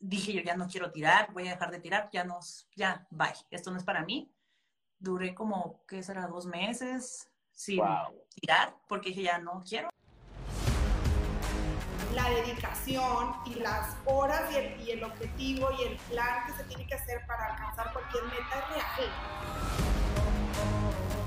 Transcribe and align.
dije 0.00 0.32
yo 0.32 0.42
ya 0.42 0.56
no 0.56 0.68
quiero 0.68 0.90
tirar, 0.90 1.32
voy 1.32 1.48
a 1.48 1.52
dejar 1.52 1.70
de 1.70 1.80
tirar, 1.80 2.08
ya 2.12 2.24
no, 2.24 2.40
ya, 2.76 3.06
bye, 3.10 3.34
esto 3.50 3.70
no 3.70 3.78
es 3.78 3.84
para 3.84 4.04
mí. 4.04 4.32
Duré 4.98 5.34
como, 5.34 5.84
¿qué 5.86 6.02
será? 6.02 6.26
Dos 6.26 6.46
meses 6.46 7.30
sin 7.52 7.82
tirar, 8.34 8.76
porque 8.88 9.10
dije 9.10 9.22
ya 9.22 9.38
no 9.38 9.62
quiero. 9.66 9.90
La 12.14 12.30
dedicación 12.30 13.34
y 13.46 13.54
las 13.56 13.96
horas 14.06 14.52
y 14.52 14.56
el, 14.56 14.80
y 14.80 14.90
el 14.92 15.04
objetivo 15.04 15.68
y 15.78 15.82
el 15.84 15.96
plan 15.96 16.46
que 16.46 16.52
se 16.54 16.64
tiene 16.64 16.86
que 16.86 16.94
hacer 16.94 17.24
para 17.26 17.52
alcanzar 17.52 17.92
cualquier 17.92 18.24
meta 18.24 18.58
es 18.58 18.68
real. 18.74 19.12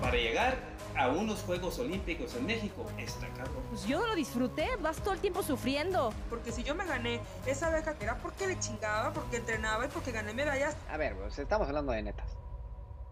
Para 0.01 0.17
llegar 0.17 0.70
a 0.97 1.09
unos 1.09 1.41
Juegos 1.41 1.79
Olímpicos 1.79 2.35
en 2.35 2.45
México 2.45 2.85
está 2.97 3.27
cabrón. 3.29 3.63
Pues 3.69 3.85
yo 3.85 3.99
no 3.99 4.07
lo 4.07 4.15
disfruté, 4.15 4.67
vas 4.81 4.97
todo 4.97 5.13
el 5.13 5.19
tiempo 5.19 5.43
sufriendo. 5.43 6.13
Porque 6.29 6.51
si 6.51 6.63
yo 6.63 6.75
me 6.75 6.85
gané 6.85 7.19
esa 7.45 7.69
beca 7.69 7.95
era 7.99 8.17
porque 8.17 8.47
le 8.47 8.59
chingaba, 8.59 9.13
porque 9.13 9.37
entrenaba 9.37 9.85
y 9.85 9.89
porque 9.89 10.11
gané 10.11 10.33
medallas. 10.33 10.75
A 10.89 10.97
ver, 10.97 11.15
pues 11.15 11.37
estamos 11.39 11.67
hablando 11.67 11.91
de 11.91 12.03
netas. 12.03 12.31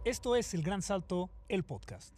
Esto 0.05 0.35
es 0.35 0.53
El 0.53 0.63
Gran 0.63 0.81
Salto, 0.81 1.29
el 1.47 1.63
podcast. 1.63 2.13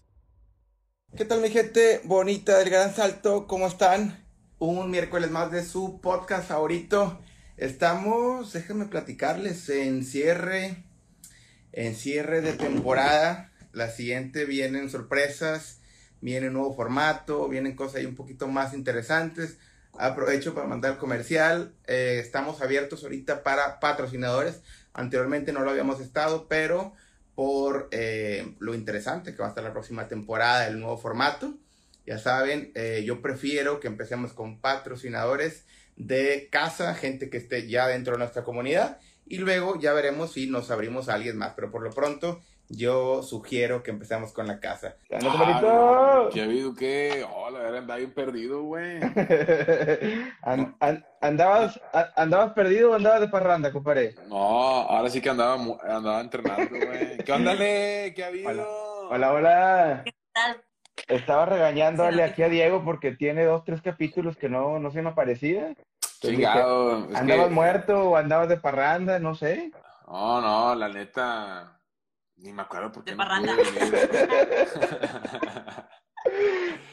¿Qué 1.16 1.26
tal 1.26 1.42
mi 1.42 1.50
gente 1.50 2.02
bonita 2.06 2.58
del 2.58 2.70
Gran 2.70 2.94
Salto? 2.94 3.48
¿Cómo 3.48 3.68
están? 3.68 4.26
Un 4.60 4.90
miércoles 4.90 5.32
más 5.32 5.52
de 5.52 5.66
su 5.66 6.00
podcast 6.00 6.48
favorito. 6.48 7.20
Estamos, 7.58 8.54
déjenme 8.54 8.86
platicarles, 8.86 9.68
en 9.70 10.06
cierre, 10.06 10.84
en 11.74 11.96
cierre 11.96 12.42
de 12.42 12.54
temporada 12.54 13.51
la 13.74 13.90
siguiente 13.90 14.46
vienen 14.46 14.90
sorpresas, 14.90 15.80
viene 16.22 16.48
un 16.48 16.54
nuevo 16.54 16.74
formato, 16.76 17.48
vienen 17.48 17.76
cosas 17.76 17.98
ahí 17.98 18.06
un 18.06 18.16
poquito 18.16 18.48
más 18.48 18.74
interesantes. 18.74 19.58
Aprovecho 19.98 20.54
para 20.54 20.68
mandar 20.68 20.98
comercial. 20.98 21.74
Eh, 21.88 22.20
estamos 22.24 22.62
abiertos 22.62 23.04
ahorita 23.04 23.44
para 23.44 23.80
patrocinadores. 23.80 24.62
Anteriormente 24.94 25.52
no 25.52 25.62
lo 25.62 25.72
habíamos 25.72 26.00
estado, 26.00 26.48
pero 26.48 26.94
por 27.36 27.88
eh, 27.92 28.56
lo 28.60 28.74
interesante 28.74 29.34
que 29.34 29.40
va 29.40 29.48
a 29.48 29.50
estar 29.50 29.64
la 29.64 29.74
próxima 29.74 30.08
temporada, 30.08 30.68
el 30.68 30.80
nuevo 30.80 30.98
formato. 30.98 31.58
Ya 32.06 32.18
saben, 32.18 32.72
eh, 32.76 33.04
yo 33.06 33.22
prefiero 33.22 33.80
que 33.80 33.88
empecemos 33.88 34.34
con 34.34 34.60
patrocinadores 34.60 35.66
de 35.96 36.50
casa, 36.52 36.96
gente 36.96 37.30
que 37.30 37.38
esté 37.38 37.68
ya 37.68 37.88
dentro 37.88 38.14
de 38.14 38.20
nuestra 38.20 38.44
comunidad. 38.44 39.00
Y 39.26 39.38
luego 39.38 39.80
ya 39.80 39.94
veremos 39.94 40.34
si 40.34 40.48
nos 40.48 40.72
abrimos 40.72 41.08
a 41.08 41.14
alguien 41.14 41.38
más. 41.38 41.54
Pero 41.56 41.72
por 41.72 41.84
lo 41.84 41.92
pronto, 41.92 42.42
yo 42.72 43.22
sugiero 43.24 43.84
que 43.84 43.92
empecemos 43.92 44.32
con 44.32 44.48
la 44.48 44.60
casa. 44.60 44.96
Ah, 45.12 46.30
¿Qué 46.34 46.42
ha 46.42 46.44
habido 46.46 46.74
qué? 46.76 47.26
Hola, 47.36 47.60
oh, 47.60 47.78
andaba 47.78 47.98
bien 47.98 48.14
perdido, 48.14 48.64
güey. 48.64 49.00
andabas, 51.22 51.80
¿Andabas 52.16 52.54
perdido 52.54 52.92
o 52.92 52.96
andabas 52.96 53.22
de 53.22 53.28
parranda, 53.28 53.72
compadre? 53.72 54.16
No, 54.28 54.38
ahora 54.38 55.10
sí 55.10 55.22
que 55.22 55.30
andaba, 55.30 55.56
andaba 55.84 56.22
entrenando, 56.22 56.70
güey. 56.70 57.18
¿Qué 57.18 57.32
onda, 57.32 57.58
¿Qué 57.58 58.24
ha 58.24 58.28
habido? 58.28 59.10
Hola, 59.10 59.34
hola. 59.34 60.02
¿Qué 60.06 60.14
tal? 60.34 60.62
Estaba 61.08 61.46
regañándole 61.46 62.24
aquí 62.24 62.44
a 62.44 62.50
Diego 62.50 62.84
porque 62.86 63.12
tiene 63.12 63.44
dos, 63.44 63.64
tres 63.66 63.82
capítulos 63.82 64.38
que 64.38 64.50
no, 64.50 64.80
no 64.80 64.92
se 64.92 65.02
me 65.02 65.10
aparecía. 65.10 65.74
Chingado. 66.22 67.08
¿Andabas 67.16 67.52
muerto 67.52 68.12
o 68.12 68.16
andabas 68.16 68.48
de 68.48 68.58
parranda? 68.58 69.20
No 69.20 69.36
sé. 69.36 69.72
No, 70.08 70.42
no, 70.42 70.76
la 70.76 70.90
neta 70.90 71.81
ni 72.42 72.54
me 72.54 72.62
acuerdo 72.64 72.92
por 72.92 73.04
qué. 73.04 73.12
De 73.12 73.18
parranda. 73.18 73.56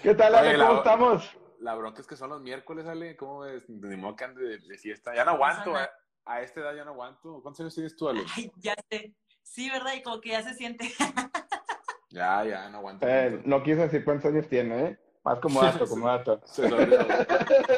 ¿Qué 0.02 0.14
tal, 0.14 0.34
Ale? 0.34 0.58
¿Cómo 0.58 0.78
estamos? 0.78 1.36
La 1.60 1.74
bronca 1.74 2.00
es 2.00 2.06
que 2.06 2.16
son 2.16 2.30
los 2.30 2.40
miércoles, 2.42 2.86
Ale. 2.86 3.16
¿Cómo 3.16 3.44
es? 3.44 3.68
Ni 3.68 3.96
modo 3.96 4.16
que 4.16 4.24
ande 4.24 4.58
de, 4.58 4.78
fiesta. 4.78 5.14
Ya 5.14 5.24
no 5.24 5.32
aguanto. 5.32 5.74
A, 5.74 5.90
a, 6.24 6.42
esta 6.42 6.60
edad 6.60 6.76
ya 6.76 6.84
no 6.84 6.92
aguanto. 6.92 7.42
¿Cuántos 7.42 7.60
años 7.60 7.74
tienes 7.74 7.96
tú, 7.96 8.08
Ale? 8.08 8.24
Ay, 8.36 8.52
ya 8.56 8.74
sé. 8.90 9.14
Sí, 9.42 9.68
¿verdad? 9.70 9.94
Y 9.94 10.02
como 10.02 10.20
que 10.20 10.30
ya 10.30 10.42
se 10.42 10.54
siente. 10.54 10.92
ya, 12.10 12.44
ya, 12.44 12.68
no 12.68 12.78
aguanto. 12.78 13.08
Eh, 13.08 13.42
no 13.44 13.62
quiso 13.62 13.80
decir 13.80 14.04
cuántos 14.04 14.30
años 14.30 14.48
tiene, 14.48 14.84
¿eh? 14.84 14.98
Más 15.24 15.40
como 15.40 15.62
dato, 15.62 15.86
como 15.86 16.06
dato. 16.08 16.40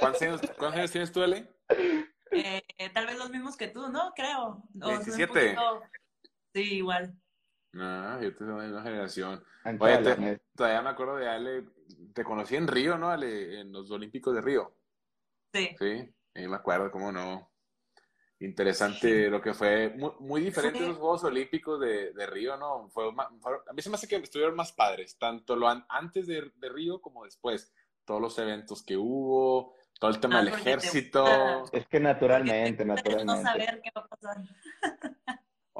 ¿Cuántos 0.00 0.22
años, 0.22 0.40
¿Cuántos 0.58 0.78
años 0.78 0.90
tienes 0.90 1.12
tú, 1.12 1.22
Ale? 1.22 1.48
Eh, 2.32 2.90
tal 2.92 3.06
vez 3.06 3.16
los 3.16 3.30
mismos 3.30 3.56
que 3.56 3.68
tú, 3.68 3.88
¿no? 3.88 4.12
Creo. 4.14 4.62
27. 4.74 5.56
Sí, 6.52 6.74
igual. 6.74 7.16
No, 7.72 8.20
yo 8.20 8.36
tengo 8.36 8.56
una 8.56 8.82
generación. 8.82 9.44
Oye, 9.78 10.40
todavía 10.54 10.82
me 10.82 10.90
acuerdo 10.90 11.16
de 11.16 11.28
Ale, 11.28 11.64
te 12.12 12.24
conocí 12.24 12.56
en 12.56 12.66
Río, 12.66 12.98
¿no, 12.98 13.10
Ale? 13.10 13.60
En 13.60 13.72
los 13.72 13.90
Olímpicos 13.90 14.34
de 14.34 14.40
Río. 14.40 14.74
Sí. 15.52 15.76
Sí, 15.78 16.48
me 16.48 16.56
acuerdo, 16.56 16.90
cómo 16.90 17.12
no. 17.12 17.50
Interesante 18.40 19.28
lo 19.28 19.40
que 19.42 19.52
fue, 19.52 19.90
muy, 19.90 20.12
muy 20.20 20.40
diferente 20.40 20.80
los 20.80 20.96
Juegos 20.96 21.24
Olímpicos 21.24 21.78
de, 21.78 22.12
de 22.12 22.26
Río, 22.26 22.56
¿no? 22.56 22.88
Fue, 22.88 23.04
a 23.08 23.72
mí 23.72 23.82
se 23.82 23.90
me 23.90 23.96
hace 23.96 24.08
que 24.08 24.16
estuvieron 24.16 24.56
más 24.56 24.72
padres, 24.72 25.18
tanto 25.18 25.54
lo 25.54 25.68
antes 25.68 26.26
de, 26.26 26.50
de 26.56 26.68
Río 26.70 27.00
como 27.00 27.24
después. 27.24 27.72
Todos 28.06 28.20
los 28.20 28.38
eventos 28.38 28.82
que 28.82 28.96
hubo, 28.96 29.76
todo 30.00 30.10
el 30.10 30.18
tema 30.18 30.38
del 30.38 30.48
ejército. 30.48 31.24
Es 31.70 31.86
que 31.86 32.00
naturalmente, 32.00 32.84
naturalmente. 32.84 33.24
No 33.26 33.42
saber 33.42 33.80
qué 33.82 33.90
va 33.94 34.00
a 34.00 34.08
pasar. 34.08 34.36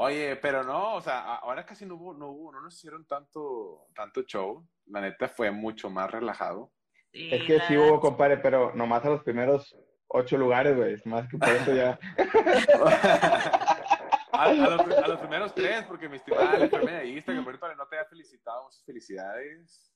Oye, 0.03 0.35
pero 0.37 0.65
no, 0.65 0.95
o 0.95 1.03
sea, 1.03 1.35
ahora 1.35 1.67
casi 1.67 1.85
no 1.85 1.97
hubo, 1.97 2.15
no 2.15 2.29
hubo, 2.29 2.51
no 2.51 2.63
nos 2.63 2.75
hicieron 2.75 3.05
tanto, 3.05 3.89
tanto 3.95 4.23
show. 4.23 4.67
La 4.87 5.03
neta 5.03 5.29
fue 5.29 5.51
mucho 5.51 5.91
más 5.91 6.11
relajado. 6.11 6.73
es 7.13 7.43
que 7.43 7.61
sí 7.69 7.77
hubo, 7.77 8.01
compadre, 8.01 8.39
pero 8.39 8.75
nomás 8.75 9.05
a 9.05 9.11
los 9.11 9.23
primeros 9.23 9.77
ocho 10.09 10.39
lugares, 10.39 10.75
güey. 10.75 10.97
Más 11.05 11.29
que 11.29 11.37
por 11.37 11.51
eso 11.51 11.75
ya. 11.75 11.99
a, 14.33 14.55
los, 14.55 15.19
primeros 15.19 15.55
tres, 15.55 15.85
porque 15.85 16.09
mi 16.09 16.17
estimada 16.17 16.57
la 16.57 16.79
medallista, 16.79 17.35
que 17.35 17.43
por 17.43 17.59
cierto 17.59 17.77
no 17.77 17.87
te 17.87 17.99
había 17.99 18.09
felicitado, 18.09 18.65
muchas 18.65 18.83
felicidades. 18.87 19.90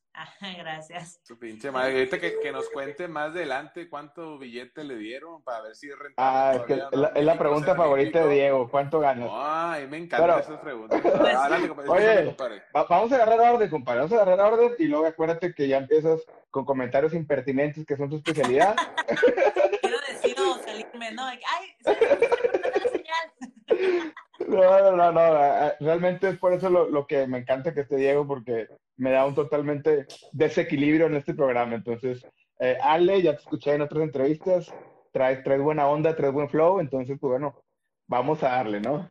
Gracias. 0.59 1.21
Su 1.23 1.39
pinche 1.39 1.71
madre. 1.71 1.93
Ahorita 1.93 2.19
que, 2.19 2.39
que, 2.41 2.53
nos 2.53 2.69
cuente 2.71 3.09
más 3.09 3.31
adelante 3.31 3.89
cuánto 3.89 4.39
billete 4.39 4.85
le 4.85 4.97
dieron 4.97 5.43
para 5.43 5.63
ver 5.63 5.77
si 5.77 5.89
es 5.89 5.99
rentable. 5.99 6.15
Ah, 6.17 6.53
es, 6.55 6.63
que 6.63 6.75
es 6.75 7.25
la, 7.25 7.39
pregunta 7.39 7.75
favorita 7.75 8.27
de 8.27 8.35
Diego. 8.35 8.69
¿Cuánto 8.71 9.01
ganas? 9.01 9.29
Ay, 9.33 9.87
me 9.89 9.99
encantan 9.99 10.41
esas 10.41 10.61
preguntas. 10.61 11.01
Oye, 11.89 12.37
vamos 12.73 13.13
a 13.13 13.15
agarrar 13.15 13.55
orden, 13.55 13.71
compadre. 13.71 14.01
Vamos 14.01 14.13
a 14.13 14.23
agarrar 14.23 14.53
orden 14.53 14.73
y 14.79 14.85
luego 14.85 15.07
acuérdate 15.07 15.55
que 15.55 15.69
ya 15.69 15.79
empiezas 15.79 16.21
con 16.51 16.65
comentarios 16.65 17.15
impertinentes 17.15 17.85
que 17.85 17.97
son 17.97 18.11
tu 18.11 18.17
especialidad. 18.17 18.77
Quiero 19.81 19.99
decir 20.09 20.37
salirme, 20.65 21.13
¿no? 21.13 21.27
Ay, 21.27 21.41
se 21.81 21.95
señal. 22.91 24.13
No, 24.49 24.97
no, 24.97 25.13
no, 25.13 25.73
realmente 25.81 26.29
es 26.29 26.39
por 26.39 26.53
eso 26.53 26.69
lo, 26.69 26.91
lo, 26.91 27.07
que 27.07 27.27
me 27.27 27.39
encanta 27.39 27.73
que 27.73 27.81
esté 27.81 27.97
Diego, 27.97 28.27
porque 28.27 28.69
me 28.97 29.11
da 29.11 29.27
un 29.27 29.35
totalmente 29.35 30.07
desequilibrio 30.33 31.07
en 31.07 31.17
este 31.17 31.35
programa. 31.35 31.75
Entonces, 31.75 32.27
eh, 32.61 32.79
Ale, 32.83 33.23
ya 33.23 33.33
te 33.33 33.43
escuché 33.43 33.75
en 33.75 33.83
otras 33.83 34.03
entrevistas, 34.03 34.73
traes, 35.13 35.43
traes 35.43 35.63
buena 35.63 35.89
onda, 35.89 36.17
traes 36.17 36.33
buen 36.33 36.49
flow, 36.49 36.81
entonces, 36.81 37.19
pues 37.21 37.31
bueno, 37.31 37.63
vamos 38.07 38.43
a 38.43 38.51
darle, 38.51 38.81
¿no? 38.81 39.11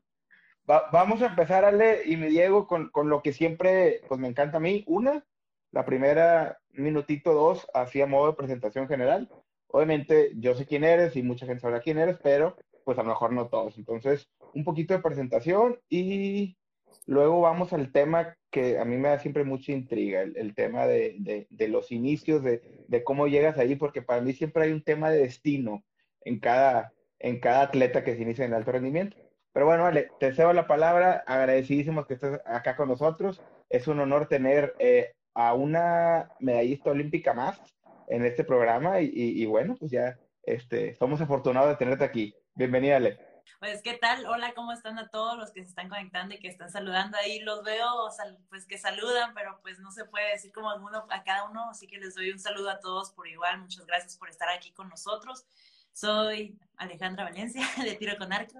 vamos 0.65 1.21
a 1.21 1.25
empezar, 1.25 1.65
Ale 1.65 2.03
y 2.05 2.15
mi 2.15 2.27
Diego, 2.27 2.67
con, 2.67 2.89
con, 2.89 3.09
lo 3.09 3.21
que 3.21 3.33
siempre, 3.33 4.01
pues 4.07 4.19
me 4.19 4.29
encanta 4.29 4.57
a 4.57 4.61
mí. 4.61 4.85
Una, 4.87 5.25
la 5.71 5.85
primera 5.85 6.57
minutito, 6.71 7.33
dos, 7.33 7.67
así 7.73 8.01
a 8.01 8.07
modo 8.07 8.27
de 8.27 8.37
presentación 8.37 8.87
general. 8.87 9.29
Obviamente, 9.67 10.31
yo 10.35 10.55
sé 10.55 10.65
quién 10.65 10.83
eres 10.83 11.15
y 11.15 11.23
mucha 11.23 11.45
gente 11.45 11.61
sabrá 11.61 11.81
quién 11.81 11.97
eres, 11.97 12.17
pero 12.23 12.55
pues 12.85 12.97
a 12.97 13.03
lo 13.03 13.09
mejor 13.09 13.33
no 13.33 13.47
todos. 13.47 13.77
Entonces, 13.77 14.29
un 14.53 14.63
poquito 14.63 14.93
de 14.93 15.01
presentación 15.01 15.79
y 15.89 16.57
luego 17.05 17.41
vamos 17.41 17.73
al 17.73 17.91
tema 17.91 18.35
que 18.51 18.77
a 18.79 18.85
mí 18.85 18.97
me 18.97 19.09
da 19.09 19.19
siempre 19.19 19.43
mucha 19.43 19.71
intriga, 19.71 20.21
el, 20.21 20.55
tema 20.55 20.85
de, 20.85 21.47
los 21.69 21.91
inicios, 21.91 22.43
de, 22.43 23.03
cómo 23.03 23.27
llegas 23.27 23.57
ahí, 23.57 23.75
porque 23.75 24.01
para 24.01 24.21
mí 24.21 24.33
siempre 24.33 24.63
hay 24.63 24.71
un 24.71 24.83
tema 24.83 25.09
de 25.09 25.19
destino 25.19 25.83
en 26.21 26.39
cada, 26.39 26.93
atleta 27.19 28.03
que 28.03 28.15
se 28.15 28.21
inicia 28.21 28.45
en 28.45 28.53
alto 28.53 28.71
rendimiento. 28.71 29.17
Pero 29.53 29.65
bueno, 29.65 29.83
vale, 29.83 30.09
te 30.19 30.33
cedo 30.33 30.51
la 30.53 30.67
palabra, 30.67 31.23
agradecidísimos 31.27 32.07
que 32.07 32.15
estés 32.15 32.39
acá 32.45 32.75
con 32.75 32.89
nosotros. 32.89 33.41
Es 33.69 33.87
un 33.87 33.99
honor 33.99 34.27
tener 34.27 34.75
eh, 34.79 35.13
a 35.33 35.53
una 35.53 36.31
medallista 36.39 36.91
olímpica 36.91 37.33
más 37.33 37.61
en 38.07 38.25
este 38.25 38.43
programa 38.43 39.01
y 39.01 39.45
bueno, 39.45 39.75
pues 39.79 39.91
ya 39.91 40.17
este, 40.43 40.95
somos 40.95 41.21
afortunados 41.21 41.69
de 41.69 41.77
tenerte 41.77 42.03
aquí. 42.03 42.35
Bienvenida, 42.55 42.97
Ale. 42.97 43.32
Pues, 43.59 43.81
¿qué 43.81 43.93
tal? 43.93 44.25
Hola, 44.25 44.53
¿cómo 44.53 44.71
están 44.71 44.99
a 44.99 45.09
todos 45.09 45.37
los 45.37 45.51
que 45.51 45.61
se 45.61 45.69
están 45.69 45.89
conectando 45.89 46.35
y 46.35 46.39
que 46.39 46.47
están 46.47 46.69
saludando 46.69 47.17
ahí? 47.17 47.39
Los 47.39 47.63
veo, 47.63 48.09
pues 48.49 48.65
que 48.65 48.77
saludan, 48.77 49.33
pero 49.33 49.59
pues 49.61 49.79
no 49.79 49.91
se 49.91 50.05
puede 50.05 50.31
decir 50.31 50.51
como 50.51 50.73
uno 50.75 51.05
a 51.09 51.23
cada 51.23 51.45
uno, 51.45 51.69
así 51.69 51.87
que 51.87 51.97
les 51.97 52.15
doy 52.15 52.31
un 52.31 52.39
saludo 52.39 52.69
a 52.69 52.79
todos 52.79 53.11
por 53.11 53.27
igual. 53.27 53.59
Muchas 53.61 53.85
gracias 53.85 54.17
por 54.17 54.29
estar 54.29 54.49
aquí 54.49 54.71
con 54.71 54.89
nosotros. 54.89 55.45
Soy 55.93 56.59
Alejandra 56.77 57.23
Valencia, 57.23 57.65
de 57.83 57.95
tiro 57.95 58.17
con 58.17 58.33
arco, 58.33 58.59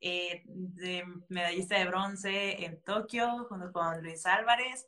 eh, 0.00 0.42
de 0.46 1.04
medallista 1.28 1.78
de 1.78 1.86
bronce 1.86 2.64
en 2.64 2.82
Tokio, 2.82 3.46
junto 3.48 3.72
con 3.72 4.02
Luis 4.02 4.24
Álvarez. 4.26 4.86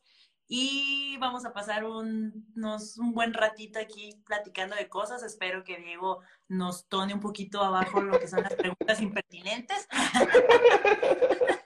Y 0.52 1.16
vamos 1.18 1.44
a 1.44 1.52
pasar 1.52 1.84
un, 1.84 2.44
unos- 2.56 2.98
un 2.98 3.12
buen 3.14 3.32
ratito 3.32 3.78
aquí 3.78 4.20
platicando 4.26 4.74
de 4.74 4.88
cosas. 4.88 5.22
Espero 5.22 5.62
que 5.62 5.76
Diego 5.78 6.22
nos 6.48 6.88
tone 6.88 7.14
un 7.14 7.20
poquito 7.20 7.62
abajo 7.62 8.00
lo 8.00 8.18
que 8.18 8.26
son 8.26 8.42
las 8.42 8.56
preguntas 8.56 9.00
impertinentes. 9.00 9.86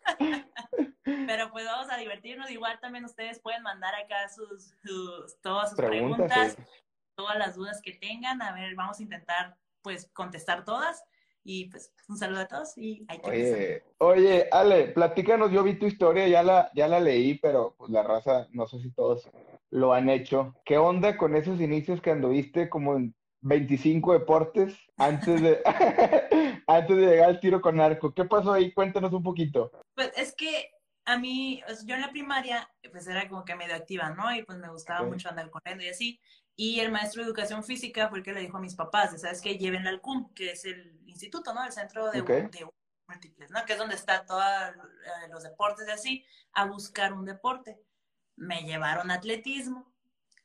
Pero 1.03 1.51
pues 1.51 1.65
vamos 1.65 1.91
a 1.91 1.97
divertirnos. 1.97 2.51
Igual 2.51 2.79
también 2.81 3.05
ustedes 3.05 3.41
pueden 3.41 3.63
mandar 3.63 3.95
acá 3.95 4.29
sus, 4.29 4.75
sus- 4.83 5.41
todas 5.41 5.71
sus 5.71 5.77
Preguntas, 5.79 6.55
preguntas, 6.55 6.57
todas 7.15 7.39
las 7.39 7.55
dudas 7.55 7.81
que 7.83 7.93
tengan. 7.93 8.43
A 8.43 8.53
ver, 8.53 8.75
vamos 8.75 9.01
a 9.01 9.03
intentar 9.03 9.57
pues 9.83 10.11
contestar 10.13 10.65
todas. 10.65 11.03
Y 11.45 11.67
pues 11.67 11.93
un 12.09 12.17
saludo 12.17 12.41
a 12.41 12.49
todos 12.49 12.77
y 12.79 13.05
hay 13.07 13.19
que. 13.19 13.31
Oye, 13.31 13.83
oye, 13.99 14.49
Ale, 14.51 14.89
platícanos, 14.89 15.53
yo 15.53 15.63
vi 15.63 15.79
tu 15.79 15.87
historia, 15.87 16.27
ya 16.27 16.43
la, 16.43 16.71
ya 16.75 16.89
la 16.89 17.01
leí, 17.01 17.39
pero 17.39 17.75
pues 17.77 17.91
la 17.91 18.03
raza, 18.03 18.49
no 18.53 18.67
sé 18.67 18.81
si 18.81 18.91
todos 18.91 19.29
lo 19.71 19.93
han 19.93 20.09
hecho. 20.09 20.55
¿Qué 20.65 20.79
onda 20.79 21.19
con 21.19 21.37
esos 21.37 21.61
inicios 21.61 22.01
que 22.01 22.13
anduviste 22.13 22.71
como 22.71 22.97
en 22.97 23.15
25 23.43 24.15
deportes 24.15 24.75
antes 24.97 25.43
de, 25.43 25.61
antes 26.67 26.97
de 26.97 27.07
llegar 27.07 27.29
al 27.29 27.41
tiro 27.41 27.61
con 27.61 27.79
arco? 27.79 28.15
¿Qué 28.15 28.25
pasó 28.25 28.55
ahí? 28.55 28.73
Cuéntanos 28.73 29.13
un 29.13 29.23
poquito. 29.23 29.71
Pues 29.95 30.13
es 30.17 30.35
que 30.35 30.71
a 31.05 31.19
mí, 31.19 31.63
yo 31.85 31.95
en 31.95 32.01
la 32.01 32.11
primaria, 32.11 32.71
pues 32.91 33.07
era 33.07 33.29
como 33.29 33.45
que 33.45 33.55
medio 33.55 33.75
activa, 33.75 34.11
¿no? 34.11 34.35
Y 34.35 34.43
pues 34.43 34.59
me 34.59 34.71
gustaba 34.71 35.07
mucho 35.07 35.29
andar 35.29 35.51
corriendo 35.51 35.85
y 35.85 35.89
así. 35.89 36.19
Y 36.57 36.81
el 36.81 36.93
maestro 36.93 37.23
de 37.23 37.27
educación 37.29 37.65
física 37.65 38.09
fue 38.09 38.19
el 38.19 38.25
que 38.25 38.33
le 38.33 38.41
dijo 38.41 38.57
a 38.57 38.61
mis 38.61 38.75
papás, 38.77 39.21
¿sabes 39.21 39.41
qué? 39.41 39.57
Llévenla 39.59 39.91
al 39.91 40.01
CUM, 40.01 40.33
que 40.35 40.53
es 40.53 40.65
el 40.65 41.01
instituto, 41.07 41.53
¿no? 41.53 41.65
El 41.65 41.73
centro 41.73 42.11
de, 42.11 42.21
Ok. 42.21 42.29
de 42.29 42.67
múltiples, 43.09 43.51
¿no? 43.51 43.65
Que 43.65 43.73
es 43.73 43.79
donde 43.79 43.97
están 43.97 44.25
todos 44.25 44.43
eh, 44.45 45.29
los 45.31 45.43
deportes 45.43 45.87
y 45.89 45.91
así, 45.91 46.25
a 46.53 46.67
buscar 46.67 47.13
un 47.13 47.25
deporte. 47.25 47.81
Me 48.37 48.63
llevaron 48.63 49.11
atletismo, 49.11 49.93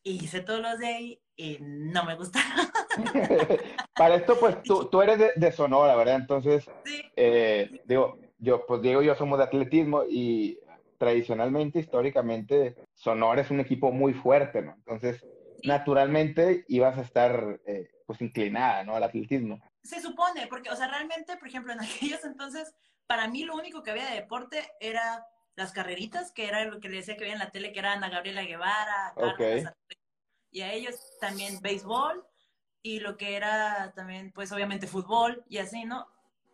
hice 0.04 0.42
todos 0.42 0.62
los 0.62 0.80
de 0.80 0.88
ahí 0.88 1.22
y 1.36 1.58
no 1.62 2.04
me 2.06 2.16
gustaron. 2.16 2.66
Para 3.96 4.16
esto, 4.16 4.40
pues 4.40 4.62
tú, 4.64 4.86
tú 4.86 5.02
eres 5.02 5.20
de, 5.20 5.32
de 5.36 5.52
Sonora, 5.52 5.96
¿verdad? 5.96 6.16
Entonces, 6.16 6.66
Sí. 6.86 7.02
eh, 7.16 7.82
digo, 7.86 8.18
yo, 8.40 8.66
pues 8.66 8.82
Diego 8.82 9.02
y 9.04 9.06
yo 9.06 9.16
somos 9.16 9.38
de 9.38 9.46
atletismo 9.46 10.04
y 10.10 10.60
tradicionalmente, 10.98 11.80
históricamente, 11.80 12.76
Sonora 12.96 13.42
es 13.42 13.52
un 13.52 13.60
equipo 13.60 13.92
muy 13.92 14.14
fuerte, 14.14 14.62
¿no? 14.62 14.74
Entonces, 14.74 15.26
naturalmente 15.64 16.66
ibas 16.68 16.98
a 16.98 17.02
estar, 17.02 17.60
eh, 17.66 17.90
pues, 18.06 18.22
inclinada, 18.22 18.84
¿no? 18.84 18.96
Al 18.96 19.04
atletismo. 19.04 19.60
Se 19.84 20.02
supone, 20.02 20.48
porque, 20.48 20.70
o 20.70 20.76
sea, 20.76 20.88
realmente, 20.88 21.38
por 21.38 21.48
ejemplo, 21.48 21.74
en 21.74 21.80
aquellos 22.16 22.24
entonces, 22.26 22.74
para 23.08 23.28
mí 23.28 23.44
lo 23.44 23.56
único 23.56 23.84
que 23.84 23.92
había 23.92 24.10
de 24.10 24.16
deporte 24.16 24.64
era 24.80 25.26
las 25.56 25.72
carreritas, 25.72 26.32
que 26.32 26.48
era 26.48 26.64
lo 26.66 26.80
que 26.80 26.90
le 26.90 26.98
decía 26.98 27.16
que 27.16 27.22
veía 27.22 27.34
en 27.34 27.40
la 27.40 27.52
tele, 27.52 27.74
que 27.74 27.80
era 27.80 27.94
Ana 27.94 28.10
Gabriela 28.10 28.44
Guevara, 28.44 29.08
a 29.10 29.14
Ok. 29.16 29.38
Carlos, 29.38 29.66
a- 29.66 29.76
y 30.52 30.62
a 30.62 30.74
ellos 30.74 30.96
también 31.20 31.60
béisbol, 31.62 32.26
y 32.82 33.00
lo 33.02 33.18
que 33.18 33.36
era 33.36 33.92
también, 33.96 34.32
pues 34.32 34.52
obviamente 34.52 34.88
fútbol, 34.88 35.44
y 35.50 35.58
así, 35.58 35.86
¿no? 35.86 36.08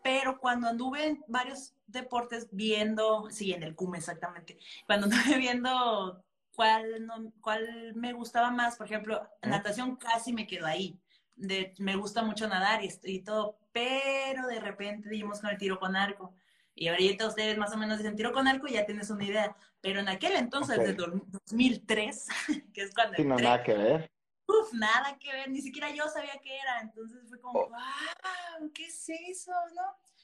Pero 0.03 0.39
cuando 0.39 0.67
anduve 0.67 1.05
en 1.05 1.23
varios 1.27 1.73
deportes 1.87 2.47
viendo, 2.51 3.29
sí, 3.31 3.53
en 3.53 3.63
el 3.63 3.75
CUM 3.75 3.95
exactamente, 3.95 4.57
cuando 4.85 5.07
anduve 5.33 5.37
viendo 5.37 6.23
cuál, 6.55 7.05
no, 7.05 7.31
cuál 7.41 7.93
me 7.95 8.13
gustaba 8.13 8.49
más, 8.51 8.75
por 8.77 8.87
ejemplo, 8.87 9.27
natación 9.43 9.95
casi 9.95 10.33
me 10.33 10.47
quedo 10.47 10.65
ahí. 10.65 10.99
De, 11.35 11.73
me 11.79 11.95
gusta 11.97 12.23
mucho 12.23 12.47
nadar 12.47 12.81
y, 12.83 12.89
y 13.03 13.19
todo, 13.21 13.57
pero 13.73 14.47
de 14.47 14.59
repente 14.61 15.09
dimos 15.09 15.41
con 15.41 15.49
el 15.49 15.57
tiro 15.57 15.77
con 15.79 15.95
arco. 15.95 16.33
Y 16.73 16.87
ahorita 16.87 17.27
ustedes 17.27 17.57
más 17.57 17.73
o 17.73 17.77
menos 17.77 17.97
dicen 17.97 18.15
tiro 18.15 18.31
con 18.31 18.47
arco 18.47 18.67
y 18.67 18.73
ya 18.73 18.85
tienes 18.85 19.09
una 19.09 19.23
idea. 19.25 19.55
Pero 19.81 19.99
en 19.99 20.07
aquel 20.09 20.35
entonces, 20.37 20.77
Ok. 20.79 20.83
de 20.85 20.93
do- 20.93 21.25
2003, 21.27 22.27
que 22.73 22.81
es 22.83 22.93
cuando 22.93 23.15
Sí, 23.17 23.23
no, 23.25 23.35
nada 23.37 23.63
que 23.63 23.73
ver. 23.73 24.11
uf, 24.47 24.73
nada 24.73 25.17
que 25.19 25.31
ver, 25.31 25.49
ni 25.49 25.61
siquiera 25.61 25.89
yo 25.91 26.07
sabía 26.09 26.39
qué 26.41 26.57
era. 26.57 26.79
Entonces 26.81 27.19
fue 27.27 27.39
como, 27.39 27.59
Oh. 27.59 27.69
wow, 27.69 28.71
¿qué 28.73 28.85
es 28.85 29.09
eso? 29.09 29.51
¿No? 29.75 29.81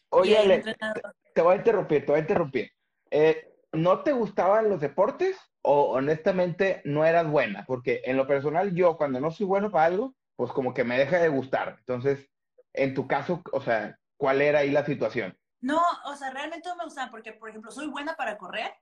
Oye, 0.09 0.37
Ale, 0.37 0.55
entrenador, 0.55 1.15
te 1.33 1.41
voy 1.41 1.53
a 1.53 1.57
interrumpir, 1.57 2.05
te 2.05 2.11
voy 2.11 2.17
a 2.19 2.21
interrumpir. 2.21 2.71
Eh, 3.09 3.53
¿no 3.73 4.03
te 4.03 4.11
gustaban 4.11 4.69
los 4.69 4.81
deportes 4.81 5.37
o 5.61 5.91
honestamente 5.91 6.81
no 6.85 7.05
eras 7.05 7.29
buena? 7.29 7.65
Porque 7.65 8.01
en 8.05 8.17
lo 8.17 8.27
personal 8.27 8.73
yo 8.73 8.97
cuando 8.97 9.19
no 9.19 9.31
soy 9.31 9.45
bueno 9.45 9.71
para 9.71 9.85
algo, 9.85 10.15
pues 10.35 10.51
como 10.51 10.73
que 10.73 10.83
me 10.83 10.97
deja 10.97 11.19
de 11.19 11.29
gustar. 11.29 11.77
Entonces, 11.79 12.29
en 12.73 12.93
tu 12.93 13.07
caso, 13.07 13.41
o 13.51 13.61
sea, 13.61 13.97
¿cuál 14.17 14.41
era 14.41 14.59
ahí 14.59 14.71
la 14.71 14.85
situación? 14.85 15.37
No, 15.61 15.81
o 16.05 16.15
sea, 16.15 16.31
realmente 16.31 16.67
no 16.69 16.75
me 16.75 16.85
gustaba 16.85 17.11
porque, 17.11 17.33
por 17.33 17.49
ejemplo, 17.49 17.71
soy 17.71 17.87
buena 17.87 18.15
para 18.15 18.37
correr. 18.37 18.73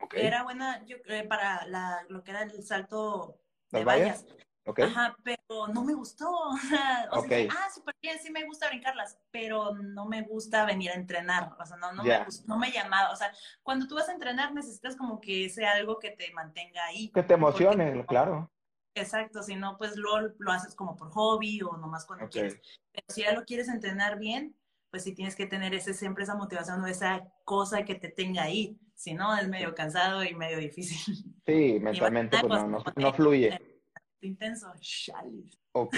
¿Ok? 0.00 0.14
Era 0.14 0.42
buena 0.42 0.84
yo, 0.84 0.96
eh, 1.06 1.24
para 1.26 1.66
la, 1.66 2.04
lo 2.08 2.22
que 2.22 2.32
era 2.32 2.42
el 2.42 2.62
salto 2.62 3.40
de 3.70 3.78
¿Las 3.78 3.86
vallas? 3.86 4.24
vallas. 4.24 4.36
Ajá, 4.84 5.16
pero 5.22 5.68
no 5.72 5.84
me 5.84 5.94
gustó. 5.94 6.28
O 6.50 6.58
sea, 6.58 7.08
dije, 7.38 7.48
ah, 7.50 7.68
súper 7.72 7.94
bien, 8.02 8.18
sí 8.18 8.30
me 8.30 8.44
gusta 8.44 8.68
brincarlas, 8.68 9.18
pero 9.30 9.74
no 9.74 10.06
me 10.06 10.22
gusta 10.22 10.64
venir 10.64 10.90
a 10.90 10.94
entrenar. 10.94 11.52
O 11.58 11.64
sea, 11.64 11.76
no, 11.76 11.92
no, 11.92 12.02
me, 12.02 12.10
gust- 12.26 12.44
no 12.46 12.58
me 12.58 12.70
llamaba. 12.72 13.10
O 13.12 13.16
sea, 13.16 13.32
cuando 13.62 13.86
tú 13.86 13.94
vas 13.94 14.08
a 14.08 14.12
entrenar 14.12 14.52
necesitas 14.52 14.96
como 14.96 15.20
que 15.20 15.48
sea 15.48 15.72
algo 15.72 15.98
que 15.98 16.10
te 16.10 16.32
mantenga 16.32 16.84
ahí. 16.86 17.10
Que 17.12 17.22
te 17.22 17.34
emocione, 17.34 17.92
Porque- 17.92 18.06
claro. 18.06 18.50
Exacto, 18.94 19.42
si 19.42 19.56
no, 19.56 19.76
pues 19.76 19.96
lo, 19.96 20.20
lo 20.38 20.52
haces 20.52 20.74
como 20.74 20.96
por 20.96 21.10
hobby 21.10 21.60
o 21.62 21.76
nomás 21.76 22.06
cuando 22.06 22.24
Ok. 22.24 22.32
quieres. 22.32 22.58
Pero 22.92 23.04
si 23.08 23.22
ya 23.22 23.32
lo 23.34 23.44
quieres 23.44 23.68
entrenar 23.68 24.18
bien, 24.18 24.56
pues 24.90 25.04
sí 25.04 25.14
tienes 25.14 25.36
que 25.36 25.44
tener 25.46 25.74
ese, 25.74 25.92
siempre 25.92 26.24
esa 26.24 26.34
motivación 26.34 26.80
o 26.82 26.86
esa 26.86 27.22
cosa 27.44 27.84
que 27.84 27.94
te 27.96 28.08
tenga 28.08 28.44
ahí. 28.44 28.80
Si 28.94 29.12
no, 29.12 29.36
es 29.36 29.46
medio 29.48 29.74
cansado 29.74 30.24
y 30.24 30.34
medio 30.34 30.56
difícil. 30.56 31.14
Sí, 31.44 31.78
mentalmente 31.82 32.38
pues 32.40 32.62
no, 32.64 32.68
no, 32.68 32.84
no 32.96 33.12
fluye. 33.12 33.75
Intenso. 34.20 34.72
Chale. 34.80 35.50
Ok. 35.72 35.94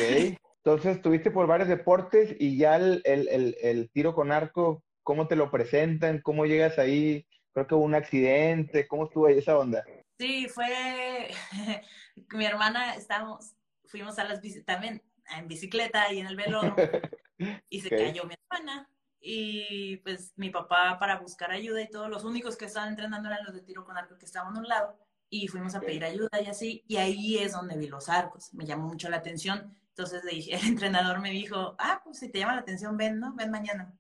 Entonces, 0.64 0.96
estuviste 0.96 1.30
por 1.30 1.46
varios 1.46 1.68
deportes 1.68 2.34
y 2.38 2.58
ya 2.58 2.76
el, 2.76 3.00
el, 3.04 3.28
el, 3.28 3.56
el 3.62 3.90
tiro 3.90 4.14
con 4.14 4.32
arco, 4.32 4.82
¿cómo 5.02 5.28
te 5.28 5.36
lo 5.36 5.50
presentan? 5.50 6.20
¿Cómo 6.20 6.46
llegas 6.46 6.78
ahí? 6.78 7.26
Creo 7.52 7.66
que 7.66 7.74
hubo 7.74 7.84
un 7.84 7.94
accidente. 7.94 8.86
¿Cómo 8.86 9.04
estuvo 9.04 9.26
ahí 9.26 9.38
esa 9.38 9.58
onda? 9.58 9.84
Sí, 10.18 10.48
fue 10.48 11.30
mi 12.32 12.44
hermana, 12.44 12.96
estábamos, 12.96 13.54
fuimos 13.84 14.18
a 14.18 14.24
las 14.24 14.40
bici, 14.40 14.62
también 14.64 15.02
en 15.36 15.46
bicicleta 15.46 16.12
y 16.12 16.20
en 16.20 16.26
el 16.26 16.36
velódromo 16.36 16.76
y 17.70 17.80
se 17.80 17.88
Ok. 17.88 18.00
cayó 18.02 18.24
mi 18.24 18.34
hermana 18.34 18.90
y 19.20 19.96
pues 19.98 20.32
mi 20.36 20.50
papá 20.50 20.98
para 20.98 21.18
buscar 21.18 21.50
ayuda 21.50 21.82
y 21.82 21.90
todos 21.90 22.08
los 22.08 22.24
únicos 22.24 22.56
que 22.56 22.64
estaban 22.64 22.90
entrenando 22.90 23.28
eran 23.28 23.44
los 23.44 23.54
de 23.54 23.62
tiro 23.62 23.84
con 23.84 23.96
arco 23.96 24.16
que 24.18 24.26
estaban 24.26 24.56
a 24.56 24.58
un 24.58 24.68
lado 24.68 24.98
y 25.30 25.48
fuimos 25.48 25.74
a 25.74 25.80
pedir 25.80 26.04
ayuda 26.04 26.40
y 26.40 26.46
así 26.46 26.84
y 26.88 26.96
ahí 26.96 27.38
es 27.38 27.52
donde 27.52 27.76
vi 27.76 27.86
los 27.88 28.08
arcos, 28.08 28.52
me 28.54 28.64
llamó 28.66 28.88
mucho 28.88 29.08
la 29.10 29.18
atención, 29.18 29.76
entonces 29.90 30.24
le 30.24 30.32
dije, 30.32 30.52
el 30.56 30.66
entrenador 30.66 31.20
me 31.20 31.30
dijo, 31.30 31.74
ah, 31.78 32.00
pues 32.04 32.18
si 32.18 32.30
te 32.30 32.38
llama 32.38 32.54
la 32.54 32.60
atención 32.62 32.96
ven, 32.96 33.18
¿no? 33.20 33.34
Ven 33.34 33.50
mañana. 33.50 33.92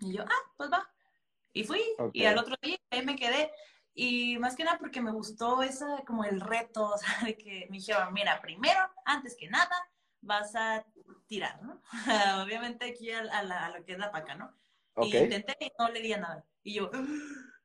Y 0.00 0.16
yo, 0.16 0.22
ah, 0.24 0.52
pues 0.56 0.70
va. 0.70 0.88
Y 1.52 1.64
fui 1.64 1.80
Ok. 1.98 2.10
y 2.14 2.24
al 2.26 2.38
otro 2.38 2.54
día 2.62 2.76
ahí 2.90 3.04
me 3.04 3.16
quedé 3.16 3.50
y 3.94 4.38
más 4.38 4.54
que 4.54 4.62
nada 4.64 4.78
porque 4.78 5.00
me 5.00 5.10
gustó 5.10 5.62
esa, 5.62 6.04
como 6.06 6.24
el 6.24 6.40
reto, 6.40 6.84
o 6.94 6.98
sea, 6.98 7.24
de 7.24 7.36
que 7.36 7.66
me 7.70 7.78
dijeron, 7.78 8.12
mira, 8.12 8.40
primero, 8.40 8.80
antes 9.04 9.34
que 9.36 9.48
nada, 9.48 9.74
vas 10.20 10.54
a 10.54 10.84
tirar, 11.26 11.62
¿no? 11.62 11.80
Obviamente 12.44 12.90
aquí 12.90 13.10
a, 13.10 13.20
a 13.20 13.42
la- 13.42 13.66
a 13.66 13.70
lo 13.76 13.84
que 13.84 13.92
es 13.92 13.98
la 13.98 14.10
paca, 14.12 14.34
¿no? 14.34 14.52
Ok. 14.94 15.06
Y 15.06 15.16
intenté 15.16 15.56
y 15.60 15.72
no 15.78 15.88
le 15.88 16.00
di 16.00 16.12
a 16.12 16.18
nada. 16.18 16.44
Y 16.62 16.74
yo, 16.74 16.90
"Ah, 16.92 17.04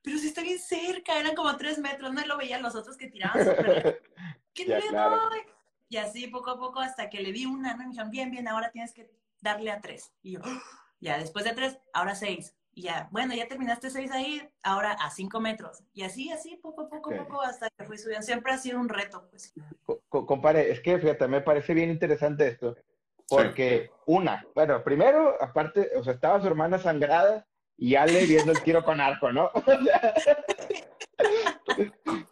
pero 0.04 0.18
si 0.18 0.28
está 0.28 0.42
bien 0.42 0.58
cerca, 0.58 1.18
eran 1.18 1.34
como 1.34 1.56
tres 1.56 1.78
metros, 1.78 2.12
no 2.12 2.20
Y 2.20 2.26
lo 2.26 2.36
veía 2.36 2.58
los 2.60 2.74
otros 2.76 2.96
que 2.96 3.08
tiraban. 3.08 3.42
¿Qué 4.54 4.66
Ya, 4.66 4.78
le 4.78 4.88
claro. 4.88 5.16
doy? 5.30 5.40
Y 5.88 5.96
así 5.96 6.26
poco 6.28 6.50
a 6.50 6.58
poco 6.58 6.78
hasta 6.80 7.08
que 7.08 7.20
le 7.20 7.32
di 7.32 7.46
una, 7.46 7.74
¿no? 7.74 7.82
Y 7.82 7.86
me 7.86 7.90
dijeron, 7.92 8.10
bien, 8.10 8.30
bien, 8.30 8.46
ahora 8.46 8.70
tienes 8.70 8.92
que 8.92 9.10
darle 9.40 9.70
a 9.70 9.80
tres. 9.80 10.12
Y 10.22 10.32
yo, 10.32 10.40
"Ah". 10.44 10.60
ya, 11.00 11.18
después 11.18 11.44
de 11.44 11.52
tres, 11.54 11.78
ahora 11.92 12.14
seis. 12.14 12.54
Y 12.76 12.82
ya, 12.82 13.08
bueno, 13.12 13.34
ya 13.34 13.46
terminaste 13.48 13.88
seis 13.88 14.10
ahí, 14.10 14.46
ahora 14.62 14.92
a 14.92 15.10
cinco 15.10 15.40
metros. 15.40 15.82
Y 15.92 16.02
así, 16.02 16.30
así, 16.32 16.56
poco 16.56 16.82
a 16.82 16.88
poco, 16.88 17.10
poco, 17.16 17.40
hasta 17.40 17.68
que 17.70 17.84
fui 17.84 17.96
subiendo. 17.98 18.26
Siempre 18.26 18.52
ha 18.52 18.58
sido 18.58 18.78
un 18.80 18.88
reto, 18.88 19.26
pues. 19.30 19.52
Co- 19.86 20.02
co- 20.08 20.26
Compare, 20.26 20.70
es 20.70 20.80
que 20.80 20.98
fíjate, 20.98 21.28
me 21.28 21.40
parece 21.40 21.72
bien 21.72 21.88
interesante 21.90 22.48
esto, 22.48 22.76
porque 23.28 23.90
una, 24.06 24.44
bueno, 24.54 24.82
primero, 24.82 25.40
aparte, 25.40 25.90
o 25.96 26.02
sea, 26.02 26.14
estaba 26.14 26.40
su 26.40 26.46
hermana 26.48 26.78
sangrada 26.78 27.46
y 27.76 27.94
Ale 27.96 28.26
viendo 28.26 28.52
el 28.52 28.62
tiro 28.62 28.84
con 28.84 29.00
arco, 29.00 29.32
¿no? 29.32 29.50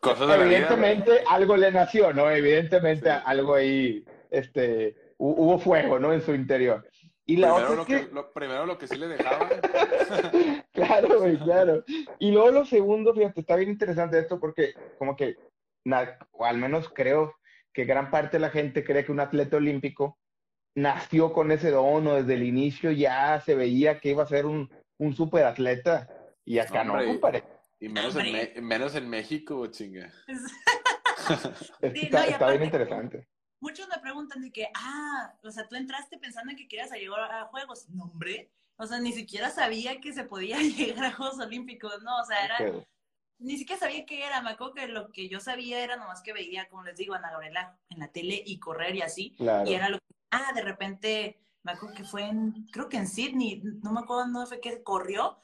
Cosas 0.00 0.20
de 0.20 0.26
la 0.26 0.36
vida. 0.36 0.44
Evidentemente 0.56 1.22
algo 1.28 1.56
le 1.56 1.70
nació, 1.72 2.12
¿no? 2.12 2.30
Evidentemente 2.30 3.10
Sí. 3.10 3.16
algo 3.24 3.54
ahí, 3.54 4.04
este, 4.30 4.94
hu- 5.18 5.34
hubo 5.36 5.58
fuego, 5.58 5.98
¿no? 5.98 6.12
En 6.12 6.20
su 6.22 6.34
interior. 6.34 6.86
Y 7.24 7.36
la 7.36 7.54
Primero 7.54 7.64
otra 7.72 7.76
lo, 7.76 7.82
es 7.82 7.86
que, 7.88 8.08
que, 8.08 8.14
lo, 8.14 8.32
primero 8.32 8.66
lo 8.66 8.78
que 8.78 8.88
sí 8.88 8.96
le 8.96 9.06
dejaba. 9.08 9.48
claro, 10.72 11.20
güey, 11.20 11.38
claro. 11.38 11.84
Y 12.18 12.32
luego 12.32 12.50
lo 12.50 12.64
segundo, 12.64 13.14
fíjate, 13.14 13.40
está 13.40 13.56
bien 13.56 13.70
interesante 13.70 14.18
esto 14.18 14.40
porque 14.40 14.74
como 14.98 15.14
que, 15.16 15.36
na- 15.84 16.18
o 16.32 16.44
al 16.44 16.58
menos 16.58 16.88
creo 16.88 17.34
que 17.72 17.84
gran 17.84 18.10
parte 18.10 18.36
de 18.36 18.40
la 18.40 18.50
gente 18.50 18.84
cree 18.84 19.04
que 19.04 19.12
un 19.12 19.20
atleta 19.20 19.56
olímpico 19.56 20.18
nació 20.74 21.32
con 21.32 21.52
ese 21.52 21.70
don 21.70 22.06
o 22.06 22.14
desde 22.16 22.34
el 22.34 22.42
inicio 22.42 22.90
ya 22.90 23.40
se 23.40 23.54
veía 23.54 24.00
que 24.00 24.10
iba 24.10 24.22
a 24.24 24.26
ser 24.26 24.46
un, 24.46 24.68
un 25.02 25.14
superatleta. 25.14 26.08
Y 26.44 26.58
acá 26.58 26.84
no, 26.84 26.92
compadre. 27.04 27.44
Y 27.80 27.88
menos 27.88 28.16
en. 28.16 28.32
Me- 28.32 28.60
menos 28.60 28.94
en 28.94 29.08
México, 29.08 29.66
chinga. 29.66 30.12
Sí, 31.22 32.00
está, 32.02 32.22
no, 32.22 32.26
y 32.26 32.32
está 32.32 32.50
bien 32.50 32.64
interesante. 32.64 33.28
Muchos 33.60 33.86
me 33.88 33.98
preguntan 34.00 34.42
de 34.42 34.50
que, 34.50 34.66
ah, 34.74 35.32
o 35.44 35.50
sea, 35.52 35.68
tú 35.68 35.76
entraste 35.76 36.18
pensando 36.18 36.50
en 36.50 36.56
que 36.56 36.66
querías 36.66 36.90
llegar 36.90 37.30
a 37.32 37.44
Juegos. 37.44 37.88
No, 37.90 38.04
hombre. 38.04 38.50
O 38.76 38.86
sea, 38.86 38.98
ni 38.98 39.12
siquiera 39.12 39.48
sabía 39.50 40.00
que 40.00 40.12
se 40.12 40.24
podía 40.24 40.58
llegar 40.58 41.04
a 41.04 41.12
Juegos 41.12 41.38
Olímpicos, 41.38 42.02
¿no? 42.02 42.18
O 42.18 42.24
sea, 42.24 42.44
era, 42.44 42.58
ni 43.38 43.56
siquiera 43.56 43.78
sabía 43.78 44.04
qué 44.04 44.26
era. 44.26 44.42
Me 44.42 44.50
acuerdo 44.50 44.74
que 44.74 44.88
lo 44.88 45.12
que 45.12 45.28
yo 45.28 45.38
sabía 45.38 45.84
era 45.84 45.96
nomás 45.96 46.22
que 46.22 46.32
veía, 46.32 46.68
como 46.68 46.82
les 46.82 46.96
digo, 46.96 47.14
a 47.14 47.18
Ana 47.18 47.30
Gabriela 47.30 47.78
en 47.90 48.00
la 48.00 48.08
tele 48.08 48.42
y 48.44 48.58
correr 48.58 48.96
y 48.96 49.02
así. 49.02 49.34
Claro. 49.36 49.70
Y 49.70 49.74
era 49.74 49.90
lo 49.90 49.98
que, 49.98 50.14
ah, 50.32 50.52
de 50.54 50.62
repente, 50.62 51.38
me 51.64 51.72
acuerdo 51.72 51.94
que 51.94 52.04
fue 52.04 52.22
en, 52.24 52.66
creo 52.72 52.88
que 52.88 52.96
en 52.96 53.06
Sydney, 53.06 53.62
no 53.82 53.92
me 53.92 54.00
acuerdo 54.00 54.24
dónde 54.26 54.46
fue 54.46 54.60
que 54.60 54.82
corrió. 54.82 55.38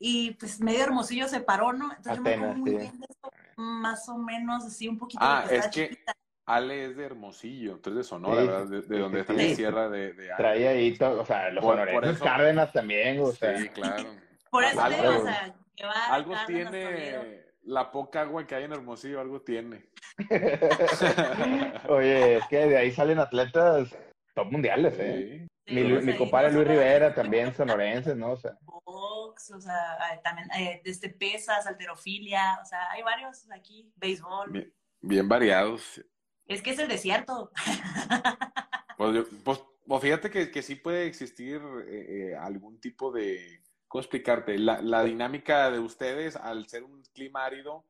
Y 0.00 0.32
pues 0.34 0.60
medio 0.60 0.84
hermosillo 0.84 1.26
se 1.28 1.40
paró, 1.40 1.72
¿no? 1.72 1.86
Entonces 1.90 2.16
yo 2.16 2.22
me 2.22 2.30
Apenas, 2.30 2.50
acuerdo 2.50 2.60
muy 2.60 2.70
sí. 2.70 2.76
bien 2.76 3.00
de 3.00 3.06
eso, 3.10 3.30
más 3.56 4.08
o 4.08 4.16
menos, 4.18 4.64
así 4.64 4.86
un 4.88 4.96
poquito. 4.96 5.18
Ah, 5.22 5.44
es 5.50 5.66
que 5.68 5.88
chiquita. 5.88 6.12
Ale 6.46 6.84
es 6.86 6.96
de 6.96 7.04
Hermosillo, 7.04 7.78
eres 7.84 7.94
de 7.96 8.04
Sonora, 8.04 8.40
Sí, 8.40 8.46
¿verdad? 8.46 8.66
De, 8.68 8.80
de 8.82 8.98
donde 9.00 9.20
está 9.20 9.34
sí. 9.34 9.48
la 9.50 9.54
sierra 9.56 9.88
de, 9.90 10.14
de 10.14 10.32
Ale. 10.32 10.36
Trae 10.36 10.68
ahí, 10.68 10.96
todo, 10.96 11.20
o 11.20 11.26
sea, 11.26 11.50
los 11.50 11.62
eso- 12.04 12.24
Cárdenas 12.24 12.72
también, 12.72 13.20
o 13.20 13.32
sea. 13.32 13.58
Sí, 13.58 13.68
claro. 13.68 14.04
Por 14.50 14.64
eso 14.64 14.80
algo, 14.80 14.96
te 14.96 15.08
digo, 15.08 15.20
o 15.20 15.24
sea, 15.24 15.54
que 15.76 15.84
va 15.84 15.92
a 15.92 16.14
algo 16.14 16.34
tiene 16.46 17.44
la 17.64 17.90
poca 17.90 18.22
agua 18.22 18.46
que 18.46 18.54
hay 18.54 18.64
en 18.64 18.72
Hermosillo, 18.72 19.20
algo 19.20 19.42
tiene. 19.42 19.90
Oye, 21.88 22.36
es 22.38 22.46
que 22.48 22.56
de 22.66 22.76
ahí 22.78 22.90
salen 22.92 23.18
atletas 23.18 23.94
top 24.34 24.50
mundiales, 24.50 24.94
¿eh? 24.98 25.46
Mi, 25.70 25.82
mi 25.84 26.16
compadre 26.16 26.52
Luis 26.52 26.66
Rivera 26.66 27.14
también 27.14 27.54
sonorenses, 27.54 28.16
¿no? 28.16 28.32
O 28.32 28.36
sea, 28.36 28.56
box, 28.62 29.50
o 29.50 29.60
sea, 29.60 29.96
eh, 30.14 30.20
también 30.24 30.48
eh, 30.58 30.80
desde 30.84 31.10
pesas, 31.10 31.66
alterofilia, 31.66 32.58
o 32.62 32.64
sea, 32.64 32.90
hay 32.90 33.02
varios 33.02 33.46
aquí, 33.50 33.92
béisbol. 33.96 34.50
Bien, 34.50 34.74
bien 35.00 35.28
variados. 35.28 36.02
Es 36.46 36.62
que 36.62 36.70
es 36.70 36.78
el 36.78 36.88
desierto. 36.88 37.50
Pues, 38.96 39.14
yo- 39.14 39.24
pues, 39.44 39.62
pues 39.86 40.02
fíjate 40.02 40.28
que, 40.28 40.50
que 40.50 40.60
sí 40.60 40.74
puede 40.74 41.06
existir 41.06 41.62
eh, 41.86 42.30
eh, 42.32 42.36
algún 42.36 42.80
tipo 42.80 43.12
de, 43.12 43.62
¿cómo 43.86 44.00
explicarte? 44.02 44.58
La, 44.58 44.82
la 44.82 45.04
dinámica 45.04 45.70
de 45.70 45.78
ustedes, 45.78 46.34
al 46.34 46.66
ser 46.68 46.82
un 46.82 47.02
clima 47.14 47.44
árido, 47.44 47.84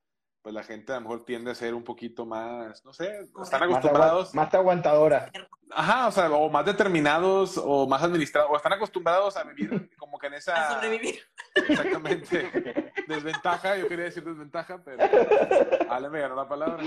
pues 0.48 0.54
la 0.54 0.62
gente 0.62 0.92
a 0.92 0.94
lo 0.94 1.02
mejor 1.02 1.26
tiende 1.26 1.50
a 1.50 1.54
ser 1.54 1.74
un 1.74 1.84
poquito 1.84 2.24
más, 2.24 2.82
no 2.82 2.90
sé, 2.94 3.18
están 3.42 3.62
acostumbrados, 3.64 4.34
más 4.34 4.54
aguantadora. 4.54 5.30
ajá, 5.70 6.08
o 6.08 6.10
sea, 6.10 6.30
o 6.30 6.48
más 6.48 6.64
determinados, 6.64 7.60
o 7.62 7.86
más 7.86 8.02
administrados, 8.02 8.48
o 8.50 8.56
están 8.56 8.72
acostumbrados 8.72 9.36
a 9.36 9.44
vivir 9.44 9.90
como 9.98 10.18
que 10.18 10.28
en 10.28 10.32
A 10.32 10.36
esa, 10.38 10.74
sobrevivir. 10.76 11.16
exactamente, 11.54 12.50
desventaja, 13.08 13.76
yo 13.76 13.88
quería 13.88 14.06
decir 14.06 14.24
desventaja, 14.24 14.82
pero 14.82 14.96
Ale 15.90 16.08
me 16.08 16.20
ganó 16.20 16.34
la 16.34 16.48
palabra. 16.48 16.82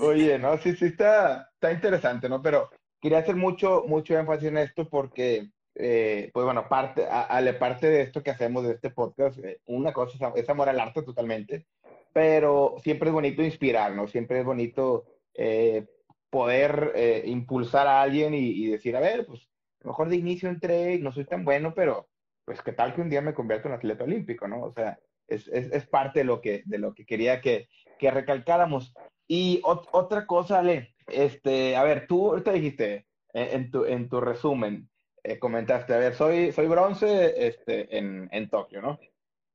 Oye, 0.00 0.36
no, 0.36 0.58
sí, 0.58 0.74
sí, 0.74 0.86
está, 0.86 1.48
está 1.54 1.70
interesante, 1.70 2.28
¿no? 2.28 2.42
Pero 2.42 2.70
quería 3.00 3.18
hacer 3.18 3.36
mucho, 3.36 3.84
mucho 3.86 4.18
énfasis 4.18 4.48
en 4.48 4.58
esto 4.58 4.88
porque, 4.88 5.48
eh, 5.76 6.28
pues 6.34 6.44
bueno, 6.44 6.68
parte, 6.68 7.06
a- 7.08 7.22
ale, 7.22 7.54
parte 7.54 7.86
de 7.88 8.02
esto 8.02 8.20
que 8.22 8.30
hacemos 8.32 8.64
de 8.64 8.72
este 8.72 8.90
podcast, 8.90 9.38
eh, 9.38 9.60
una 9.66 9.92
cosa 9.92 10.32
es, 10.34 10.42
es 10.42 10.48
amor 10.50 10.68
al 10.68 10.80
arte 10.80 11.02
totalmente, 11.02 11.66
pero 12.12 12.76
siempre 12.82 13.08
es 13.08 13.14
bonito 13.14 13.42
inspirar, 13.42 13.94
¿no? 13.94 14.06
Siempre 14.08 14.40
es 14.40 14.44
bonito 14.44 15.06
eh, 15.34 15.86
poder 16.30 16.92
eh, 16.94 17.22
impulsar 17.26 17.86
a 17.86 18.02
alguien 18.02 18.34
y, 18.34 18.66
decir, 18.66 18.96
a 18.96 19.00
ver, 19.00 19.26
pues, 19.26 19.48
a 19.80 19.84
lo 19.84 19.90
mejor 19.90 20.08
de 20.08 20.16
inicio 20.16 20.48
entré 20.48 20.98
no 20.98 21.12
soy 21.12 21.24
tan 21.24 21.44
bueno, 21.44 21.72
pero 21.74 22.08
pues 22.44 22.62
qué 22.62 22.72
tal 22.72 22.94
que 22.94 23.00
un 23.00 23.10
día 23.10 23.20
me 23.22 23.34
convierto 23.34 23.68
en 23.68 23.74
atleta 23.74 24.04
olímpico, 24.04 24.48
¿no? 24.48 24.62
O 24.62 24.72
sea, 24.72 24.98
es, 25.28 25.48
es, 25.48 25.70
es 25.72 25.86
parte 25.86 26.20
de 26.20 26.24
lo 26.24 26.40
que, 26.40 26.62
de 26.66 26.78
lo 26.78 26.94
que 26.94 27.06
quería 27.06 27.40
que, 27.40 27.68
que 27.98 28.10
recalcáramos. 28.10 28.92
Y 29.26 29.60
ot- 29.62 29.88
otra 29.92 30.26
cosa, 30.26 30.58
Ale, 30.58 30.94
este, 31.06 31.76
a 31.76 31.84
ver, 31.84 32.06
tú 32.08 32.28
ahorita 32.30 32.52
dijiste 32.52 33.06
en, 33.32 33.48
en 33.62 33.70
tu, 33.70 33.84
en 33.84 34.08
tu 34.08 34.20
resumen, 34.20 34.90
eh, 35.22 35.38
comentaste, 35.38 35.94
a 35.94 35.98
ver, 35.98 36.14
soy, 36.14 36.52
soy 36.52 36.66
bronce 36.66 37.46
este, 37.46 37.96
en, 37.96 38.28
en 38.32 38.48
Tokio, 38.50 38.82
¿no? 38.82 38.98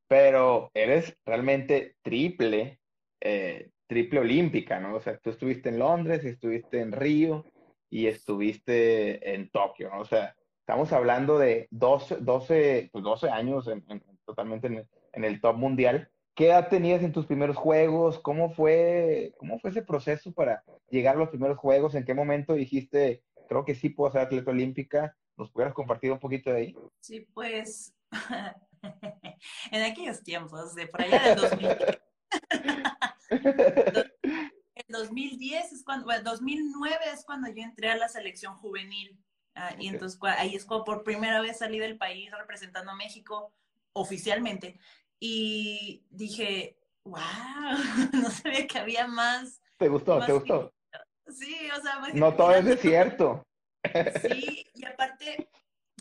Pero 0.08 0.70
eres 0.74 1.18
realmente 1.26 1.96
triple, 2.02 2.80
eh, 3.22 3.70
triple 3.88 4.20
olímpica, 4.20 4.80
¿no? 4.80 4.96
O 4.96 5.00
sea, 5.00 5.18
tú 5.18 5.30
estuviste 5.32 5.70
en 5.70 5.80
Londres, 5.80 6.24
estuviste 6.26 6.80
en 6.80 6.92
Río 6.92 7.46
y 7.90 8.08
estuviste 8.08 9.34
en 9.34 9.50
Tokio, 9.50 9.90
¿no? 9.90 10.02
O 10.02 10.06
sea, 10.06 10.36
estamos 10.60 10.92
hablando 10.92 11.38
de 11.40 11.68
12, 11.72 12.18
12, 12.20 12.90
pues 12.92 13.04
12 13.04 13.30
años 13.30 13.68
en- 13.68 13.84
en- 13.90 14.04
totalmente 14.26 14.68
en, 14.68 14.88
en 15.14 15.24
el 15.24 15.40
top 15.42 15.56
mundial. 15.58 16.10
¿Qué 16.36 16.48
edad 16.48 16.68
tenías 16.70 17.02
en 17.02 17.14
tus 17.14 17.26
primeros 17.26 17.56
juegos? 17.56 18.20
¿Cómo 18.20 18.50
fue, 18.52 19.34
cómo 19.38 19.58
fue 19.60 19.70
ese 19.70 19.84
proceso 19.84 20.34
para 20.34 20.64
llegar 20.90 21.16
a 21.16 21.20
los 21.20 21.30
primeros 21.30 21.58
juegos? 21.58 21.96
¿En 21.96 22.04
qué 22.04 22.14
momento 22.14 22.54
dijiste, 22.54 23.24
creo 23.48 23.64
que 23.64 23.74
sí 23.76 23.90
puedo 23.90 24.12
ser 24.12 24.22
atleta 24.22 24.52
olímpica? 24.52 25.16
¿Nos 25.38 25.52
pudieras 25.52 25.74
compartir 25.74 26.12
un 26.12 26.20
poquito 26.20 26.50
de 26.52 26.58
ahí? 26.58 26.76
Sí, 27.00 27.22
pues 27.34 27.96
en 29.72 29.84
aquellos 29.84 30.24
tiempos, 30.24 30.76
de 30.76 30.88
por 30.88 31.02
allá 31.02 31.22
del 31.22 31.36
2000, 31.36 31.68
el 34.76 34.86
2010 34.90 35.74
es 35.74 35.84
cuando, 35.84 36.06
bueno, 36.06 36.24
2009 36.24 36.98
es 37.14 37.26
cuando 37.26 37.50
yo 37.50 37.64
entré 37.64 37.90
a 37.92 37.98
la 37.98 38.08
selección 38.08 38.56
juvenil. 38.58 39.18
ah, 39.56 39.74
Y 39.80 39.88
entonces 39.88 40.20
ahí 40.38 40.56
es 40.56 40.66
cuando 40.66 40.86
por 40.86 41.04
primera 41.04 41.42
vez 41.42 41.60
salí 41.60 41.80
del 41.80 41.98
país 41.98 42.30
representando 42.38 42.92
a 42.92 42.96
México 42.96 43.54
oficialmente. 43.94 44.80
Y 45.20 46.06
dije, 46.10 46.78
wow, 47.06 47.22
no 48.14 48.30
sabía 48.30 48.68
que 48.68 48.78
había 48.78 49.08
más. 49.08 49.62
¿Te 49.78 49.88
gustó? 49.88 50.18
más 50.18 50.28
¿Te 50.28 50.34
gustó? 50.34 50.74
Sí, 51.28 51.56
o 51.76 51.82
sea, 51.82 52.00
más 52.00 52.14
No 52.14 52.34
todo 52.36 52.54
es 52.54 52.66
desierto. 52.66 53.44
Sí, 54.22 54.68
y 54.74 54.86
aparte 54.86 55.50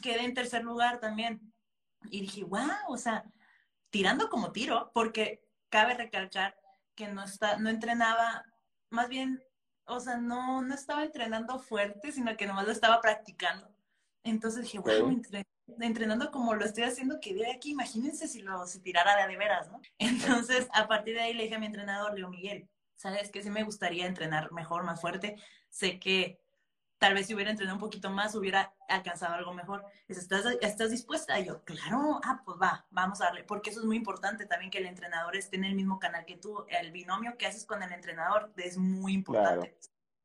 quedé 0.03 0.25
en 0.25 0.35
tercer 0.35 0.65
lugar 0.65 1.01
también. 1.01 1.54
Y 2.11 2.21
dije, 2.23 2.45
wow, 2.45 2.89
o 2.89 2.97
sea, 2.97 3.25
tirando 3.91 4.29
como 4.29 4.53
tiro, 4.53 4.91
porque 4.95 5.45
cabe 5.69 5.95
recalcar 5.95 6.57
que 6.95 7.09
no 7.09 7.25
está, 7.25 7.57
no 7.57 7.71
entrenaba, 7.71 8.45
más 8.91 9.09
bien, 9.09 9.43
o 9.87 10.01
sea, 10.01 10.17
no, 10.17 10.63
no 10.63 10.75
estaba 10.75 11.05
entrenando 11.05 11.59
fuerte, 11.59 12.13
sino 12.13 12.37
que 12.37 12.47
nomás 12.47 12.67
lo 12.67 12.73
estaba 12.73 13.01
practicando. 13.01 13.75
Entonces 14.23 14.63
dije, 14.63 14.79
wow, 14.79 15.21
entrenando 15.81 16.31
como 16.31 16.55
lo 16.55 16.65
estoy 16.65 16.85
haciendo, 16.85 17.21
que 17.21 17.35
de 17.35 17.51
aquí, 17.51 17.71
imagínense 17.71 18.29
si 18.29 18.43
lo 18.43 18.67
si 18.67 18.81
tirara 18.81 19.17
de 19.17 19.23
a 19.23 19.29
de 19.29 19.37
veras, 19.37 19.71
¿no? 19.71 19.81
Entonces, 19.99 20.69
a 20.73 20.87
partir 20.89 21.15
de 21.15 21.23
ahí 21.23 21.35
le 21.35 21.45
dije 21.45 21.57
a 21.57 21.59
mi 21.59 21.67
entrenador, 21.67 22.19
Leo 22.19 22.31
Miguel, 22.31 22.69
sabes 22.97 23.31
que 23.31 23.43
sí 23.43 23.51
me 23.51 23.65
gustaría 23.65 24.07
entrenar 24.07 24.53
mejor, 24.53 24.85
más 24.85 25.01
fuerte. 25.01 25.37
Sé 25.69 25.99
que 25.99 26.41
tal 26.99 27.15
vez 27.15 27.27
si 27.27 27.35
hubiera 27.35 27.51
entrenado 27.51 27.77
un 27.77 27.81
poquito 27.81 28.11
más 28.11 28.35
hubiera 28.35 28.75
alcanzado 28.89 29.35
algo 29.35 29.53
mejor. 29.53 29.85
¿Estás, 30.09 30.45
¿Estás 30.61 30.91
dispuesta? 30.91 31.39
Y 31.39 31.47
yo, 31.47 31.63
claro, 31.65 32.21
ah, 32.25 32.43
pues 32.45 32.59
va, 32.61 32.87
vamos 32.91 33.21
a 33.21 33.27
darle, 33.27 33.45
porque 33.45 33.71
eso 33.71 33.81
es 33.81 33.87
muy 33.87 33.97
importante 33.97 34.47
también 34.47 34.71
que 34.71 34.79
el 34.79 34.87
entrenador 34.87 35.37
esté 35.37 35.57
en 35.57 35.65
el 35.65 35.75
mismo 35.75 35.99
canal 35.99 36.25
que 36.25 36.37
tú, 36.37 36.65
el 36.69 36.93
binomio 36.93 37.37
que 37.37 37.47
haces 37.47 37.67
con 37.67 37.83
el 37.83 37.93
entrenador 37.93 38.53
es 38.57 38.79
muy 38.79 39.13
importante. 39.13 39.77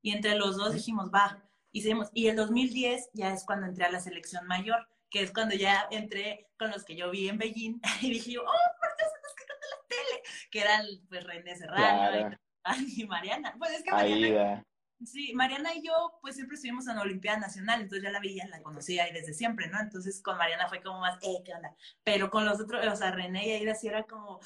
Y 0.02 0.12
entre 0.12 0.36
los 0.36 0.56
dos 0.56 0.74
dijimos, 0.74 1.12
va, 1.14 1.44
hicimos, 1.72 2.10
y 2.14 2.28
el 2.28 2.36
2010 2.36 3.10
ya 3.14 3.34
es 3.34 3.44
cuando 3.44 3.68
entré 3.68 3.86
a 3.86 3.92
la 3.92 4.00
selección 4.00 4.48
mayor, 4.48 4.88
que 5.10 5.24
es 5.24 5.32
cuando 5.34 5.56
ya 5.56 5.88
entré 5.92 6.48
con 6.58 6.72
los 6.72 6.86
que 6.86 6.96
yo 6.96 7.10
vi 7.10 7.28
en 7.28 7.38
Beijing, 7.38 7.82
y 8.02 8.10
dije 8.12 8.32
yo, 8.34 8.44
oh, 8.44 8.80
por 8.80 8.98
Dios, 8.98 9.10
los 9.24 9.34
que 9.36 9.44
están 9.44 9.58
en 9.64 9.70
la 9.70 9.88
tele, 9.88 10.24
que 10.52 10.62
eran 10.62 10.86
pues 11.10 11.24
René 11.26 11.56
Serrano 11.56 12.12
Claro. 12.12 12.38
y, 12.78 13.02
y 13.02 13.08
Mariana. 13.08 13.56
Pues 13.58 13.72
es 13.72 13.84
que 13.84 13.92
Mariana 13.92 14.28
Aida. 14.28 14.66
Sí, 15.06 15.34
Mariana 15.34 15.74
y 15.74 15.82
yo, 15.86 16.20
pues 16.22 16.36
siempre 16.36 16.56
estuvimos 16.56 16.88
en 16.88 16.96
la 16.98 17.02
Olimpiada 17.04 17.40
Nacional, 17.40 17.82
entonces 17.82 18.04
ya 18.04 18.12
la 18.12 18.20
veía, 18.20 18.48
la 18.48 18.62
conocía 18.62 19.06
ahí 19.06 19.14
desde 19.14 19.34
siempre, 19.34 19.68
¿no? 19.70 19.80
Entonces 19.80 20.22
con 20.22 20.38
Mariana 20.38 20.68
fue 20.68 20.82
como 20.82 21.00
más, 21.00 21.18
eh, 21.22 21.42
¿qué 21.46 21.54
onda? 21.54 21.74
Pero 22.04 22.30
con 22.30 22.46
los 22.46 22.60
otros, 22.60 22.86
o 22.86 22.96
sea, 22.96 23.12
René 23.12 23.48
y 23.48 23.52
Aida 23.52 23.76
sí 23.76 23.88
era 23.88 24.04
como. 24.04 24.40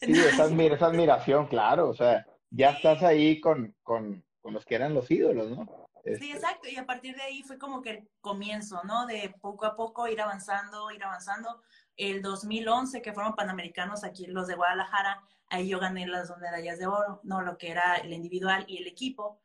Sí, 0.00 0.10
esa, 0.12 0.46
admir- 0.48 0.74
esa 0.74 0.86
admiración, 0.86 1.46
claro. 1.46 1.88
O 1.88 1.94
sea, 1.94 2.26
ya 2.50 2.70
estás 2.70 3.02
ahí 3.02 3.40
con, 3.40 3.74
con, 3.82 4.24
con 4.42 4.52
los 4.54 4.64
que 4.64 4.74
eran 4.74 4.92
los 4.92 5.10
ídolos, 5.10 5.50
¿no? 5.56 5.64
Sí, 6.04 6.10
Este, 6.12 6.32
exacto, 6.32 6.68
y 6.68 6.76
a 6.76 6.84
partir 6.86 7.16
de 7.16 7.22
ahí 7.22 7.42
fue 7.42 7.58
como 7.58 7.80
que 7.82 7.90
el 7.90 8.08
comienzo, 8.20 8.82
¿no? 8.84 9.06
De 9.06 9.34
poco 9.40 9.66
a 9.66 9.74
poco 9.76 10.06
ir 10.08 10.20
avanzando, 10.20 10.90
ir 10.90 11.02
avanzando. 11.02 11.62
El 11.96 12.22
2011, 12.22 13.02
que 13.02 13.12
fueron 13.12 13.34
Panamericanos 13.34 14.04
aquí, 14.04 14.26
los 14.26 14.46
de 14.48 14.54
Guadalajara, 14.54 15.22
ahí 15.48 15.68
yo 15.68 15.78
gané 15.80 16.06
las 16.06 16.28
dos 16.28 16.38
medallas 16.38 16.78
de 16.78 16.86
oro, 16.86 17.20
¿no? 17.24 17.40
Lo 17.40 17.56
que 17.56 17.70
era 17.70 17.94
el 17.96 18.12
individual 18.12 18.64
y 18.68 18.78
el 18.78 18.86
equipo. 18.86 19.40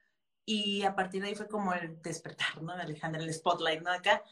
Y 0.46 0.84
a 0.84 0.96
partir 0.96 1.22
de 1.22 1.30
ahí 1.30 1.36
fue 1.36 1.48
como 1.48 1.74
el 1.74 2.02
despertar, 2.02 2.62
¿no? 2.62 2.74
Alejandra, 2.74 3.22
el 3.22 3.34
spotlight, 3.34 3.82
¿no? 3.84 3.92
Acá. 3.92 4.24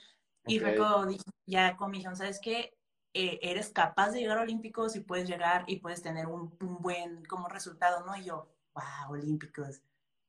Y 0.46 0.60
fue 0.60 0.76
como 0.76 1.06
dije, 1.06 1.24
ya 1.46 1.78
con 1.78 1.92
mi 1.92 2.00
hija, 2.00 2.16
¿sabes 2.16 2.40
qué? 2.42 2.74
Eh, 3.14 3.40
eres 3.42 3.70
capaz 3.70 4.12
de 4.12 4.20
llegar 4.20 4.38
a 4.38 4.42
Olímpicos 4.42 4.96
y 4.96 5.02
puedes 5.02 5.28
llegar 5.28 5.64
y 5.68 5.78
puedes 5.78 6.02
tener 6.02 6.28
un, 6.28 6.56
un 6.62 6.78
buen 6.82 7.26
como 7.26 7.48
resultado, 7.48 8.06
¿no? 8.06 8.16
Y 8.16 8.26
yo, 8.26 8.50
wow, 8.74 9.12
Olímpicos, 9.14 9.82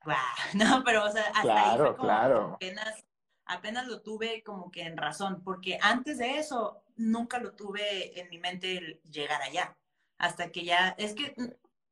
wow, 0.04 0.14
no, 0.54 0.82
pero 0.84 1.04
o 1.04 1.10
sea, 1.10 1.24
hasta 1.34 1.60
ahí 1.62 1.76
Claro, 1.76 1.84
fue 1.86 1.96
como 1.96 2.08
claro. 2.08 2.54
apenas, 2.54 3.04
apenas 3.46 3.86
lo 3.86 4.02
tuve 4.02 4.42
como 4.42 4.70
que 4.70 4.82
en 4.82 4.96
razón, 4.96 5.42
porque 5.44 5.78
antes 5.82 6.18
de 6.18 6.38
eso 6.38 6.82
nunca 6.96 7.38
lo 7.38 7.54
tuve 7.54 8.18
en 8.20 8.28
mi 8.30 8.38
mente 8.38 8.78
el 8.78 9.00
llegar 9.10 9.42
allá, 9.42 9.76
hasta 10.18 10.50
que 10.50 10.64
ya, 10.64 10.94
es 10.98 11.14
que 11.14 11.34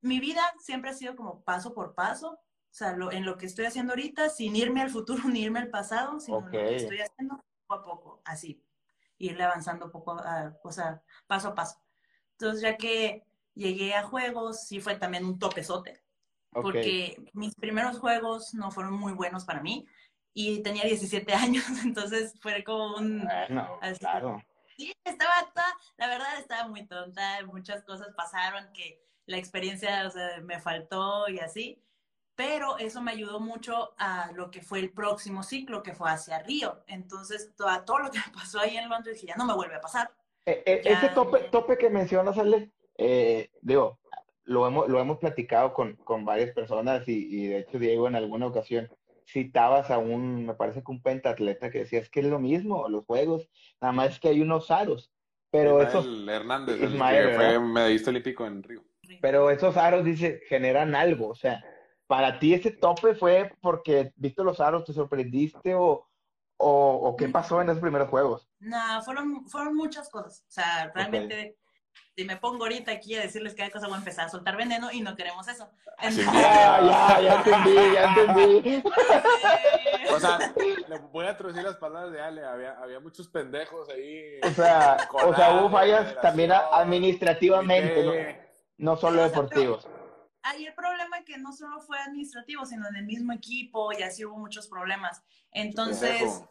mi 0.00 0.21
vida 0.21 0.42
siempre 0.59 0.90
ha 0.90 0.95
sido 0.95 1.16
como 1.16 1.42
paso 1.45 1.75
por 1.75 1.95
paso, 1.95 2.40
o 2.70 2.75
sea, 2.75 2.92
lo, 2.92 3.10
en 3.10 3.25
lo 3.25 3.37
que 3.38 3.46
estoy 3.46 3.64
haciendo 3.66 3.92
ahorita, 3.92 4.28
sin 4.28 4.54
irme 4.54 4.82
al 4.82 4.90
futuro 4.90 5.22
ni 5.28 5.40
irme 5.42 5.60
al 5.60 5.70
pasado, 5.70 6.20
sino 6.20 6.40
lo 6.40 6.50
que 6.50 6.76
estoy 6.76 7.00
haciendo 7.00 7.37
poco 7.66 7.75
a 7.75 7.84
poco, 7.84 8.22
así, 8.25 8.62
irle 9.18 9.44
avanzando 9.44 9.90
poco, 9.90 10.12
a, 10.12 10.56
o 10.62 10.72
sea, 10.72 11.02
paso 11.26 11.48
a 11.48 11.54
paso. 11.54 11.80
Entonces, 12.32 12.62
ya 12.62 12.76
que 12.76 13.25
llegué 13.54 13.94
a 13.94 14.04
juegos, 14.04 14.64
sí 14.66 14.80
fue 14.80 14.96
también 14.96 15.25
un 15.25 15.38
topezote, 15.38 16.02
Ok. 16.54 16.62
porque 16.62 17.16
mis 17.32 17.54
primeros 17.54 17.98
juegos 17.98 18.54
no 18.54 18.70
fueron 18.70 18.94
muy 18.94 19.12
buenos 19.12 19.44
para 19.44 19.60
mí 19.60 19.87
y 20.32 20.62
tenía 20.62 20.84
17 20.84 21.32
años, 21.34 21.64
entonces 21.84 22.34
fue 22.40 22.62
como 22.64 22.96
un... 22.96 23.25
Bueno, 23.25 23.78
así. 23.82 23.98
claro. 23.98 24.40
Sí, 24.76 24.92
estaba 25.04 25.50
toda, 25.52 25.76
la 25.96 26.06
verdad 26.06 26.38
estaba 26.38 26.68
muy 26.68 26.87
tonta, 26.87 27.44
muchas 27.46 27.82
cosas 27.82 28.14
pasaron 28.16 28.72
que 28.72 29.04
la 29.26 29.37
experiencia, 29.37 30.06
o 30.06 30.10
sea, 30.10 30.40
me 30.40 30.60
faltó 30.60 31.28
y 31.28 31.40
así, 31.40 31.82
pero 32.38 32.78
eso 32.78 33.02
me 33.02 33.11
ayudó 33.11 33.40
mucho 33.40 33.95
a 33.99 34.30
lo 34.33 34.49
que 34.52 34.62
fue 34.62 34.78
el 34.78 34.92
próximo 34.92 35.42
ciclo, 35.42 35.83
que 35.83 35.92
fue 35.92 36.09
hacia 36.09 36.38
Río. 36.38 36.85
Entonces, 36.87 37.52
todo, 37.57 37.68
todo 37.85 37.99
lo 37.99 38.11
que 38.12 38.18
me 38.18 38.33
pasó 38.33 38.61
ahí 38.61 38.76
en 38.76 38.88
Londres, 38.88 39.16
dije, 39.16 39.26
ya 39.26 39.35
no 39.37 39.45
me 39.45 39.54
vuelve 39.54 39.75
a 39.75 39.80
pasar. 39.80 40.12
Eh, 40.47 40.62
eh, 40.64 40.83
Ya. 40.85 40.92
ese 40.92 41.09
tope, 41.09 41.40
tope 41.50 41.76
que 41.76 41.90
mencionas, 41.90 42.38
Ale, 42.38 42.71
eh, 42.97 43.50
digo, 43.61 43.99
lo 44.45 44.68
hemos, 44.68 44.88
lo 44.88 45.00
hemos 45.00 45.18
platicado 45.18 45.75
con, 45.75 45.97
con 45.97 46.25
varias 46.25 46.52
personas 46.52 47.09
y, 47.09 47.26
y 47.28 47.49
de 47.49 47.59
hecho 47.59 47.80
Diego 47.80 48.07
en 48.07 48.14
alguna 48.14 48.47
ocasión 48.47 48.88
citabas 49.26 49.90
a 49.90 49.99
un, 49.99 50.47
me 50.47 50.54
parece 50.54 50.85
que 50.85 50.92
un 50.92 51.02
pentatleta 51.02 51.71
que 51.71 51.80
decía, 51.80 51.99
es 51.99 52.09
que 52.09 52.21
es 52.21 52.26
lo 52.26 52.38
mismo, 52.38 52.88
los 52.88 53.04
juegos, 53.04 53.49
nada 53.80 53.92
más 53.92 54.11
es 54.12 54.21
que 54.21 54.28
hay 54.28 54.40
unos 54.40 54.71
aros, 54.71 55.12
pero 55.50 55.83
esos, 55.83 56.07
Ismael 56.07 56.28
Hernández, 56.42 56.80
el 56.80 56.92
Ismael, 56.95 57.30
que 57.30 57.35
fue 57.35 57.59
medallista 57.59 58.11
olímpico 58.11 58.47
en 58.47 58.62
Río. 58.62 58.85
pero 59.21 59.50
esos 59.50 59.76
aros, 59.76 60.04
dice, 60.04 60.40
generan 60.49 60.95
algo, 60.95 61.28
o 61.30 61.35
sea, 61.35 61.62
para 62.08 62.38
ti 62.38 62.54
ese 62.54 62.72
tope 62.72 63.14
fue 63.14 63.52
porque 63.60 64.12
viste 64.16 64.42
los 64.42 64.58
aros, 64.60 64.84
te 64.84 64.94
sorprendiste 64.94 65.74
o, 65.74 66.08
o, 66.56 66.92
o 66.94 67.16
qué 67.16 67.28
pasó 67.28 67.60
en 67.60 67.68
esos 67.68 67.82
primeros 67.82 68.08
juegos. 68.08 68.48
No, 68.58 69.02
fueron, 69.04 69.46
fueron 69.46 69.76
muchas 69.76 70.08
cosas. 70.08 70.42
O 70.48 70.50
sea, 70.50 70.90
realmente, 70.94 71.56
si 72.16 72.24
me 72.24 72.38
pongo 72.38 72.64
ahorita 72.64 72.90
aquí 72.92 73.14
a 73.14 73.20
decirles 73.20 73.54
cada 73.54 73.70
cosa, 73.70 73.86
voy 73.86 73.96
a 73.96 73.98
empezar 73.98 74.24
a 74.24 74.30
soltar 74.30 74.56
veneno 74.56 74.90
y 74.90 75.02
no 75.02 75.14
queremos 75.14 75.46
eso. 75.48 75.68
Así 75.98 76.20
Entonces, 76.20 76.42
Ya, 76.42 76.80
ya, 76.80 77.20
ya 77.20 77.34
entendí, 77.36 77.74
ya 77.92 78.04
entendí. 78.04 78.82
O 80.10 80.18
sea, 80.18 80.38
le 80.88 80.98
voy 81.12 81.26
a 81.26 81.36
traducir 81.36 81.62
las 81.62 81.76
palabras 81.76 82.10
de 82.10 82.22
Ale. 82.22 82.44
Había, 82.44 82.78
había 82.78 83.00
muchos 83.00 83.28
pendejos 83.28 83.86
ahí. 83.90 84.40
O 84.42 84.50
sea, 84.50 84.96
o 85.12 85.34
sea, 85.34 85.60
hubo 85.60 85.70
fallas 85.70 86.18
también 86.22 86.52
administrativamente, 86.52 88.48
no, 88.78 88.92
no 88.92 88.96
solo 88.96 89.22
deportivos. 89.22 89.86
Ahí 90.49 90.64
el 90.64 90.75
problema 90.75 91.19
es 91.19 91.25
que 91.26 91.37
no 91.37 91.52
solo 91.52 91.81
fue 91.81 91.99
administrativo, 91.99 92.64
sino 92.64 92.88
en 92.88 92.97
el 92.97 93.05
mismo 93.05 93.35
equipo 93.35 93.93
y 93.93 94.02
así 94.02 94.25
hubo 94.25 94.38
muchos 94.38 94.67
problemas. 94.67 95.23
Entonces, 95.50 96.43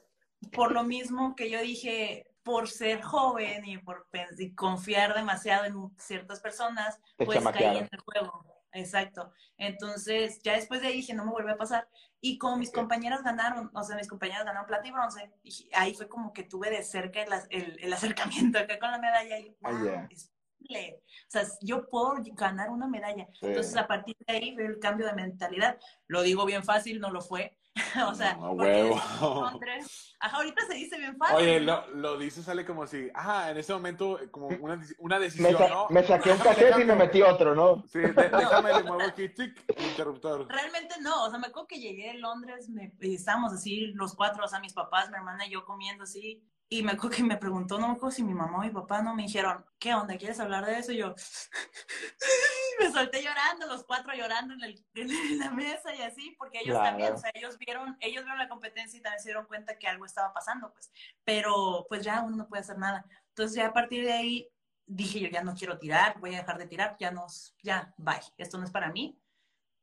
por 0.51 0.71
lo 0.71 0.83
mismo 0.83 1.35
que 1.35 1.49
yo 1.49 1.59
dije, 1.61 2.31
por 2.43 2.69
ser 2.69 3.01
joven 3.01 3.65
y 3.65 3.79
por 3.79 4.07
y 4.37 4.53
confiar 4.53 5.15
demasiado 5.15 5.65
en 5.65 5.97
ciertas 5.97 6.39
personas, 6.39 6.99
Te 7.17 7.25
pues 7.25 7.43
caí 7.43 7.77
en 7.77 7.89
el 7.91 7.99
juego. 8.01 8.45
Exacto. 8.71 9.31
Entonces, 9.57 10.41
ya 10.43 10.53
después 10.53 10.81
de 10.81 10.87
ahí 10.87 10.97
dije, 10.97 11.15
no 11.15 11.25
me 11.25 11.31
vuelve 11.31 11.53
a 11.53 11.57
pasar. 11.57 11.89
Y 12.21 12.37
como 12.37 12.57
mis 12.57 12.71
compañeras 12.71 13.23
ganaron, 13.23 13.71
o 13.73 13.83
sea, 13.83 13.95
mis 13.95 14.07
compañeras 14.07 14.45
ganaron 14.45 14.67
plata 14.67 14.87
y 14.87 14.91
bronce, 14.91 15.33
dije, 15.43 15.69
ahí 15.73 15.95
fue 15.95 16.07
como 16.07 16.33
que 16.33 16.43
tuve 16.43 16.69
de 16.69 16.83
cerca 16.83 17.23
el, 17.23 17.33
el, 17.49 17.79
el 17.83 17.93
acercamiento 17.93 18.59
acá 18.59 18.77
con 18.77 18.91
la 18.91 18.99
medalla 18.99 19.39
y, 19.39 19.55
wow, 19.61 19.83
ya. 19.83 20.07
es 20.11 20.31
posible. 20.57 21.01
O 21.27 21.29
sea, 21.29 21.43
yo 21.61 21.87
puedo 21.89 22.15
ganar 22.33 22.69
una 22.69 22.87
medalla. 22.87 23.27
Sí. 23.33 23.47
Entonces, 23.47 23.75
a 23.77 23.87
partir 23.87 24.15
de 24.27 24.33
ahí 24.33 24.53
fue 24.55 24.65
el 24.65 24.79
cambio 24.79 25.05
de 25.07 25.13
mentalidad. 25.13 25.77
Lo 26.07 26.21
digo 26.21 26.45
bien 26.45 26.63
fácil, 26.63 26.99
no 26.99 27.11
lo 27.11 27.21
fue. 27.21 27.57
o 28.09 28.15
sea, 28.15 28.33
No, 28.35 28.51
huevo. 28.53 28.99
Londres- 29.21 30.15
ajá, 30.19 30.37
ahorita 30.37 30.65
se 30.65 30.73
dice 30.73 30.97
bien 30.97 31.15
fácil. 31.15 31.35
Oye, 31.37 31.59
lo, 31.59 31.87
lo 31.93 32.17
dices, 32.17 32.43
sale 32.45 32.65
como 32.65 32.87
si, 32.87 33.09
ajá, 33.13 33.51
en 33.51 33.57
ese 33.57 33.71
momento, 33.73 34.19
como 34.31 34.47
una, 34.47 34.81
una 34.97 35.19
Me, 35.19 35.25
decisión, 35.25 35.57
sa- 35.57 35.69
¿no? 35.69 35.87
me 35.89 36.03
saqué 36.03 36.31
un 36.31 36.39
cassette 36.39 36.79
y 36.79 36.85
me 36.85 36.95
metí 36.95 37.21
otro, 37.21 37.53
¿no? 37.53 37.83
Sí, 37.87 37.99
de- 37.99 38.13
déjame, 38.13 38.73
le 38.73 38.83
muevo 38.83 39.03
aquí, 39.03 39.29
tic, 39.29 39.63
interruptor. 39.91 40.47
Realmente 40.47 40.95
no, 41.01 41.25
o 41.25 41.29
sea, 41.29 41.37
me 41.37 41.47
acuerdo 41.47 41.67
que 41.67 41.79
llegué 41.79 42.07
de 42.07 42.13
Londres, 42.15 42.67
me, 42.69 42.93
y 42.99 43.13
estábamos 43.15 43.53
así 43.53 43.87
los 43.93 44.15
cuatro, 44.15 44.43
o 44.43 44.47
sea, 44.47 44.59
mis 44.59 44.73
papás, 44.73 45.09
mi 45.11 45.15
hermana 45.17 45.45
y 45.45 45.51
yo 45.51 45.63
comiendo 45.63 46.03
así, 46.05 46.43
y 46.69 46.83
me 46.83 46.91
acuerdo 46.91 47.15
que 47.17 47.23
me 47.23 47.37
preguntó, 47.37 47.79
no 47.79 47.87
me 47.87 47.93
acuerdo 47.93 48.11
si 48.15 48.23
mi 48.23 48.33
mamá 48.33 48.57
o 48.57 48.61
mi 48.61 48.69
papá 48.71 49.01
no 49.01 49.15
me 49.15 49.23
dijeron, 49.23 49.65
¿qué 49.79 49.93
onda? 49.93 50.17
¿Quieres 50.17 50.39
hablar 50.39 50.65
de 50.65 50.79
eso? 50.79 50.91
Y 50.91 50.97
yo 50.97 51.15
me 52.79 52.91
solté 52.91 53.23
llorando, 53.23 53.67
los 53.67 53.83
cuatro 53.85 54.13
llorando 54.13 54.53
en, 54.53 54.63
el- 54.63 54.85
en 54.95 55.39
la 55.39 55.49
mesa 55.51 55.93
y 55.95 56.01
así, 56.01 56.35
porque 56.37 56.59
ellos 56.59 56.75
Claro. 56.77 56.89
también, 56.89 57.13
o 57.13 57.17
sea, 57.17 57.31
ellos 57.33 57.57
vieron, 57.57 57.97
ellos 57.99 58.23
vieron 58.23 58.37
la 58.37 58.49
competencia 58.49 58.99
y 58.99 59.01
también 59.01 59.21
se 59.21 59.29
dieron 59.29 59.45
cuenta 59.45 59.77
que 59.77 59.87
algo 59.87 60.05
estaba 60.05 60.33
pasando, 60.33 60.71
pues, 60.73 60.91
pero 61.23 61.85
pues 61.89 62.03
ya 62.03 62.21
uno 62.21 62.35
no 62.35 62.47
puede 62.47 62.61
hacer 62.61 62.77
nada. 62.77 63.05
Entonces 63.29 63.55
ya 63.55 63.67
a 63.67 63.73
partir 63.73 64.03
de 64.05 64.13
ahí 64.13 64.49
dije 64.85 65.19
yo 65.19 65.27
ya 65.29 65.43
no 65.43 65.53
quiero 65.55 65.77
tirar, 65.79 66.19
voy 66.19 66.35
a 66.35 66.39
dejar 66.39 66.57
de 66.57 66.67
tirar, 66.67 66.95
ya 66.99 67.11
no, 67.11 67.27
ya, 67.63 67.93
bye, 67.97 68.19
esto 68.37 68.57
no 68.57 68.63
es 68.65 68.71
para 68.71 68.91
mí. 68.91 69.19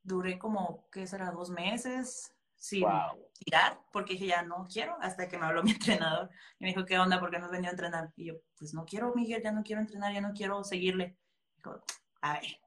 Duré 0.02 0.38
como, 0.38 0.88
¿qué 0.90 1.06
será? 1.06 1.30
Dos 1.30 1.48
meses 1.50 2.33
sin 2.64 2.80
Wow. 2.80 3.28
tirar, 3.38 3.78
porque 3.92 4.14
dije 4.14 4.28
ya 4.28 4.42
no 4.42 4.66
quiero, 4.72 4.96
hasta 5.02 5.28
que 5.28 5.36
me 5.36 5.44
habló 5.44 5.62
mi 5.62 5.72
entrenador 6.00 6.30
y 6.58 6.64
me 6.64 6.70
dijo, 6.70 6.86
¿qué 6.86 6.98
onda? 6.98 7.20
¿Por 7.20 7.30
qué 7.30 7.38
no 7.38 7.44
has 7.44 7.50
venido 7.50 7.68
a 7.68 7.72
entrenar? 7.72 8.10
Y 8.16 8.26
yo, 8.26 8.34
pues 8.58 8.72
no 8.72 8.86
quiero, 8.86 9.12
Miguel, 9.14 9.42
ya 9.42 9.52
no 9.52 9.62
quiero 9.62 9.82
entrenar, 9.82 10.14
ya 10.14 10.22
no 10.22 10.32
quiero 10.32 10.64
seguirle. 10.64 11.18
Dijo, 11.58 11.82
a 12.22 12.34
ver, 12.34 12.58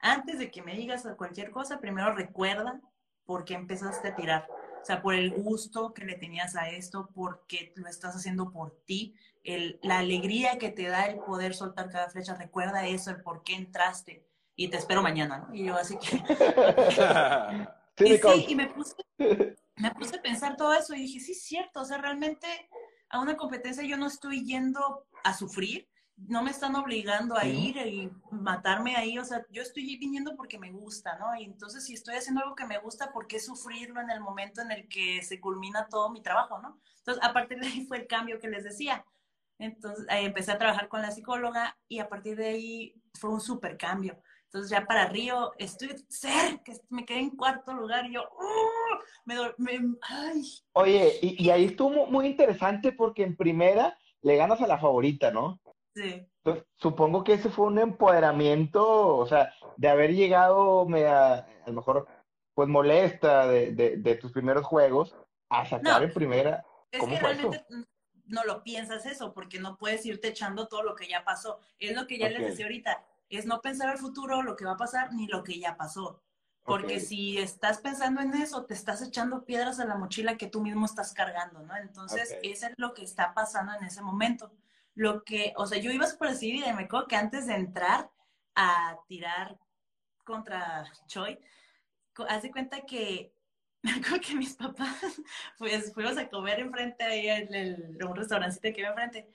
antes 0.00 0.40
de 0.40 0.50
que 0.50 0.62
me 0.62 0.74
digas 0.74 1.06
cualquier 1.16 1.52
cosa, 1.52 1.78
primero 1.78 2.12
recuerda 2.14 2.80
por 3.24 3.44
qué 3.44 3.54
empezaste 3.54 4.08
a 4.08 4.16
tirar. 4.16 4.48
O 4.82 4.84
sea, 4.84 5.02
por 5.02 5.14
el 5.14 5.30
gusto 5.30 5.94
que 5.94 6.04
le 6.04 6.16
tenías 6.16 6.56
a 6.56 6.68
esto, 6.70 7.08
porque 7.14 7.72
lo 7.76 7.88
estás 7.88 8.16
haciendo 8.16 8.50
por 8.50 8.72
ti, 8.86 9.14
el, 9.44 9.78
la 9.84 9.98
alegría 9.98 10.58
que 10.58 10.70
te 10.70 10.88
da 10.88 11.06
el 11.06 11.20
poder 11.20 11.54
soltar 11.54 11.90
cada 11.90 12.08
flecha. 12.08 12.34
Recuerda 12.34 12.86
eso, 12.86 13.10
el 13.10 13.22
por 13.22 13.44
qué 13.44 13.54
entraste. 13.54 14.26
Y 14.56 14.68
te 14.68 14.78
espero 14.78 15.00
mañana, 15.00 15.46
¿no? 15.46 15.54
Y 15.54 15.66
yo 15.66 15.76
así 15.76 15.96
que... 15.96 16.08
Y 18.00 18.18
sí, 18.18 18.46
y 18.48 18.54
me 18.54 18.66
puse, 18.68 18.94
me 19.76 19.90
puse 19.92 20.16
a 20.16 20.22
pensar 20.22 20.56
todo 20.56 20.72
eso 20.72 20.94
y 20.94 21.00
dije, 21.02 21.20
sí, 21.20 21.32
es 21.32 21.42
cierto, 21.42 21.80
o 21.80 21.84
sea, 21.84 21.98
realmente 21.98 22.46
a 23.10 23.20
una 23.20 23.36
competencia 23.36 23.82
yo 23.84 23.96
no 23.96 24.06
estoy 24.06 24.44
yendo 24.44 25.06
a 25.24 25.34
sufrir, 25.34 25.88
no 26.16 26.42
me 26.42 26.50
están 26.50 26.74
obligando 26.74 27.36
a 27.36 27.46
ir 27.46 27.76
y 27.76 28.10
matarme 28.32 28.96
ahí, 28.96 29.18
o 29.18 29.24
sea, 29.24 29.46
yo 29.50 29.62
estoy 29.62 29.96
viniendo 29.96 30.36
porque 30.36 30.58
me 30.58 30.72
gusta, 30.72 31.16
¿no? 31.18 31.34
Y 31.36 31.44
entonces 31.44 31.84
si 31.84 31.94
estoy 31.94 32.16
haciendo 32.16 32.42
algo 32.42 32.56
que 32.56 32.66
me 32.66 32.78
gusta, 32.78 33.12
¿por 33.12 33.26
qué 33.28 33.38
sufrirlo 33.38 34.00
en 34.00 34.10
el 34.10 34.20
momento 34.20 34.60
en 34.60 34.72
el 34.72 34.88
que 34.88 35.22
se 35.22 35.40
culmina 35.40 35.86
todo 35.88 36.10
mi 36.10 36.20
trabajo, 36.20 36.60
¿no? 36.60 36.80
Entonces, 37.08 37.24
a 37.24 37.32
partir 37.32 37.58
de 37.58 37.66
ahí 37.66 37.86
fue 37.86 37.96
el 37.96 38.06
cambio 38.06 38.38
que 38.38 38.48
les 38.48 38.64
decía. 38.64 39.02
Entonces, 39.58 40.04
ahí 40.10 40.26
empecé 40.26 40.52
a 40.52 40.58
trabajar 40.58 40.88
con 40.88 41.00
la 41.00 41.10
psicóloga 41.10 41.78
y 41.88 42.00
a 42.00 42.08
partir 42.08 42.36
de 42.36 42.48
ahí 42.48 43.02
fue 43.14 43.30
un 43.30 43.40
súper 43.40 43.78
cambio. 43.78 44.20
Entonces 44.48 44.70
ya 44.70 44.86
para 44.86 45.06
Río 45.08 45.52
estoy 45.58 45.90
cerca, 46.08 46.72
me 46.88 47.04
quedé 47.04 47.18
en 47.20 47.36
cuarto 47.36 47.74
lugar 47.74 48.06
y 48.06 48.14
yo, 48.14 48.22
¡uh! 48.22 48.98
me, 49.26 49.34
me- 49.58 49.96
ay, 50.08 50.42
Oye, 50.72 51.18
y, 51.20 51.44
y 51.44 51.50
ahí 51.50 51.66
estuvo 51.66 51.90
mu- 51.90 52.06
muy 52.06 52.26
interesante 52.28 52.92
porque 52.92 53.24
en 53.24 53.36
primera 53.36 53.98
le 54.22 54.36
ganas 54.36 54.62
a 54.62 54.66
la 54.66 54.78
favorita, 54.78 55.30
¿no? 55.30 55.60
sí, 55.94 56.26
Entonces, 56.42 56.64
supongo 56.76 57.24
que 57.24 57.34
ese 57.34 57.50
fue 57.50 57.66
un 57.66 57.78
empoderamiento, 57.78 59.16
o 59.18 59.26
sea, 59.26 59.52
de 59.76 59.88
haber 59.88 60.14
llegado 60.14 60.86
media, 60.86 61.34
a 61.34 61.46
lo 61.66 61.72
mejor, 61.74 62.08
pues 62.54 62.68
molesta 62.70 63.46
de, 63.48 63.72
de, 63.72 63.96
de 63.98 64.14
tus 64.14 64.32
primeros 64.32 64.64
juegos 64.64 65.14
a 65.50 65.66
sacar 65.66 66.00
No. 66.00 66.06
en 66.06 66.14
primera. 66.14 66.64
es 66.90 67.00
¿Cómo 67.00 67.12
que 67.14 67.20
fue 67.20 67.32
eso? 67.32 67.50
realmente 67.50 67.66
no 68.24 68.44
lo 68.44 68.62
piensas 68.62 69.04
eso, 69.04 69.34
porque 69.34 69.58
no 69.58 69.76
puedes 69.76 70.04
irte 70.06 70.28
echando 70.28 70.68
todo 70.68 70.82
lo 70.82 70.94
que 70.94 71.06
ya 71.06 71.22
pasó. 71.24 71.60
Es 71.78 71.94
lo 71.94 72.06
que 72.06 72.18
ya 72.18 72.28
les 72.30 72.42
decía 72.46 72.64
ahorita, 72.66 73.04
es 73.28 73.46
no 73.46 73.60
pensar 73.60 73.88
al 73.88 73.98
futuro, 73.98 74.42
lo 74.42 74.56
que 74.56 74.64
va 74.64 74.72
a 74.72 74.76
pasar, 74.76 75.12
ni 75.12 75.26
lo 75.26 75.42
que 75.42 75.58
ya 75.58 75.76
pasó. 75.76 76.22
Porque 76.62 77.00
si 77.00 77.38
estás 77.38 77.78
pensando 77.78 78.20
en 78.20 78.34
eso, 78.34 78.66
te 78.66 78.74
estás 78.74 79.00
echando 79.00 79.46
piedras 79.46 79.80
a 79.80 79.86
la 79.86 79.96
mochila 79.96 80.36
que 80.36 80.48
tú 80.48 80.60
mismo 80.60 80.84
estás 80.84 81.14
cargando, 81.14 81.60
¿no? 81.60 81.74
Entonces, 81.76 82.30
Ok. 82.30 82.40
eso 82.42 82.66
es 82.66 82.74
lo 82.76 82.92
que 82.92 83.04
está 83.04 83.32
pasando 83.32 83.72
en 83.72 83.84
ese 83.84 84.02
momento. 84.02 84.52
Lo 84.94 85.24
que, 85.24 85.54
o 85.56 85.66
sea, 85.66 85.78
yo 85.78 85.90
iba 85.90 86.06
súper 86.06 86.30
decidida 86.30 86.68
y 86.68 86.74
me 86.74 86.82
acuerdo 86.82 87.06
que 87.08 87.16
antes 87.16 87.46
de 87.46 87.54
entrar 87.54 88.10
a 88.54 88.98
tirar 89.06 89.58
contra 90.24 90.84
Choi, 91.06 91.40
de 92.42 92.50
cuenta 92.50 92.80
que 92.82 93.32
me 93.82 93.92
acuerdo 93.92 94.20
que 94.20 94.34
mis 94.34 94.54
papás, 94.54 95.00
pues 95.58 95.94
fuimos 95.94 96.18
a 96.18 96.28
comer 96.28 96.60
enfrente 96.60 97.04
ahí 97.04 97.28
en 97.28 97.54
el, 97.54 97.98
un 98.04 98.16
restaurancito 98.16 98.68
que 98.74 98.80
iba 98.80 98.90
enfrente. 98.90 99.26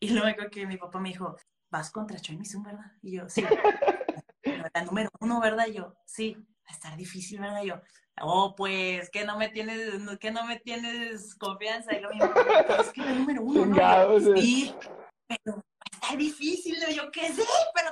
Y 0.00 0.10
luego 0.10 0.26
me 0.26 0.32
acuerdo 0.32 0.50
que 0.50 0.66
mi 0.66 0.78
papá 0.78 0.98
me 0.98 1.10
dijo, 1.10 1.36
vas 1.72 1.90
contra 1.90 2.20
Choi 2.20 2.36
¿verdad? 2.36 2.92
Y 3.02 3.16
yo, 3.16 3.28
sí. 3.28 3.42
La 4.74 4.82
número 4.84 5.08
uno, 5.20 5.40
¿verdad? 5.40 5.66
Y 5.66 5.74
yo, 5.74 5.94
sí. 6.04 6.34
Va 6.34 6.68
a 6.68 6.72
estar 6.72 6.96
difícil, 6.96 7.40
¿verdad? 7.40 7.62
Y 7.62 7.68
yo, 7.68 7.80
oh, 8.20 8.54
pues, 8.54 9.10
que 9.10 9.24
no 9.24 9.36
me 9.38 9.48
tienes, 9.48 9.90
que 10.20 10.30
no 10.30 10.44
me 10.44 10.60
tienes 10.60 11.34
confianza. 11.34 11.94
Y 11.96 12.00
luego 12.00 12.14
mi 12.14 12.20
mamá, 12.20 12.34
"Pero 12.66 12.82
es 12.82 12.92
que 12.92 13.00
la 13.00 13.12
número 13.12 13.42
uno, 13.42 13.66
¿no? 13.66 14.16
Eh. 14.16 14.40
sí, 14.40 14.74
pero 15.26 15.64
está 15.90 16.14
difícil. 16.16 16.76
Y 16.88 16.94
yo, 16.94 17.10
que 17.10 17.32
sí, 17.32 17.42
pero 17.74 17.90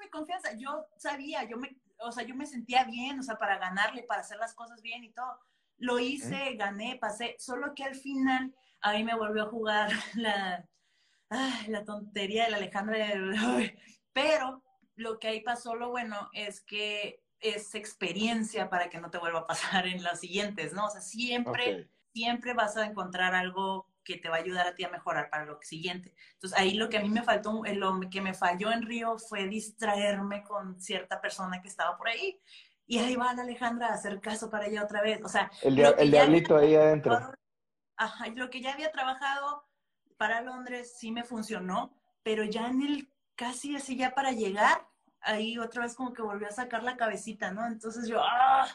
mi 0.00 0.08
confianza. 0.10 0.54
Yo 0.56 0.86
sabía, 0.96 1.44
yo 1.44 1.58
me, 1.58 1.76
o 1.98 2.10
sea, 2.10 2.24
yo 2.24 2.34
me 2.34 2.46
sentía 2.46 2.84
bien, 2.84 3.18
o 3.20 3.22
sea, 3.22 3.36
para 3.36 3.58
ganarle, 3.58 4.02
para 4.04 4.22
hacer 4.22 4.38
las 4.38 4.54
cosas 4.54 4.80
bien 4.82 5.04
y 5.04 5.12
todo. 5.12 5.38
Lo 5.78 5.98
hice, 5.98 6.54
gané, 6.54 6.96
pasé, 7.00 7.36
solo 7.38 7.74
que 7.74 7.84
al 7.84 7.94
final 7.94 8.54
a 8.80 8.92
mí 8.92 9.04
me 9.04 9.14
volvió 9.14 9.44
a 9.44 9.50
jugar 9.50 9.90
la, 10.14 10.66
ay, 11.32 11.68
la 11.68 11.84
tontería 11.84 12.44
de 12.44 12.50
la 12.50 12.56
Alejandra. 12.58 12.96
ay, 13.38 13.76
Pero 14.12 14.62
lo 14.96 15.18
que 15.18 15.28
ahí 15.28 15.40
pasó, 15.40 15.74
lo 15.74 15.90
bueno, 15.90 16.28
es 16.32 16.60
que 16.60 17.22
es 17.40 17.74
experiencia 17.74 18.70
para 18.70 18.88
que 18.88 19.00
no 19.00 19.10
te 19.10 19.18
vuelva 19.18 19.40
a 19.40 19.46
pasar 19.46 19.86
en 19.86 20.02
las 20.02 20.20
siguientes, 20.20 20.72
¿no? 20.72 20.86
O 20.86 20.90
sea, 20.90 21.00
siempre, 21.00 21.82
Ok. 21.82 21.86
siempre 22.14 22.54
vas 22.54 22.76
a 22.76 22.86
encontrar 22.86 23.34
algo 23.34 23.88
que 24.04 24.16
te 24.16 24.28
va 24.28 24.36
a 24.36 24.40
ayudar 24.40 24.66
a 24.66 24.74
ti 24.74 24.84
a 24.84 24.88
mejorar 24.90 25.30
para 25.30 25.44
lo 25.44 25.58
siguiente. 25.62 26.14
Entonces, 26.34 26.58
ahí 26.58 26.74
lo 26.74 26.88
que 26.88 26.98
a 26.98 27.02
mí 27.02 27.08
me 27.08 27.22
faltó, 27.22 27.64
eh, 27.64 27.74
lo 27.74 28.00
que 28.10 28.20
me 28.20 28.34
falló 28.34 28.72
en 28.72 28.82
Río 28.82 29.16
fue 29.18 29.46
distraerme 29.46 30.42
con 30.42 30.80
cierta 30.80 31.20
persona 31.20 31.62
que 31.62 31.68
estaba 31.68 31.96
por 31.96 32.08
ahí. 32.08 32.40
Y 32.86 32.98
ahí 32.98 33.14
va 33.16 33.32
la 33.32 33.42
Alejandra 33.42 33.88
a 33.88 33.94
hacer 33.94 34.20
caso 34.20 34.50
para 34.50 34.66
ella 34.66 34.82
otra 34.82 35.02
vez. 35.02 35.20
O 35.24 35.28
sea, 35.28 35.50
El, 35.62 35.78
el 35.78 35.86
había 35.86 36.04
diablito 36.04 36.56
ahí 36.56 36.74
adentro. 36.74 37.32
Ajá, 37.96 38.26
lo 38.34 38.50
que 38.50 38.60
ya 38.60 38.72
había 38.72 38.90
trabajado 38.90 39.64
para 40.22 40.40
Londres 40.40 40.94
sí 40.96 41.10
me 41.10 41.24
funcionó, 41.24 41.92
pero 42.22 42.44
ya 42.44 42.68
en 42.68 42.80
el 42.80 43.08
casi 43.34 43.74
así 43.74 43.96
ya 43.96 44.14
para 44.14 44.30
llegar, 44.30 44.86
ahí 45.20 45.58
otra 45.58 45.82
vez 45.82 45.96
como 45.96 46.12
que 46.12 46.22
volvió 46.22 46.46
a 46.46 46.52
sacar 46.52 46.84
la 46.84 46.96
cabecita, 46.96 47.50
¿no? 47.50 47.66
Entonces 47.66 48.06
yo, 48.06 48.20
¡ah! 48.22 48.68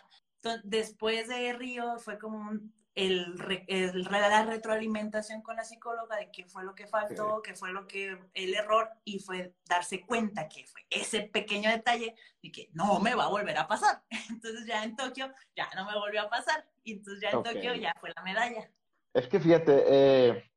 Después 0.65 1.29
de 1.29 1.53
Río 1.53 1.99
fue 1.99 2.19
como 2.19 2.37
un- 2.37 2.73
el, 2.95 3.63
el 3.67 4.03
la 4.03 4.43
retroalimentación 4.43 5.41
con 5.41 5.55
la 5.55 5.63
psicóloga 5.63 6.17
de 6.17 6.31
qué 6.31 6.43
fue 6.47 6.65
lo 6.65 6.75
que 6.75 6.85
faltó, 6.85 7.41
qué 7.41 7.53
fue 7.55 7.71
lo 7.71 7.87
que 7.87 8.19
el 8.33 8.53
error 8.53 8.89
y 9.05 9.19
fue 9.19 9.55
darse 9.69 10.01
cuenta 10.01 10.49
que 10.49 10.65
fue 10.65 10.81
ese 10.89 11.21
pequeño 11.21 11.69
detalle 11.69 12.13
de 12.43 12.51
que 12.51 12.69
no 12.73 12.99
me 12.99 13.15
va 13.15 13.23
a 13.23 13.29
volver 13.29 13.57
a 13.57 13.69
pasar. 13.69 14.03
Entonces 14.29 14.65
ya 14.65 14.83
en 14.83 14.97
Tokio 14.97 15.33
ya 15.55 15.69
no 15.77 15.85
me 15.85 15.93
volvió 15.95 16.23
a 16.23 16.29
pasar 16.29 16.67
y 16.83 16.91
entonces 16.97 17.21
ya 17.21 17.29
en 17.29 17.37
Ok. 17.37 17.45
Tokio 17.45 17.73
ya 17.75 17.93
fue 18.01 18.11
la 18.13 18.21
medalla. 18.23 18.69
Es 19.13 19.27
que 19.29 19.39
fíjate, 19.39 19.83
eh, 19.87 20.51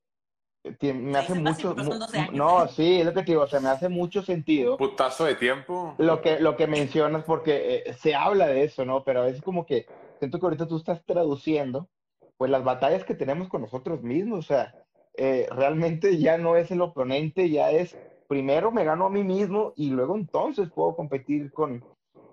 me 0.64 1.12
Se 1.12 1.18
hace 1.18 1.34
mucho, 1.34 1.74
pero 1.74 1.84
son 1.84 1.94
mu- 1.94 2.00
12 2.00 2.18
años. 2.18 2.34
no, 2.34 2.68
sí, 2.68 3.00
es 3.00 3.06
lo 3.06 3.12
que 3.14 3.20
te 3.22 3.32
digo, 3.32 3.42
o 3.42 3.46
sea, 3.46 3.60
me 3.60 3.68
hace 3.70 3.88
mucho 3.88 4.22
sentido 4.22 4.76
Putazo 4.76 5.24
de 5.24 5.34
tiempo. 5.34 5.94
lo 5.98 6.20
que, 6.20 6.38
lo 6.40 6.56
que 6.56 6.66
mencionas 6.66 7.24
porque 7.24 7.82
eh, 7.86 7.94
se 7.94 8.14
habla 8.14 8.46
de 8.46 8.64
eso, 8.64 8.84
¿no? 8.84 9.04
Pero 9.04 9.20
a 9.22 9.24
veces 9.24 9.42
como 9.42 9.66
que 9.66 9.86
siento 10.18 10.38
que 10.38 10.46
ahorita 10.46 10.68
tú 10.68 10.76
estás 10.76 11.04
traduciendo, 11.04 11.88
pues 12.36 12.50
las 12.50 12.64
batallas 12.64 13.04
que 13.04 13.14
tenemos 13.14 13.48
con 13.48 13.62
nosotros 13.62 14.02
mismos, 14.02 14.38
o 14.40 14.42
sea, 14.42 14.74
eh, 15.16 15.46
realmente 15.50 16.18
ya 16.18 16.38
no 16.38 16.56
es 16.56 16.70
el 16.70 16.80
oponente, 16.82 17.50
ya 17.50 17.70
es 17.70 17.98
primero 18.28 18.70
me 18.70 18.84
gano 18.84 19.06
a 19.06 19.10
mí 19.10 19.24
mismo 19.24 19.72
y 19.76 19.90
luego 19.90 20.14
entonces 20.16 20.70
puedo 20.72 20.94
competir 20.94 21.52
con, 21.52 21.84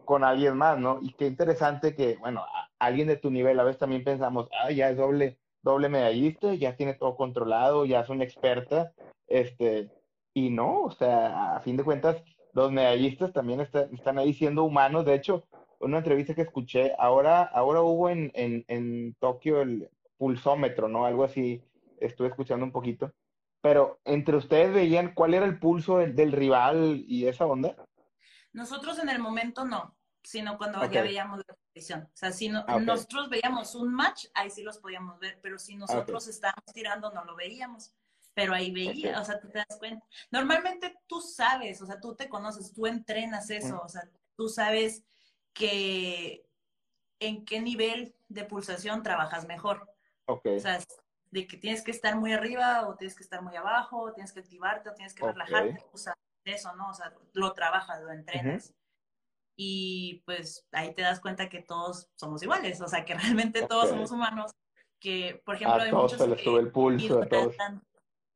con 0.06 0.24
alguien 0.24 0.56
más, 0.56 0.78
¿no? 0.80 1.00
Y 1.02 1.14
qué 1.16 1.26
interesante 1.28 1.96
que, 1.96 2.18
bueno, 2.18 2.42
a- 2.42 2.70
alguien 2.80 3.08
de 3.08 3.18
tu 3.18 3.32
nivel, 3.32 3.60
a 3.60 3.64
veces 3.64 3.80
también 3.80 4.04
pensamos, 4.04 4.48
ah, 4.64 4.72
ya 4.72 4.90
es 4.92 4.98
doble, 4.98 5.40
doble 5.68 5.90
medallista, 5.90 6.54
ya 6.56 6.76
tiene 6.76 6.94
todo 6.96 7.16
controlado, 7.16 7.86
ya 7.86 8.02
es 8.02 8.10
una 8.10 8.24
experta, 8.24 8.94
este, 9.28 9.90
y 10.34 10.50
no, 10.50 10.82
o 10.84 10.92
sea, 10.92 11.56
a 11.56 11.60
fin 11.62 11.78
de 11.78 11.84
cuentas, 11.84 12.24
los 12.54 12.72
medallistas 12.72 13.34
también 13.34 13.62
está- 13.62 13.88
están 13.94 14.18
ahí 14.18 14.34
siendo 14.34 14.64
humanos. 14.64 15.06
De 15.06 15.14
hecho, 15.14 15.44
una 15.80 16.00
entrevista 16.00 16.34
que 16.34 16.42
escuché, 16.42 16.94
ahora, 16.98 17.44
ahora 17.44 17.82
hubo 17.82 18.10
en, 18.10 18.32
en, 18.34 18.66
en 18.68 19.16
Tokio 19.20 19.62
el 19.62 19.90
pulsómetro, 20.18 20.88
¿no? 20.88 21.06
Algo 21.06 21.24
así, 21.24 21.62
estuve 22.00 22.30
escuchando 22.30 22.66
un 22.66 22.72
poquito. 22.72 23.12
Pero 23.62 24.00
entre 24.06 24.38
ustedes 24.38 24.74
veían 24.74 25.14
cuál 25.14 25.34
era 25.34 25.46
el 25.46 25.60
pulso 25.60 25.98
del, 26.00 26.16
del 26.16 26.32
rival 26.32 27.04
y 27.08 27.28
esa 27.28 27.46
onda. 27.46 27.76
Nosotros 28.54 28.98
en 29.00 29.10
el 29.10 29.20
momento 29.20 29.66
no, 29.66 29.97
sino 30.28 30.58
cuando 30.58 30.80
Ok. 30.82 30.92
ya 30.92 31.04
veíamos 31.04 31.38
la 31.38 31.44
competición. 31.46 32.02
O 32.04 32.18
sea, 32.18 32.34
si 32.34 32.50
no- 32.50 32.66
Ah, 32.68 32.76
ok. 32.76 32.82
nosotros 32.82 33.30
veíamos 33.30 33.76
un 33.76 33.94
match, 33.94 34.26
ahí 34.34 34.50
sí 34.50 34.62
los 34.62 34.78
podíamos 34.78 35.18
ver, 35.20 35.40
pero 35.42 35.58
si 35.58 35.78
nosotros 35.78 36.28
estábamos 36.28 36.66
tirando, 36.74 37.14
no 37.14 37.24
lo 37.24 37.34
veíamos. 37.34 37.94
Pero 38.34 38.54
ahí 38.54 38.70
veía, 38.72 39.22
o 39.22 39.24
sea, 39.24 39.40
tú 39.40 39.48
te 39.50 39.60
das 39.60 39.80
cuenta. 39.80 40.06
Normalmente 40.30 40.98
tú 41.08 41.22
sabes, 41.22 41.82
o 41.82 41.86
sea, 41.86 42.02
tú 42.02 42.14
te 42.14 42.28
conoces, 42.28 42.74
tú 42.74 42.86
entrenas 42.88 43.50
eso, 43.50 43.76
Mm. 43.76 43.86
o 43.86 43.88
sea, 43.88 44.04
tú 44.36 44.50
sabes 44.50 45.02
que 45.54 46.46
en 47.22 47.46
qué 47.46 47.62
nivel 47.62 48.14
de 48.28 48.44
pulsación 48.44 49.04
trabajas 49.04 49.48
mejor. 49.48 49.90
O 50.26 50.42
sea, 50.60 50.80
de 51.32 51.48
que 51.48 51.56
tienes 51.56 51.84
que 51.84 51.92
estar 51.92 52.18
muy 52.18 52.34
arriba 52.34 52.86
o 52.88 52.96
tienes 52.98 53.16
que 53.16 53.24
estar 53.24 53.42
muy 53.42 53.56
abajo, 53.56 54.02
o 54.02 54.12
tienes 54.12 54.34
que 54.34 54.42
activarte 54.42 54.90
o 54.90 54.94
tienes 54.94 55.14
que 55.14 55.26
relajarte, 55.26 55.86
o 55.94 55.98
sea, 55.98 56.14
eso, 56.44 56.76
¿no? 56.76 56.90
O 56.90 56.94
sea, 56.94 57.14
lo 57.32 57.54
trabajas, 57.54 58.02
lo 58.04 58.12
entrenas. 58.12 58.74
Y 59.60 60.22
pues 60.26 60.68
ahí 60.72 60.94
te 60.94 61.02
das 61.02 61.20
cuenta 61.20 61.50
que 61.50 61.64
todos 61.64 62.10
somos 62.14 62.44
iguales, 62.44 62.80
o 62.80 62.88
sea, 62.88 63.04
que 63.04 63.16
realmente 63.16 63.66
todos 63.66 63.90
somos 63.90 64.12
humanos, 64.12 64.52
que 65.00 65.42
por 65.44 65.56
ejemplo 65.56 65.82
a 65.82 65.84
hay 65.86 65.90
todos 65.90 66.04
muchos 66.04 66.20
se 66.20 66.28
les 66.28 66.42
que 66.42 66.56
el 66.56 66.72
pulso, 66.72 67.22
a 67.22 67.26
idolatran, 67.26 67.84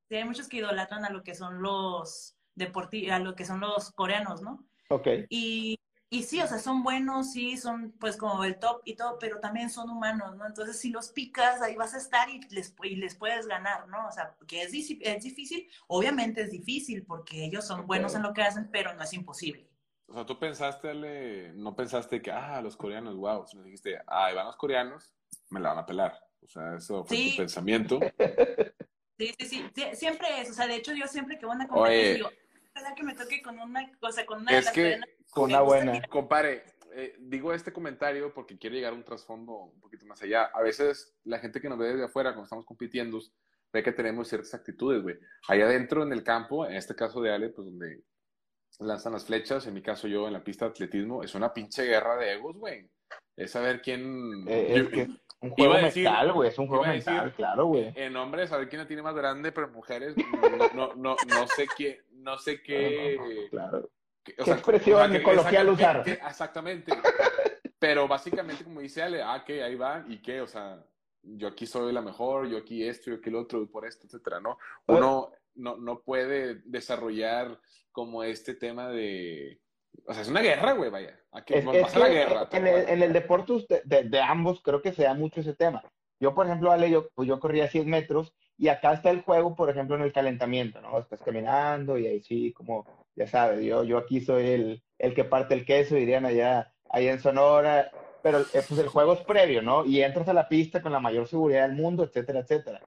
sí, 0.09 0.15
hay 0.15 0.25
muchos 0.25 0.47
que 0.49 0.57
idolatran 0.57 1.05
a 1.05 1.11
lo 1.11 1.23
que 1.23 1.35
son 1.35 1.61
los 1.61 2.35
deportivos, 2.55 3.11
a 3.13 3.19
lo 3.19 3.35
que 3.35 3.45
son 3.45 3.59
los 3.59 3.91
coreanos, 3.91 4.41
¿no? 4.41 4.65
Ok, 4.89 5.07
Y, 5.29 5.79
y 6.09 6.23
sí, 6.23 6.41
o 6.41 6.47
sea, 6.47 6.57
son 6.57 6.83
buenos, 6.83 7.31
sí, 7.31 7.55
son 7.55 7.93
pues 7.99 8.17
como 8.17 8.43
el 8.43 8.59
top 8.59 8.81
y 8.83 8.95
todo, 8.95 9.17
pero 9.19 9.39
también 9.39 9.69
son 9.69 9.89
humanos, 9.89 10.35
¿no? 10.35 10.45
Entonces, 10.45 10.79
si 10.79 10.89
los 10.89 11.11
picas, 11.11 11.61
ahí 11.61 11.75
vas 11.75 11.93
a 11.93 11.99
estar 11.99 12.29
y 12.29 12.41
les, 12.49 12.75
y 12.83 12.95
les 12.95 13.15
puedes 13.15 13.47
ganar, 13.47 13.87
¿no? 13.87 14.07
O 14.07 14.11
sea, 14.11 14.35
que 14.47 14.63
es, 14.63 14.73
es 14.73 15.23
difícil, 15.23 15.69
obviamente 15.87 16.41
es 16.41 16.51
difícil 16.51 17.05
porque 17.05 17.45
ellos 17.45 17.65
son 17.65 17.87
buenos 17.87 18.15
en 18.15 18.23
lo 18.23 18.33
que 18.33 18.41
hacen, 18.41 18.69
pero 18.71 18.93
no 18.93 19.03
es 19.03 19.13
imposible. 19.13 19.70
O 20.11 20.13
sea, 20.13 20.25
tú 20.25 20.37
pensaste, 20.37 20.89
Ale, 20.89 21.53
no 21.53 21.73
pensaste 21.73 22.21
que, 22.21 22.31
ah, 22.31 22.61
los 22.61 22.75
coreanos, 22.75 23.15
wow, 23.15 23.47
sino 23.47 23.63
dijiste, 23.63 23.97
ah, 24.07 24.25
ahí 24.25 24.35
van 24.35 24.45
los 24.47 24.57
coreanos, 24.57 25.13
me 25.49 25.61
la 25.61 25.69
van 25.69 25.77
a 25.79 25.85
pelar. 25.85 26.19
O 26.43 26.47
sea, 26.47 26.75
eso 26.75 27.05
fue 27.05 27.15
Sí. 27.17 27.31
tu 27.31 27.37
pensamiento. 27.37 27.99
Sí, 29.17 29.35
sí, 29.39 29.45
sí, 29.45 29.65
sí, 29.75 29.83
siempre 29.93 30.27
es, 30.41 30.49
o 30.49 30.53
sea, 30.53 30.65
de 30.65 30.77
hecho 30.77 30.93
yo 30.93 31.05
siempre 31.07 31.37
que 31.37 31.45
voy 31.45 31.53
a 31.53 31.55
una 31.57 31.67
competencia 31.67 32.13
digo, 32.15 32.29
ojalá 32.75 32.95
que 32.95 33.03
me 33.03 33.13
toque 33.13 33.39
con 33.43 33.59
una, 33.59 33.91
o 34.01 34.11
sea, 34.11 34.25
con 34.25 34.41
una 34.41 34.57
Es 34.57 34.71
que- 34.71 34.99
con 35.29 35.43
una 35.51 35.61
buena. 35.61 36.01
Compare, 36.09 36.63
eh, 36.95 37.15
digo 37.19 37.53
este 37.53 37.71
comentario 37.71 38.33
porque 38.33 38.57
quiero 38.57 38.75
llegar 38.75 38.93
a 38.93 38.95
un 38.95 39.03
trasfondo 39.03 39.53
un 39.53 39.79
poquito 39.79 40.07
más 40.07 40.19
allá. 40.23 40.45
A 40.51 40.61
veces 40.63 41.15
la 41.23 41.37
gente 41.37 41.61
que 41.61 41.69
nos 41.69 41.77
ve 41.77 41.89
desde 41.89 42.05
afuera 42.05 42.31
cuando 42.31 42.45
estamos 42.45 42.65
compitiendo 42.65 43.19
ve 43.71 43.83
que 43.83 43.91
tenemos 43.91 44.27
ciertas 44.27 44.55
actitudes, 44.55 45.03
güey. 45.03 45.19
Allá 45.47 45.65
adentro 45.65 46.01
en 46.01 46.11
el 46.13 46.23
campo, 46.23 46.65
en 46.65 46.75
este 46.75 46.95
caso 46.95 47.21
de 47.21 47.31
Ale, 47.31 47.49
pues 47.49 47.67
donde 47.67 48.01
lanzan 48.81 49.13
las 49.13 49.25
flechas, 49.25 49.65
en 49.67 49.73
mi 49.73 49.81
caso 49.81 50.07
yo 50.07 50.27
en 50.27 50.33
la 50.33 50.43
pista 50.43 50.65
de 50.65 50.71
atletismo, 50.71 51.23
es 51.23 51.35
una 51.35 51.53
pinche 51.53 51.83
guerra 51.85 52.15
de 52.17 52.33
egos, 52.33 52.57
güey. 52.57 52.89
Es 53.35 53.51
saber 53.51 53.81
quién... 53.81 54.45
Eh, 54.47 54.73
yo- 54.75 54.83
es 54.83 54.89
que 54.89 55.07
un 55.41 55.49
juego 55.51 55.73
a 55.73 55.79
decir- 55.81 56.03
mental, 56.03 56.33
güey, 56.33 56.49
es 56.49 56.57
un 56.59 56.67
juego 56.67 56.83
a 56.85 56.89
decir- 56.93 57.13
mental, 57.13 57.33
claro, 57.33 57.65
güey. 57.65 57.91
En 57.95 58.15
hombres, 58.15 58.49
saber 58.49 58.69
quién 58.69 58.81
la 58.81 58.87
tiene 58.87 59.01
más 59.01 59.15
grande, 59.15 59.51
pero 59.51 59.67
en 59.67 59.73
mujeres, 59.73 60.15
no, 60.17 60.73
no, 60.73 60.93
no, 60.95 61.15
no 61.27 61.47
sé 61.47 61.67
qué, 61.77 62.01
no 62.11 62.37
sé 62.37 62.61
qué... 62.61 63.47
Claro. 63.49 63.89
que- 64.23 64.35
o 64.39 64.45
¿Qué 64.45 64.51
expresión 64.51 65.11
que- 65.11 65.23
coloquial 65.23 65.69
usar? 65.69 66.03
exactamente. 66.07 66.91
Pero 67.79 68.07
básicamente, 68.07 68.63
como 68.63 68.79
dice 68.81 69.01
Ale, 69.01 69.23
ah, 69.23 69.43
que 69.45 69.63
ahí 69.63 69.75
va, 69.75 70.05
y 70.07 70.21
qué, 70.21 70.41
o 70.41 70.47
sea, 70.47 70.83
yo 71.23 71.47
aquí 71.47 71.65
soy 71.65 71.91
la 71.91 72.01
mejor, 72.01 72.47
yo 72.47 72.57
aquí 72.59 72.87
esto, 72.87 73.09
yo 73.09 73.17
aquí 73.17 73.29
el 73.29 73.35
otro, 73.35 73.65
por 73.67 73.85
esto, 73.87 74.05
etcétera, 74.05 74.39
¿no? 74.39 74.57
Uno 74.87 75.31
no, 75.55 75.77
no 75.77 76.01
puede 76.01 76.61
desarrollar 76.65 77.59
como 77.91 78.23
este 78.23 78.53
tema 78.55 78.89
de. 78.89 79.59
O 80.05 80.13
sea, 80.13 80.21
es 80.23 80.29
una 80.29 80.41
guerra, 80.41 80.73
güey, 80.73 80.89
vaya. 80.89 81.19
¿A 81.31 81.43
qué 81.43 81.59
Es, 81.59 81.65
es 81.65 81.95
la 81.95 82.09
guerra? 82.09 82.49
en 82.51 82.67
el, 82.67 82.89
en 82.89 83.03
el 83.03 83.13
deporte 83.13 83.53
usted- 83.53 83.83
de, 83.83 84.03
de 84.03 84.21
ambos 84.21 84.61
creo 84.63 84.81
que 84.81 84.93
se 84.93 85.03
da 85.03 85.13
mucho 85.13 85.41
ese 85.41 85.53
tema. 85.53 85.83
Yo, 86.19 86.33
por 86.35 86.45
ejemplo, 86.45 86.71
Ale, 86.71 86.89
yo, 86.89 87.09
pues 87.15 87.27
yo 87.27 87.39
corría 87.39 87.67
100 87.67 87.89
metros 87.89 88.33
y 88.57 88.67
acá 88.67 88.93
está 88.93 89.09
el 89.09 89.21
juego, 89.21 89.55
por 89.55 89.69
ejemplo, 89.69 89.95
en 89.95 90.03
el 90.03 90.13
calentamiento, 90.13 90.79
¿no? 90.81 90.99
Estás 90.99 91.21
caminando 91.21 91.97
y 91.97 92.05
ahí 92.07 92.21
sí, 92.21 92.53
como, 92.53 92.85
ya 93.15 93.25
sabes, 93.27 93.63
yo, 93.65 93.83
yo 93.83 93.97
aquí 93.97 94.21
soy 94.21 94.47
el, 94.51 94.83
el 94.99 95.13
que 95.15 95.23
parte 95.23 95.55
el 95.55 95.65
queso, 95.65 95.95
dirían 95.95 96.25
allá, 96.25 96.71
allá 96.89 97.11
en 97.11 97.19
Sonora, 97.19 97.89
pero 98.21 98.41
eh, 98.41 98.61
pues 98.67 98.79
el 98.79 98.87
juego 98.87 99.13
es 99.13 99.21
previo, 99.21 99.61
¿no? 99.63 99.83
Y 99.83 100.03
entras 100.03 100.27
a 100.29 100.33
la 100.33 100.47
pista 100.47 100.81
con 100.81 100.91
la 100.91 100.99
mayor 100.99 101.27
seguridad 101.27 101.63
del 101.67 101.75
mundo, 101.75 102.03
etcétera, 102.03 102.41
etcétera. 102.41 102.81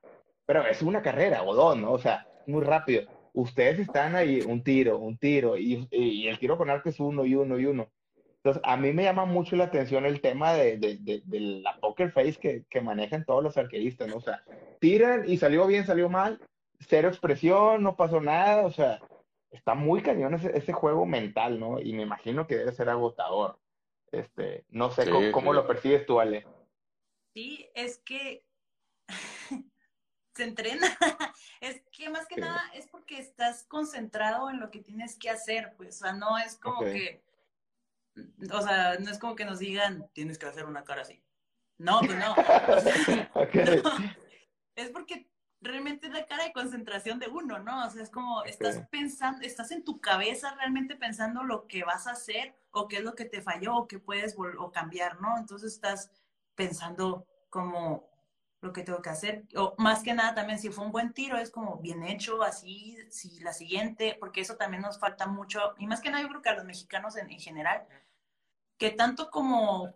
Pero 0.47 0.65
es 0.67 0.81
una 0.83 1.03
carrera 1.03 1.43
o 1.43 1.55
dos, 1.55 1.77
¿no? 1.77 1.91
O 1.93 1.99
sea, 1.99 2.27
muy 2.47 2.63
rápido. 2.63 3.03
Ustedes 3.33 3.81
están 3.81 4.15
ahí, 4.15 4.41
un 4.43 4.63
tiro, 4.63 4.99
un 4.99 5.19
tiro, 5.19 5.57
y, 5.57 5.89
y 5.91 6.29
el 6.29 6.39
tiro 6.39 6.57
con 6.57 6.71
arco 6.71 6.89
es 6.89 7.01
uno 7.01 7.25
y 7.25 7.35
uno 7.35 7.59
y 7.59 7.67
uno. 7.67 7.91
Entonces, 8.37 8.63
a 8.65 8.77
mí 8.77 8.93
me 8.93 9.05
llama 9.05 9.25
mucho 9.25 9.57
la 9.57 9.65
atención 9.65 10.05
el 10.05 10.21
tema 10.21 10.53
de, 10.53 10.77
de, 10.77 10.99
de, 10.99 11.23
de 11.25 11.41
la 11.41 11.79
poker 11.81 12.13
face 12.13 12.35
que, 12.39 12.65
que 12.69 12.81
manejan 12.81 13.25
todos 13.25 13.43
los 13.43 13.57
arqueristas, 13.57 14.07
¿no? 14.09 14.17
O 14.17 14.21
sea, 14.21 14.45
tiran 14.81 15.25
y 15.27 15.39
salió 15.39 15.67
bien, 15.67 15.87
salió 15.87 16.09
mal, 16.11 16.41
cero 16.79 17.09
expresión, 17.09 17.83
no 17.83 17.97
pasó 17.97 18.21
nada, 18.21 18.67
o 18.67 18.71
sea, 18.71 19.01
está 19.51 19.75
muy 19.75 20.03
cañón 20.03 20.35
ese, 20.35 20.57
ese 20.57 20.73
juego 20.75 21.07
mental, 21.07 21.59
¿no? 21.59 21.81
Y 21.81 21.93
me 21.95 22.03
imagino 22.03 22.47
que 22.47 22.57
debe 22.57 22.73
ser 22.73 22.91
agotador. 22.91 23.59
Este, 24.13 24.65
no 24.69 24.91
sé 24.91 25.05
Sí, 25.05 25.11
cómo, 25.11 25.33
cómo 25.33 25.51
sí. 25.53 25.57
lo 25.57 25.67
percibes 25.67 26.07
tú, 26.07 26.21
Ale. 26.21 26.47
Sí, 27.35 27.69
es 27.75 27.99
que 28.05 28.45
se 30.35 30.45
entrena. 30.45 30.87
es 31.61 31.83
que 31.93 32.11
más 32.11 32.27
que 32.27 32.37
nada 32.37 32.63
es 32.75 32.87
porque 32.89 33.19
estás 33.19 33.65
concentrado 33.65 34.51
en 34.51 34.61
lo 34.61 34.71
que 34.71 34.81
tienes 34.81 35.17
que 35.17 35.31
hacer, 35.31 35.75
pues, 35.77 35.97
o 35.97 36.05
sea, 36.05 36.13
no 36.13 36.39
es 36.39 36.57
como 36.57 36.81
que, 36.81 37.23
o 38.53 38.63
sea, 38.63 38.99
no 38.99 39.11
es 39.11 39.19
como 39.19 39.35
que 39.35 39.45
nos 39.45 39.59
digan, 39.59 40.09
tienes 40.13 40.39
que 40.39 40.47
hacer 40.47 40.67
una 40.67 40.85
cara 40.85 41.03
así. 41.03 41.23
No, 41.79 42.01
pues 42.01 42.17
no. 42.17 42.33
O 42.33 42.81
sea, 42.81 43.31
Ok. 43.35 43.55
no. 43.85 44.15
Es 44.77 44.91
porque 44.91 45.29
realmente 45.61 46.09
es 46.09 46.13
la 46.13 46.27
cara 46.27 46.45
de 46.45 46.53
concentración 46.53 47.19
de 47.19 47.29
uno, 47.29 47.59
¿no? 47.59 47.87
O 47.87 47.91
sea, 47.91 48.03
es 48.03 48.11
como 48.11 48.45
estás 48.45 48.87
pensando, 48.91 49.43
estás 49.43 49.71
en 49.71 49.85
tu 49.85 50.01
cabeza 50.01 50.55
realmente 50.57 50.95
pensando 50.97 51.43
lo 51.43 51.67
que 51.67 51.85
vas 51.85 52.07
a 52.07 52.13
hacer 52.13 52.55
o 52.71 52.87
qué 52.87 52.99
es 52.99 53.03
lo 53.03 53.15
que 53.15 53.25
te 53.25 53.41
falló 53.41 53.77
o 53.77 53.89
qué 53.89 53.99
puedes 53.99 54.37
o 54.37 54.71
cambiar, 54.71 55.21
¿no? 55.21 55.39
Entonces 55.39 55.73
estás 55.73 56.11
pensando 56.55 57.27
como 57.49 58.14
lo 58.65 58.73
que 58.73 58.83
tengo 58.83 59.03
que 59.03 59.11
hacer. 59.11 59.45
O 59.57 59.75
más 59.79 60.03
que 60.03 60.15
nada 60.15 60.35
también, 60.35 60.59
si 60.59 60.71
fue 60.71 60.85
un 60.85 60.93
buen 60.93 61.13
tiro, 61.13 61.37
es 61.37 61.51
como 61.51 61.77
bien 61.77 62.03
hecho, 62.03 62.43
así, 62.43 62.97
si 63.11 63.41
la 63.41 63.53
siguiente, 63.53 64.17
porque 64.19 64.41
eso 64.41 64.57
también 64.57 64.83
nos 64.83 64.99
falta 64.99 65.27
mucho, 65.27 65.75
y 65.79 65.87
más 65.87 66.01
que 66.01 66.11
nada 66.11 66.23
yo 66.23 66.29
creo 66.29 66.43
que 66.43 66.49
a 66.49 66.55
los 66.55 66.65
mexicanos 66.65 67.17
en, 67.17 67.31
en 67.31 67.39
general, 67.39 67.87
que 68.79 68.91
tanto 68.91 69.31
como 69.31 69.95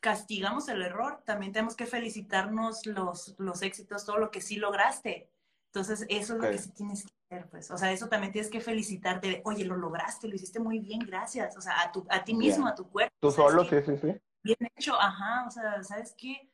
castigamos 0.00 0.68
el 0.68 0.82
error, 0.82 1.22
también 1.24 1.52
tenemos 1.52 1.74
que 1.74 1.86
felicitarnos 1.86 2.84
los, 2.84 3.34
los 3.38 3.62
éxitos, 3.62 4.04
todo 4.04 4.18
lo 4.18 4.30
que 4.30 4.42
sí 4.42 4.56
lograste. 4.56 5.30
Entonces, 5.68 6.04
eso 6.10 6.34
es 6.34 6.40
lo 6.40 6.50
que 6.50 6.58
sí 6.58 6.70
tienes 6.72 7.04
que 7.04 7.12
hacer, 7.30 7.48
pues. 7.48 7.70
O 7.70 7.78
sea, 7.78 7.90
eso 7.90 8.08
también 8.08 8.30
tienes 8.30 8.50
que 8.50 8.60
felicitarte 8.60 9.28
de, 9.28 9.42
oye, 9.44 9.64
lo 9.64 9.76
lograste, 9.76 10.28
lo 10.28 10.34
hiciste 10.34 10.60
muy 10.60 10.78
bien, 10.78 11.00
gracias. 11.00 11.56
O 11.56 11.60
sea, 11.62 11.80
a, 11.80 11.90
tu, 11.90 12.06
a 12.10 12.22
ti 12.22 12.34
mismo, 12.34 12.68
a 12.68 12.74
tu 12.74 12.88
cuerpo. 12.88 13.14
Tú 13.18 13.30
¿sabes 13.30 13.52
solo, 13.52 13.66
qué? 13.66 13.82
sí, 13.82 13.92
sí, 13.92 14.12
sí. 14.12 14.20
Bien 14.42 14.70
hecho, 14.76 14.94
ajá. 15.00 15.46
O 15.48 15.50
sea, 15.50 15.82
¿sabes 15.82 16.14
qué? 16.16 16.50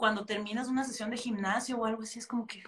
Cuando 0.00 0.24
terminas 0.24 0.68
una 0.68 0.82
sesión 0.84 1.10
de 1.10 1.18
gimnasio 1.18 1.76
o 1.78 1.84
algo 1.84 2.02
así, 2.02 2.18
es 2.18 2.26
como 2.26 2.46
que, 2.46 2.62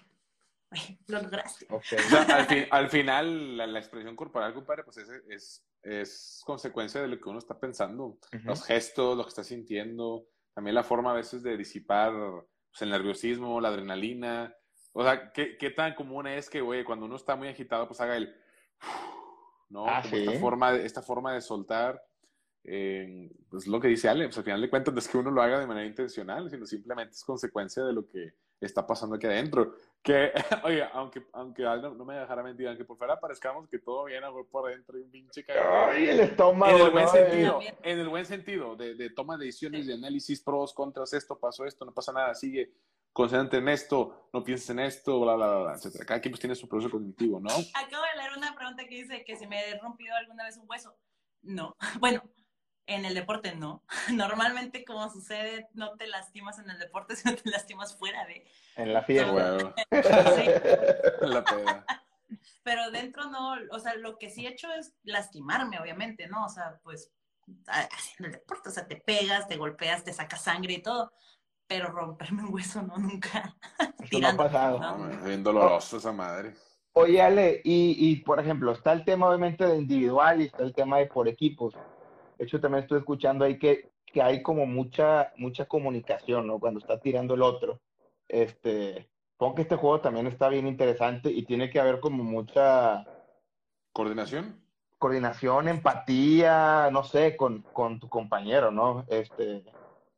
güey, 0.71 0.99
lo 1.07 1.23
lograste. 1.23 1.65
Ok. 1.71 1.83
O 1.97 2.09
sea, 2.11 2.23
al, 2.37 2.47
fi- 2.47 2.67
al 2.71 2.89
final, 2.91 3.57
la, 3.57 3.67
la 3.67 3.79
expresión 3.79 4.15
corporal, 4.15 4.53
compadre, 4.53 4.85
pues 4.85 4.99
es, 4.99 5.09
es, 5.31 5.65
es 5.83 6.43
consecuencia 6.45 7.01
de 7.01 7.09
lo 7.09 7.19
que 7.19 7.29
uno 7.31 7.39
está 7.39 7.59
pensando. 7.59 8.05
Ujú. 8.05 8.19
Los 8.45 8.63
gestos, 8.65 9.17
lo 9.17 9.23
que 9.25 9.31
está 9.31 9.43
sintiendo, 9.45 10.27
también 10.55 10.75
la 10.75 10.85
forma 10.85 11.13
a 11.13 11.15
veces 11.15 11.43
de 11.43 11.57
disipar 11.57 12.13
pues, 12.71 12.83
el 12.83 12.91
nerviosismo, 12.91 13.61
la 13.63 13.69
adrenalina. 13.69 14.55
O 14.93 15.03
sea, 15.03 15.33
¿qué, 15.33 15.57
qué 15.57 15.71
tan 15.71 15.95
común 15.95 16.27
es 16.27 16.51
que, 16.51 16.61
güey, 16.61 16.85
cuando 16.85 17.07
uno 17.07 17.17
está 17.17 17.35
muy 17.35 17.49
agitado, 17.49 17.89
pues 17.89 17.99
haga 18.03 18.15
el... 18.19 18.37
¿No? 19.71 19.87
Ah, 19.89 20.03
Como 20.03 20.17
sí. 20.17 20.25
esta, 20.25 20.39
forma 20.39 20.73
de, 20.73 20.85
esta 20.85 21.01
forma 21.03 21.33
de 21.33 21.41
soltar. 21.41 22.03
Eh, 22.65 23.31
pues 23.51 23.67
lo 23.67 23.81
que 23.81 23.89
dice 23.89 24.09
Ale, 24.09 24.27
pues 24.27 24.39
al 24.39 24.45
final 24.45 24.61
de 24.61 24.71
cuentas 24.71 24.95
no 24.95 25.01
es 25.01 25.09
que 25.09 25.19
uno 25.19 25.31
lo 25.31 25.43
haga 25.43 25.59
de 25.59 25.67
manera 25.67 25.87
intencional, 25.87 26.49
sino 26.49 26.65
simplemente 26.65 27.15
es 27.15 27.25
consecuencia 27.25 27.83
de 27.83 27.93
lo 27.93 28.07
que 28.07 28.35
está 28.61 28.87
pasando 28.87 29.17
aquí 29.17 29.27
adentro. 29.27 29.75
Que, 30.03 30.33
oye, 30.65 30.85
aunque, 30.93 31.27
aunque 31.33 31.65
Ale 31.65 31.83
no, 31.83 31.95
no 31.95 32.05
me 32.05 32.15
dejara 32.15 32.43
mentir, 32.43 32.69
aunque 32.69 32.85
por 32.85 32.97
fuera 32.97 33.19
parezcamos 33.19 33.69
que 33.69 33.79
todo 33.79 34.05
bien, 34.05 34.23
güey, 34.31 34.45
por 34.45 34.71
dentro 34.71 34.97
hay 34.97 35.03
un 35.03 35.11
pinche 35.11 35.45
cagado. 35.45 35.91
Ay, 35.91 36.09
el 36.09 36.21
estómago, 36.21 36.77
En 36.77 36.85
el 36.87 36.91
buen 36.91 37.05
¿no? 37.05 37.11
sentido, 37.11 37.61
en 37.83 37.99
el 37.99 38.09
buen 38.09 38.27
sentido, 38.27 38.77
de, 38.77 38.95
de 38.95 39.11
toma 39.11 39.37
de 39.37 39.47
decisiones, 39.47 39.87
de 39.87 39.95
análisis, 39.95 40.41
pros, 40.43 40.73
contras, 40.73 41.13
esto, 41.13 41.39
pasó 41.39 41.65
esto, 41.65 41.85
no 41.85 41.93
pasa 41.93 42.13
nada, 42.13 42.35
sigue, 42.35 42.73
concéntrate 43.13 43.59
en 43.59 43.69
esto, 43.69 44.29
no 44.33 44.43
pienses 44.43 44.71
en 44.71 44.79
esto, 44.79 45.21
bla, 45.21 45.35
bla, 45.35 45.49
bla, 45.49 45.63
bla, 45.63 45.75
etcétera. 45.75 46.05
Cada 46.05 46.21
quien 46.21 46.33
pues 46.33 46.41
tiene 46.41 46.55
su 46.55 46.69
proceso 46.69 46.91
cognitivo, 46.91 47.41
¿no? 47.41 47.51
Acabo 47.51 48.05
de 48.05 48.19
leer 48.19 48.37
una 48.37 48.55
pregunta 48.55 48.85
que 48.85 48.95
dice 48.95 49.25
que 49.25 49.37
si 49.37 49.47
me 49.47 49.69
he 49.69 49.79
rompido 49.79 50.15
alguna 50.17 50.45
vez 50.45 50.57
un 50.57 50.65
hueso. 50.69 50.95
No. 51.43 51.77
Bueno, 52.01 52.23
en 52.87 53.05
el 53.05 53.15
deporte 53.15 53.55
no. 53.55 53.83
Normalmente, 54.13 54.85
como 54.85 55.11
sucede, 55.11 55.69
no 55.75 55.97
te 55.97 56.07
lastimas 56.07 56.59
en 56.59 56.71
el 56.71 56.79
deporte, 56.79 57.17
sino 57.17 57.37
te 57.37 57.51
lastimas 57.51 57.97
fuera 57.97 58.25
de. 58.27 58.47
En 58.77 58.93
la 58.93 59.03
fiesta. 59.03 59.75
Sí. 59.91 60.51
La 61.21 61.45
peda. 61.45 61.87
Pero 62.65 62.91
dentro 62.91 63.25
no, 63.25 63.55
o 63.71 63.79
sea, 63.79 63.95
lo 63.97 64.19
que 64.19 64.31
sí 64.31 64.47
he 64.47 64.51
hecho 64.51 64.73
es 64.73 64.95
lastimarme, 65.03 65.81
obviamente, 65.81 66.29
¿no? 66.29 66.47
O 66.47 66.49
sea, 66.49 66.79
pues 66.83 67.13
haciendo 67.67 68.27
el 68.27 68.33
deporte, 68.33 68.69
o 68.69 68.73
sea, 68.73 68.87
te 68.87 68.97
pegas, 68.97 69.49
te 69.49 69.57
golpeas, 69.57 70.05
te 70.05 70.13
sacas 70.13 70.43
sangre 70.43 70.75
y 70.75 70.83
todo. 70.83 71.13
Pero 71.67 71.91
romperme 71.91 72.45
un 72.45 72.55
hueso, 72.55 72.83
no, 72.83 72.97
nunca. 72.99 73.57
Eso 74.03 74.19
no 74.21 74.29
ha 74.29 74.37
pasado. 74.37 74.79
No, 74.79 75.11
es 75.11 75.25
bien 75.25 75.43
doloroso 75.43 75.97
esa 75.97 76.13
madre. 76.13 76.55
Oye, 76.93 77.23
Ale, 77.23 77.61
y, 77.65 77.97
y 77.99 78.17
por 78.17 78.39
ejemplo, 78.39 78.73
está 78.73 78.93
el 78.93 79.05
tema 79.05 79.29
obviamente 79.29 79.65
de 79.65 79.79
individual 79.79 80.41
y 80.41 80.47
está 80.47 80.63
el 80.63 80.75
tema 80.75 80.99
de 80.99 81.07
por 81.07 81.29
equipos. 81.29 81.75
De 82.43 82.47
hecho, 82.47 82.61
también 82.61 82.83
estoy 82.83 82.99
escuchando 82.99 83.45
ahí 83.45 83.57
que, 83.57 83.93
que 84.05 84.21
hay 84.21 84.43
como 84.43 84.67
mucha, 84.67 85.33
mucha 85.37 85.67
comunicación, 85.67 86.49
¿no? 86.49 86.59
Cuando 86.59 86.81
está 86.81 86.99
tirando 86.99 87.35
el 87.35 87.43
otro. 87.43 87.79
Este, 88.27 89.09
supongo 89.35 89.55
que 89.55 89.63
este 89.63 89.77
juego 89.77 90.01
también 90.01 90.27
está 90.27 90.49
bien 90.49 90.67
interesante 90.67 91.31
y 91.31 91.45
tiene 91.45 91.71
que 91.71 91.79
haber 91.79 92.01
como 92.01 92.25
mucha 92.25 93.07
¿Coordinación? 93.93 94.61
coordinación, 94.99 95.69
empatía, 95.69 96.89
no 96.91 97.05
sé, 97.05 97.37
con, 97.37 97.63
con 97.73 98.01
tu 98.01 98.09
compañero, 98.09 98.73
¿no? 98.73 99.05
Este, 99.07 99.63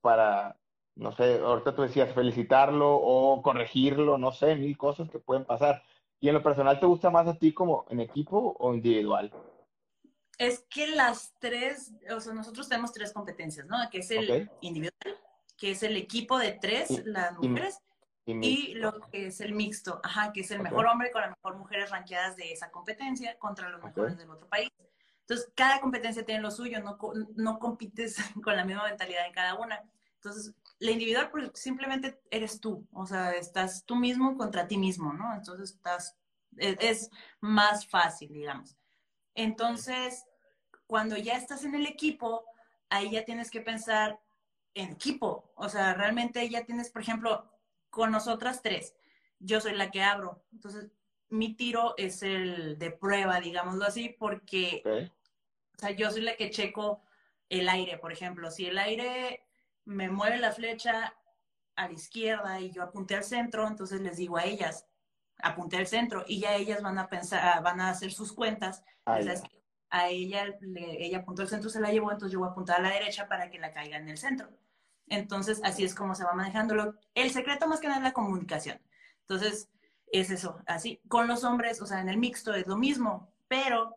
para, 0.00 0.56
no 0.94 1.12
sé, 1.12 1.40
ahorita 1.40 1.76
tú 1.76 1.82
decías 1.82 2.14
felicitarlo 2.14 2.90
o 2.90 3.42
corregirlo, 3.42 4.16
no 4.16 4.32
sé, 4.32 4.56
mil 4.56 4.78
cosas 4.78 5.10
que 5.10 5.18
pueden 5.18 5.44
pasar. 5.44 5.82
¿Y 6.20 6.28
en 6.28 6.34
lo 6.36 6.42
personal 6.42 6.80
te 6.80 6.86
gusta 6.86 7.10
más 7.10 7.28
a 7.28 7.38
ti 7.38 7.52
como 7.52 7.84
en 7.90 8.00
equipo 8.00 8.56
o 8.58 8.72
individual? 8.72 9.30
Es 10.38 10.64
que 10.68 10.88
las 10.88 11.32
tres, 11.38 11.92
o 12.10 12.20
sea, 12.20 12.32
nosotros 12.34 12.68
tenemos 12.68 12.92
tres 12.92 13.12
competencias, 13.12 13.66
¿no? 13.66 13.76
Que 13.90 13.98
es 13.98 14.10
el 14.10 14.50
individual, 14.60 15.20
que 15.56 15.70
es 15.70 15.82
el 15.82 15.96
equipo 15.96 16.38
de 16.38 16.52
tres, 16.52 16.90
Y- 16.90 17.02
las 17.04 17.36
mujeres, 17.38 17.78
Y 18.26 18.74
lo 18.74 19.00
que 19.10 19.26
es 19.26 19.40
el 19.42 19.52
mixto, 19.52 20.00
ajá, 20.02 20.32
que 20.32 20.40
es 20.40 20.50
el 20.50 20.60
mejor 20.60 20.86
hombre 20.86 21.10
con 21.10 21.20
las 21.20 21.30
mejores 21.30 21.58
mujeres 21.58 21.90
ranqueadas 21.90 22.36
de 22.36 22.52
esa 22.52 22.70
competencia 22.70 23.38
contra 23.38 23.68
los 23.68 23.82
mejores 23.82 24.16
del 24.16 24.30
otro 24.30 24.48
país. 24.48 24.70
Entonces, 25.20 25.52
cada 25.54 25.80
competencia 25.80 26.24
tiene 26.24 26.40
lo 26.40 26.50
suyo, 26.50 26.80
no, 26.82 26.98
no 27.36 27.58
compites 27.58 28.16
con 28.42 28.56
la 28.56 28.64
misma 28.64 28.84
mentalidad 28.84 29.26
en 29.26 29.32
cada 29.34 29.54
una. 29.56 29.82
Entonces, 30.14 30.54
la 30.78 30.90
individual 30.90 31.30
pues, 31.30 31.50
simplemente 31.54 32.18
eres 32.30 32.60
tú, 32.60 32.86
o 32.92 33.04
sea, 33.06 33.32
estás 33.34 33.84
tú 33.84 33.94
mismo 33.94 34.38
contra 34.38 34.66
ti 34.66 34.78
mismo, 34.78 35.12
¿no? 35.12 35.34
Entonces, 35.34 35.72
estás, 35.72 36.16
es, 36.56 36.76
es 36.80 37.10
más 37.40 37.86
fácil, 37.86 38.32
digamos. 38.32 38.74
Entonces, 39.34 40.24
cuando 40.86 41.16
ya 41.16 41.36
estás 41.36 41.64
en 41.64 41.74
el 41.74 41.86
equipo, 41.86 42.44
ahí 42.88 43.10
ya 43.10 43.24
tienes 43.24 43.50
que 43.50 43.60
pensar 43.60 44.20
en 44.74 44.90
equipo. 44.92 45.52
O 45.56 45.68
sea, 45.68 45.94
realmente 45.94 46.48
ya 46.48 46.64
tienes, 46.64 46.90
por 46.90 47.02
ejemplo, 47.02 47.50
con 47.90 48.10
nosotras 48.10 48.62
tres, 48.62 48.94
yo 49.38 49.60
soy 49.60 49.74
la 49.74 49.90
que 49.90 50.02
abro. 50.02 50.44
Entonces, 50.52 50.90
mi 51.28 51.54
tiro 51.54 51.94
es 51.96 52.22
el 52.22 52.78
de 52.78 52.90
prueba, 52.90 53.40
digámoslo 53.40 53.84
así, 53.84 54.08
porque, 54.08 54.82
o 54.84 55.78
sea, 55.78 55.90
yo 55.90 56.10
soy 56.10 56.22
la 56.22 56.36
que 56.36 56.50
checo 56.50 57.02
el 57.48 57.68
aire, 57.68 57.98
por 57.98 58.12
ejemplo. 58.12 58.50
Si 58.50 58.66
el 58.66 58.78
aire 58.78 59.44
me 59.84 60.08
mueve 60.10 60.38
la 60.38 60.52
flecha 60.52 61.14
a 61.76 61.88
la 61.88 61.92
izquierda 61.92 62.60
y 62.60 62.70
yo 62.70 62.82
apunté 62.82 63.16
al 63.16 63.24
centro, 63.24 63.66
entonces 63.66 64.00
les 64.00 64.16
digo 64.16 64.36
a 64.36 64.44
ellas, 64.44 64.86
apunté 65.42 65.76
al 65.78 65.86
centro 65.86 66.24
y 66.26 66.40
ya 66.40 66.54
ellas 66.56 66.82
van 66.82 66.98
a 66.98 67.08
pensar, 67.08 67.62
van 67.62 67.80
a 67.80 67.90
hacer 67.90 68.12
sus 68.12 68.32
cuentas. 68.32 68.84
Ah, 69.06 69.18
que 69.20 69.34
a 69.90 70.08
ella, 70.08 70.46
le- 70.60 71.04
ella 71.04 71.18
apuntó 71.18 71.42
al 71.42 71.48
centro, 71.48 71.70
se 71.70 71.80
la 71.80 71.90
llevó, 71.92 72.10
entonces 72.10 72.32
yo 72.32 72.40
voy 72.40 72.48
a 72.48 72.50
apuntar 72.52 72.80
a 72.80 72.82
la 72.82 72.90
derecha 72.90 73.28
para 73.28 73.48
que 73.50 73.58
la 73.60 73.72
caiga 73.72 73.96
en 73.96 74.08
el 74.08 74.18
centro. 74.18 74.48
Entonces, 75.06 75.60
así 75.64 75.84
es 75.84 75.94
como 75.94 76.14
se 76.14 76.24
va 76.24 76.32
manejándolo. 76.32 76.94
El 77.14 77.30
secreto 77.30 77.68
más 77.68 77.80
que 77.80 77.86
nada 77.88 77.98
es 77.98 78.04
la 78.04 78.12
comunicación. 78.12 78.80
Entonces, 79.20 79.70
es 80.06 80.30
eso, 80.30 80.58
así. 80.66 81.00
Con 81.08 81.28
los 81.28 81.44
hombres, 81.44 81.80
o 81.82 81.86
sea, 81.86 82.00
en 82.00 82.08
el 82.08 82.16
mixto 82.18 82.54
es 82.54 82.66
lo 82.66 82.76
mismo, 82.76 83.32
pero 83.48 83.96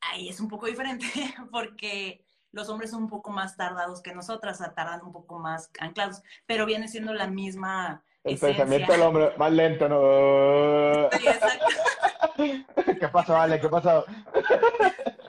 ahí 0.00 0.28
es 0.28 0.40
un 0.40 0.48
poco 0.48 0.66
diferente 0.66 1.06
porque 1.52 2.24
los 2.52 2.68
hombres 2.68 2.90
son 2.90 3.04
un 3.04 3.08
poco 3.10 3.30
más 3.30 3.56
tardados 3.56 4.02
que 4.02 4.14
nosotras, 4.14 4.60
o 4.60 4.64
sea, 4.64 4.74
tardan 4.74 5.02
un 5.04 5.12
poco 5.12 5.38
más 5.38 5.70
anclados, 5.78 6.22
pero 6.46 6.64
viene 6.66 6.88
siendo 6.88 7.12
la 7.14 7.26
misma 7.26 8.04
El 8.26 8.34
esencia. 8.34 8.64
pensamiento 8.64 8.92
del 8.92 9.02
hombre 9.02 9.32
más 9.36 9.52
lento, 9.52 9.88
¿no? 9.88 11.08
Sí, 11.18 11.26
exacto. 11.28 11.66
¿Qué 13.00 13.08
pasó, 13.08 13.36
Ale? 13.36 13.60
¿Qué 13.60 13.68
pasó? 13.68 14.04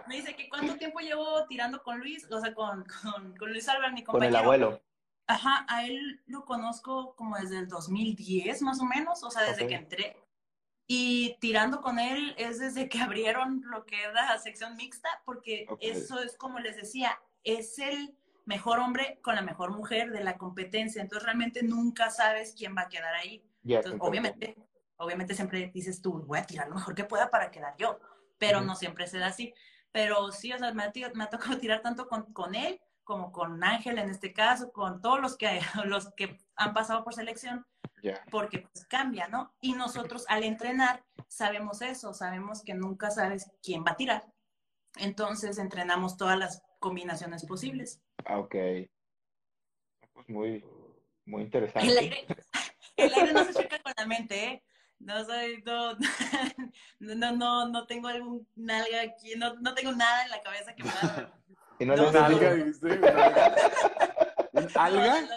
Me 0.07 0.15
dice 0.15 0.36
que 0.36 0.49
cuánto 0.49 0.75
tiempo 0.77 0.99
llevo 0.99 1.45
tirando 1.47 1.83
con 1.83 1.99
Luis, 1.99 2.27
o 2.31 2.39
sea, 2.41 2.53
con, 2.53 2.86
con, 3.03 3.36
con 3.38 3.51
Luis 3.51 3.67
Álvaro, 3.69 3.93
mi 3.93 4.03
Con 4.03 4.13
compañero. 4.13 4.38
el 4.39 4.43
abuelo. 4.43 4.81
Ajá, 5.27 5.65
a 5.67 5.86
él 5.86 6.21
lo 6.25 6.45
conozco 6.45 7.13
como 7.15 7.38
desde 7.38 7.60
el 7.60 7.67
2010 7.67 8.62
más 8.62 8.79
o 8.79 8.86
menos, 8.86 9.23
o 9.23 9.29
sea, 9.31 9.43
desde 9.43 9.67
que 9.67 9.75
entré. 9.75 10.17
Y 10.89 11.38
tirando 11.41 11.81
con 11.81 11.99
él 11.99 12.33
es 12.38 12.60
desde 12.60 12.88
que 12.88 12.99
abrieron 13.01 13.62
lo 13.65 13.86
que 13.86 14.01
es 14.05 14.13
la 14.13 14.38
sección 14.39 14.75
mixta, 14.77 15.10
porque 15.25 15.67
eso 15.81 16.21
es 16.21 16.38
como 16.38 16.60
les 16.60 16.77
decía, 16.77 17.19
es 17.43 17.77
el 17.79 18.15
mejor 18.47 18.79
hombre 18.79 19.19
con 19.21 19.36
la 19.36 19.41
mejor 19.43 19.71
mujer 19.71 20.10
de 20.12 20.23
la 20.23 20.38
competencia, 20.38 21.01
entonces 21.01 21.25
realmente 21.25 21.62
nunca 21.62 22.10
sabes 22.10 22.55
quién 22.57 22.75
va 22.75 22.81
a 22.83 22.89
quedar 22.89 23.13
ahí. 23.13 23.43
Entonces, 23.77 23.99
obviamente, 24.10 24.55
obviamente 24.95 25.36
siempre 25.36 25.69
dices 25.73 26.01
tú, 26.01 26.23
voy 26.25 26.39
a 26.39 26.45
tirar 26.47 26.67
lo 26.69 26.75
mejor 26.75 26.95
que 26.95 27.03
pueda 27.03 27.29
para 27.29 27.51
quedar 27.51 27.75
yo, 27.77 27.99
pero 28.39 28.62
no 28.62 28.75
siempre 28.75 29.05
se 29.07 29.19
da 29.19 29.27
así. 29.27 29.53
Pero 29.91 30.31
sí, 30.31 30.51
o 30.53 30.57
sea, 30.57 30.73
me 30.73 30.83
ha, 30.83 30.91
tir- 30.91 31.13
me 31.13 31.23
ha 31.25 31.29
tocado 31.29 31.57
tirar 31.60 31.81
tanto 31.81 32.07
con, 32.07 32.31
con 32.33 32.55
él 32.55 32.79
como 33.03 33.31
con 33.31 33.63
Ángel 33.63 33.97
en 33.99 34.10
este 34.10 34.33
caso, 34.33 34.71
con 34.71 35.01
todos 35.01 35.21
los 35.21 35.38
que, 35.38 35.60
los 35.86 36.13
que 36.15 36.38
han 36.55 36.73
pasado 36.73 37.03
por 37.03 37.13
selección, 37.13 37.65
porque 38.31 38.60
pues 38.71 38.86
cambia, 38.86 39.27
¿no? 39.27 39.53
Y 39.62 39.73
nosotros 39.73 40.25
al 40.27 40.43
entrenar 40.43 41.03
sabemos 41.27 41.81
eso, 41.81 42.13
sabemos 42.13 42.62
que 42.63 42.73
nunca 42.73 43.10
sabes 43.12 43.49
quién 43.63 43.83
va 43.86 43.91
a 43.91 43.95
tirar. 43.97 44.25
Entonces 44.97 45.57
entrenamos 45.57 46.17
todas 46.17 46.38
las 46.38 46.62
combinaciones 46.79 47.45
posibles. 47.45 48.01
Ah, 48.25 48.39
ok. 48.39 48.55
Pues 50.13 50.29
muy, 50.29 50.63
muy 51.25 51.41
El 51.41 51.45
interesante. 51.45 51.99
aire, 51.99 52.25
el 52.97 53.13
aire 53.13 53.33
no 53.33 53.45
se 53.45 53.53
choca 53.53 53.79
con 53.81 53.93
la 53.97 54.05
mente, 54.05 54.45
¿eh? 54.45 54.63
No 54.99 55.23
soy, 55.25 55.61
no, 55.63 55.95
no, 56.99 57.31
no, 57.33 57.67
no 57.69 57.85
tengo 57.85 58.07
algún 58.07 58.47
nalga 58.55 59.01
aquí, 59.01 59.35
no, 59.35 59.53
no 59.55 59.75
tengo 59.75 59.91
nada 59.91 60.23
en 60.23 60.31
la 60.31 60.41
cabeza 60.41 60.73
que 60.75 60.83
me 60.83 60.89
haga. 60.89 61.33
Y 61.79 61.85
no, 61.85 61.95
No, 61.95 62.11
no, 62.11 62.19
¿Alga. 64.75 65.27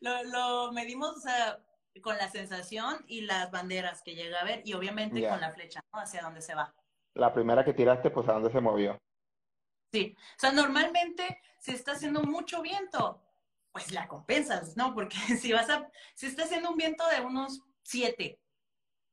Lo, 0.00 0.24
lo 0.24 0.72
medimos, 0.72 1.16
o 1.16 1.20
sea, 1.20 1.58
con 2.02 2.18
la 2.18 2.28
sensación 2.30 3.04
y 3.06 3.22
las 3.22 3.50
banderas 3.50 4.02
que 4.02 4.14
llega 4.14 4.40
a 4.40 4.44
ver 4.44 4.60
y 4.66 4.74
obviamente 4.74 5.26
con 5.26 5.40
la 5.40 5.50
flecha, 5.50 5.82
¿no? 5.92 6.00
Hacia 6.00 6.20
dónde 6.20 6.42
se 6.42 6.54
va. 6.54 6.74
La 7.14 7.32
primera 7.32 7.64
que 7.64 7.74
tiraste, 7.74 8.10
pues 8.10 8.28
a 8.28 8.34
dónde 8.34 8.50
se 8.50 8.60
movió. 8.60 8.98
Sí, 9.92 10.16
o 10.16 10.40
sea, 10.40 10.52
normalmente 10.52 11.38
si 11.58 11.72
está 11.72 11.92
haciendo 11.92 12.22
mucho 12.22 12.62
viento, 12.62 13.22
pues 13.72 13.92
la 13.92 14.08
compensas, 14.08 14.76
¿no? 14.76 14.94
Porque 14.94 15.16
si 15.40 15.52
vas 15.52 15.68
a, 15.70 15.90
si 16.14 16.26
está 16.26 16.44
haciendo 16.44 16.70
un 16.70 16.76
viento 16.76 17.04
de 17.08 17.20
unos 17.20 17.62
7, 17.82 18.40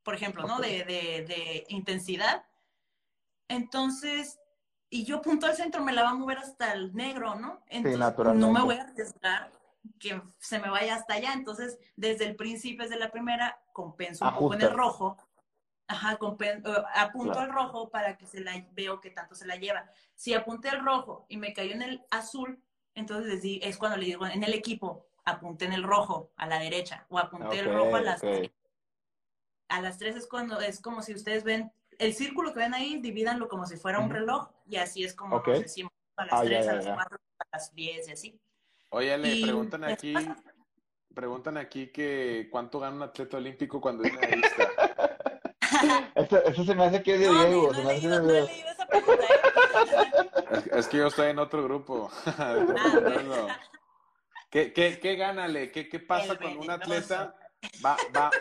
por 0.04 0.16
ejemplo, 0.16 0.48
¿no? 0.48 0.60
De, 0.60 0.84
de, 0.86 1.26
de 1.26 1.66
intensidad, 1.70 2.46
entonces, 3.50 4.40
y 4.90 5.04
yo 5.04 5.22
punto 5.22 5.48
al 5.48 5.56
centro, 5.56 5.84
me 5.84 5.92
la 5.92 6.04
va 6.04 6.12
a 6.12 6.16
mover 6.16 6.38
hasta 6.38 6.72
el 6.72 6.96
negro, 6.96 7.36
¿no? 7.36 7.64
Entonces, 7.68 8.00
no 8.00 8.06
naturalmente. 8.06 8.54
me 8.54 8.62
voy 8.62 8.76
a 8.76 8.84
arriesgar 8.84 9.52
que 10.00 10.22
se 10.38 10.60
me 10.60 10.70
vaya 10.70 10.96
hasta 10.96 11.16
allá. 11.16 11.34
Entonces, 11.34 11.78
desde 11.96 12.26
el 12.26 12.36
principio, 12.36 12.84
desde 12.84 13.00
la 13.00 13.12
primera, 13.12 13.62
compenso 13.74 14.26
un 14.26 14.34
poco 14.36 14.54
en 14.54 14.62
el 14.62 14.72
rojo. 14.72 15.18
Ajá, 15.92 16.20
compen- 16.20 16.62
eh, 16.66 16.84
apunto 16.94 17.34
Claro. 17.34 17.48
al 17.48 17.52
rojo 17.52 17.90
para 17.90 18.16
que 18.16 18.28
se 18.28 18.42
la 18.42 18.64
veo 18.74 19.02
que 19.02 19.10
tanto 19.10 19.34
se 19.34 19.48
la 19.48 19.56
lleva. 19.56 19.90
Si 20.14 20.36
apunté 20.36 20.70
al 20.70 20.86
rojo 20.86 21.26
y 21.30 21.38
me 21.38 21.52
cayó 21.52 21.72
en 21.74 21.82
el 21.82 22.04
azul, 22.12 22.62
entonces 22.94 23.26
les 23.26 23.42
di- 23.42 23.60
es 23.64 23.76
cuando 23.76 23.98
le 23.98 24.06
digo 24.06 24.28
en 24.28 24.44
el 24.44 24.54
equipo, 24.54 25.08
apunté 25.26 25.66
en 25.66 25.74
el 25.74 25.82
rojo 25.82 26.32
a 26.36 26.46
la 26.46 26.60
derecha 26.60 27.08
o 27.10 27.18
apunté 27.18 27.60
el 27.60 27.74
rojo 27.74 27.96
a 27.96 28.02
las 28.02 28.24
ok. 28.24 28.52
a 29.70 29.82
las 29.82 29.98
tres 29.98 30.16
es 30.16 30.28
cuando 30.28 30.60
es 30.62 30.80
como 30.80 31.02
si 31.02 31.14
ustedes 31.14 31.44
ven 31.44 31.72
el 31.98 32.14
círculo 32.14 32.54
que 32.54 32.60
ven 32.60 32.74
ahí, 32.76 33.00
divídanlo 33.02 33.48
como 33.48 33.66
si 33.66 33.76
fuera 33.78 34.00
un 34.00 34.10
reloj 34.12 34.50
y 34.68 34.76
así 34.78 35.04
es 35.04 35.14
como 35.16 35.38
nos 35.38 35.60
decimos 35.60 35.92
a 36.18 36.26
las 36.26 36.34
Ah, 36.34 36.44
ya, 36.44 36.50
tres, 36.50 36.66
ya, 36.66 36.72
a 36.72 36.76
las 36.76 36.86
ya. 36.86 36.94
cuatro, 36.96 37.18
a 37.40 37.46
las 37.52 37.74
diez 37.76 38.08
y 38.08 38.12
así. 38.12 38.40
Oye, 38.90 39.18
le 39.18 39.34
Y- 39.36 39.44
preguntan 39.44 39.84
aquí, 39.86 40.14
preguntan 41.16 41.58
aquí 41.58 41.88
que 41.92 42.48
cuánto 42.52 42.80
gana 42.80 42.96
un 42.96 43.02
atleta 43.04 43.38
olímpico 43.38 43.82
cuando 43.82 44.04
es 44.04 44.14
medallista. 44.14 44.69
Eso, 46.16 46.44
eso 46.46 46.64
se 46.66 46.76
me 46.76 46.84
hace 46.86 47.02
que 47.04 47.14
es 47.16 47.20
de 47.22 47.28
No, 47.28 47.46
Diego. 47.46 47.68
no, 47.68 47.74
se 47.74 47.82
he 47.82 47.84
me 47.86 47.92
hace 47.92 48.02
que 48.02 48.08
leído, 48.08 48.16
es 48.16 48.22
de 48.22 48.28
no 48.28 48.30
he 48.30 48.32
Diego. 48.34 48.48
leído 48.48 48.70
esa 48.70 48.88
pregunta. 48.88 49.24
¿eh? 49.26 50.48
Es, 50.52 50.68
es 50.68 50.88
que 50.88 50.98
yo 50.98 51.08
estoy 51.08 51.28
en 51.30 51.40
otro 51.40 51.64
grupo. 51.64 52.12
ok. 52.26 53.52
¿Qué, 54.50 54.74
qué, 54.74 55.00
qué 55.00 55.16
gánale? 55.16 55.72
¿Qué, 55.72 55.88
qué 55.88 56.00
pasa 56.00 56.34
El 56.34 56.40
cuando 56.40 56.62
un 56.62 56.72
atleta 56.72 57.36
va, 57.86 57.96
va, 58.16 58.32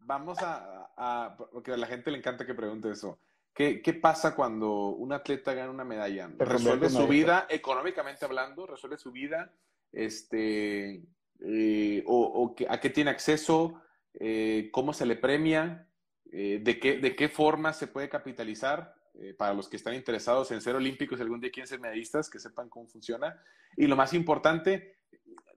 vamos 0.00 0.38
a, 0.40 0.90
a- 0.96 1.36
porque 1.52 1.72
a 1.72 1.76
la 1.76 1.86
gente 1.86 2.10
le 2.10 2.18
encanta 2.18 2.44
que 2.44 2.54
pregunte 2.54 2.90
eso. 2.90 3.18
¿Qué, 3.54 3.80
qué 3.82 3.92
pasa 3.92 4.34
cuando 4.34 4.70
un 4.88 5.12
atleta 5.12 5.52
gana 5.54 5.70
una 5.70 5.84
medalla? 5.84 6.28
¿Resuelve 6.38 6.88
su 6.90 7.06
vida 7.06 7.46
económicamente 7.50 8.24
hablando? 8.24 8.66
¿Resuelve 8.66 8.96
su 8.98 9.12
vida? 9.12 9.52
Este, 9.92 11.02
eh, 11.40 12.02
o, 12.06 12.18
o 12.22 12.54
que- 12.54 12.66
¿A 12.68 12.80
qué 12.80 12.90
tiene 12.90 13.10
acceso? 13.10 13.80
Eh, 14.14 14.68
¿Cómo 14.72 14.92
se 14.92 15.06
le 15.06 15.16
premia? 15.16 15.86
Eh, 16.30 16.60
¿de, 16.62 16.78
qué, 16.78 16.98
¿De 16.98 17.14
qué 17.16 17.28
forma 17.28 17.72
se 17.72 17.86
puede 17.88 18.08
capitalizar? 18.08 18.94
Eh, 19.20 19.34
para 19.34 19.52
los 19.52 19.68
que 19.68 19.76
están 19.76 19.94
interesados 19.94 20.50
en 20.52 20.62
ser 20.62 20.74
olímpicos 20.74 21.20
algún 21.20 21.38
día 21.40 21.50
quieren 21.50 21.68
ser 21.68 21.80
medallistas, 21.80 22.30
que 22.30 22.38
sepan 22.38 22.70
cómo 22.70 22.86
funciona. 22.88 23.38
Y 23.76 23.86
lo 23.86 23.94
más 23.94 24.14
importante, 24.14 24.96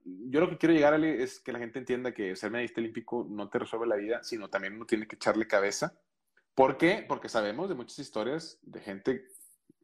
yo 0.04 0.40
lo 0.40 0.50
que 0.50 0.58
quiero 0.58 0.74
llegar 0.74 0.92
Ale, 0.92 1.22
es 1.22 1.40
que 1.40 1.52
la 1.52 1.58
gente 1.58 1.78
entienda 1.78 2.12
que 2.12 2.36
ser 2.36 2.50
medallista 2.50 2.80
olímpico 2.82 3.26
no 3.28 3.48
te 3.48 3.58
resuelve 3.58 3.86
la 3.86 3.96
vida, 3.96 4.22
sino 4.22 4.50
también 4.50 4.74
uno 4.74 4.84
tiene 4.84 5.06
que 5.06 5.16
echarle 5.16 5.46
cabeza. 5.46 5.98
¿Por 6.54 6.76
qué? 6.76 7.04
Porque 7.08 7.28
sabemos 7.30 7.68
de 7.70 7.74
muchas 7.74 7.98
historias 7.98 8.58
de 8.62 8.80
gente 8.80 9.26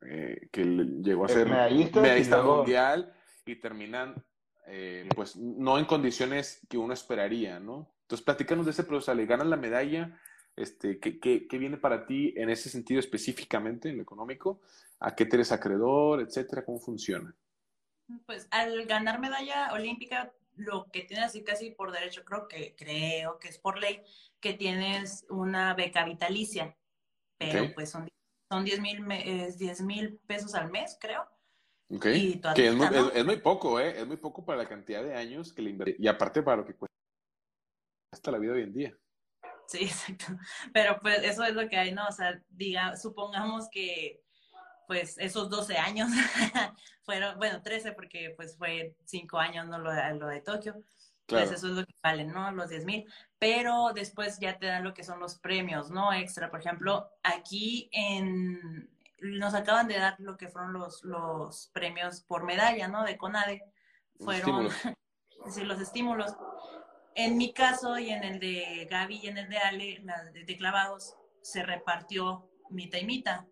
eh, 0.03 0.49
que 0.51 0.65
le- 0.65 1.03
llegó 1.03 1.25
a 1.25 1.29
ser 1.29 1.49
medallista 1.49 2.01
medallista 2.03 2.37
mundial 2.59 3.15
y 3.47 3.57
terminan, 3.57 4.23
eh, 4.67 5.09
pues, 5.15 5.37
no 5.37 5.79
en 5.79 5.85
condiciones 5.87 6.61
que 6.69 6.77
uno 6.77 6.93
esperaría, 6.93 7.59
¿no? 7.59 7.91
Entonces, 8.03 8.25
platícanos 8.25 8.67
de 8.67 8.73
ese 8.73 8.85
proceso, 8.85 9.13
Ale, 9.13 9.25
ganas 9.27 9.47
la 9.47 9.57
medalla, 9.57 10.19
este, 10.57 10.99
¿qué, 10.99 11.19
qué, 11.19 11.47
qué 11.49 11.59
viene 11.59 11.77
para 11.79 12.07
ti 12.07 12.35
en 12.37 12.51
ese 12.51 12.69
sentido 12.69 13.01
específicamente, 13.01 13.89
en 13.89 13.97
lo 13.97 14.03
económico? 14.03 14.61
¿A 15.01 15.15
qué 15.15 15.25
te 15.27 15.37
eres 15.37 15.53
acreedor, 15.53 16.21
etcétera? 16.21 16.65
¿Cómo 16.65 16.79
funciona? 16.79 17.35
Pues 18.27 18.47
al 18.51 18.85
ganar 18.87 19.21
medalla 19.21 19.73
olímpica, 19.73 20.33
lo 20.57 20.85
que 20.93 21.03
tienes 21.03 21.27
así 21.27 21.43
casi 21.43 21.71
por 21.71 21.93
derecho, 21.93 22.25
creo 22.25 22.47
que 22.47 22.75
creo 22.77 23.39
que 23.39 23.49
es 23.49 23.59
por 23.59 23.79
ley, 23.79 24.03
que 24.41 24.53
tienes 24.53 25.25
una 25.31 25.75
beca 25.75 26.05
vitalicia, 26.05 26.77
pero 27.39 27.73
pues 27.75 27.91
son, 27.91 28.07
son 28.51 28.65
10 28.65 28.81
mil 28.81 29.01
me- 29.01 29.51
10 29.57 29.81
mil 29.81 30.19
pesos 30.27 30.55
al 30.55 30.71
mes, 30.71 30.99
creo. 31.01 31.27
Ok. 31.91 32.07
Y 32.15 32.37
tu 32.37 32.49
Que 32.55 32.69
es 32.69 32.75
muy, 32.75 32.87
es- 32.87 33.13
es 33.15 33.25
muy 33.25 33.37
poco, 33.39 33.81
¿eh? 33.81 33.99
Es 33.99 34.07
muy 34.07 34.19
poco 34.19 34.45
para 34.45 34.59
la 34.59 34.69
cantidad 34.69 35.03
de 35.03 35.15
años 35.15 35.53
que 35.53 35.63
le 35.63 35.71
invertí. 35.71 35.97
Y 35.99 36.07
aparte 36.07 36.43
para 36.43 36.59
lo 36.59 36.67
que 36.67 36.75
cuesta 36.75 36.93
la 38.31 38.39
vida 38.39 38.53
hoy 38.53 38.63
en 38.63 38.73
día. 38.73 38.99
Sí, 39.73 39.85
exacto. 39.85 40.27
Pero 40.73 40.99
pues 41.01 41.23
eso 41.23 41.45
es 41.45 41.55
lo 41.55 41.69
que 41.69 41.77
hay, 41.77 41.93
¿no? 41.93 42.07
O 42.07 42.13
sea, 42.13 42.41
diga, 42.51 42.97
supongamos 42.97 43.69
que 43.71 44.21
pues 44.87 45.17
esos 45.19 45.49
12 45.49 45.79
años 45.79 46.11
fueron, 47.05 47.39
bueno, 47.39 47.63
13 47.63 47.93
porque 47.93 48.35
pues 48.37 48.57
fue 48.59 48.95
5 49.07 49.39
años, 49.39 49.67
¿no? 49.67 49.79
Lo 49.79 49.91
de, 49.91 50.15
lo 50.15 50.27
de 50.27 50.41
Tokio. 50.41 50.75
Claro. 51.25 51.47
Pues 51.47 51.59
eso 51.59 51.69
es 51.69 51.73
lo 51.75 51.87
que 51.87 51.95
valen, 52.03 52.33
¿no? 52.33 52.51
Los 52.53 52.69
10 52.69 52.85
mil. 52.85 53.11
Pero 53.39 53.93
después 53.95 54.39
ya 54.39 54.59
te 54.59 54.67
dan 54.67 54.85
lo 54.85 54.93
que 54.93 55.05
son 55.05 55.21
los 55.21 55.39
premios, 55.39 55.91
¿no? 55.91 56.13
Extra. 56.13 56.51
Por 56.51 56.61
ejemplo, 56.61 57.11
aquí 57.23 57.89
en 57.93 58.91
nos 59.23 59.55
acaban 59.55 59.87
de 59.87 59.99
dar 59.99 60.17
lo 60.19 60.37
que 60.37 60.49
fueron 60.49 60.73
los, 60.73 61.05
los 61.05 61.71
premios 61.73 62.23
por 62.23 62.43
medalla, 62.43 62.89
¿no? 62.89 63.05
De 63.05 63.17
CONADE. 63.17 63.63
Los 64.19 64.25
Fueron 64.25 64.67
estímulos. 64.67 64.99
sí, 65.55 65.63
los 65.63 65.81
estímulos. 65.81 66.37
En 67.15 67.37
mi 67.37 67.53
caso 67.53 67.99
y 67.99 68.11
en 68.11 68.25
el 68.25 68.41
de 68.41 68.87
Gaby 68.91 69.21
y 69.23 69.27
en 69.29 69.39
el 69.39 69.49
de 69.49 69.59
Ale, 69.59 70.01
la 70.05 70.25
de, 70.25 70.45
de 70.45 70.57
clavados, 70.57 71.15
se 71.43 71.63
repartió 71.63 72.49
mitad 72.71 72.99
y 72.99 73.05
mitad, 73.05 73.45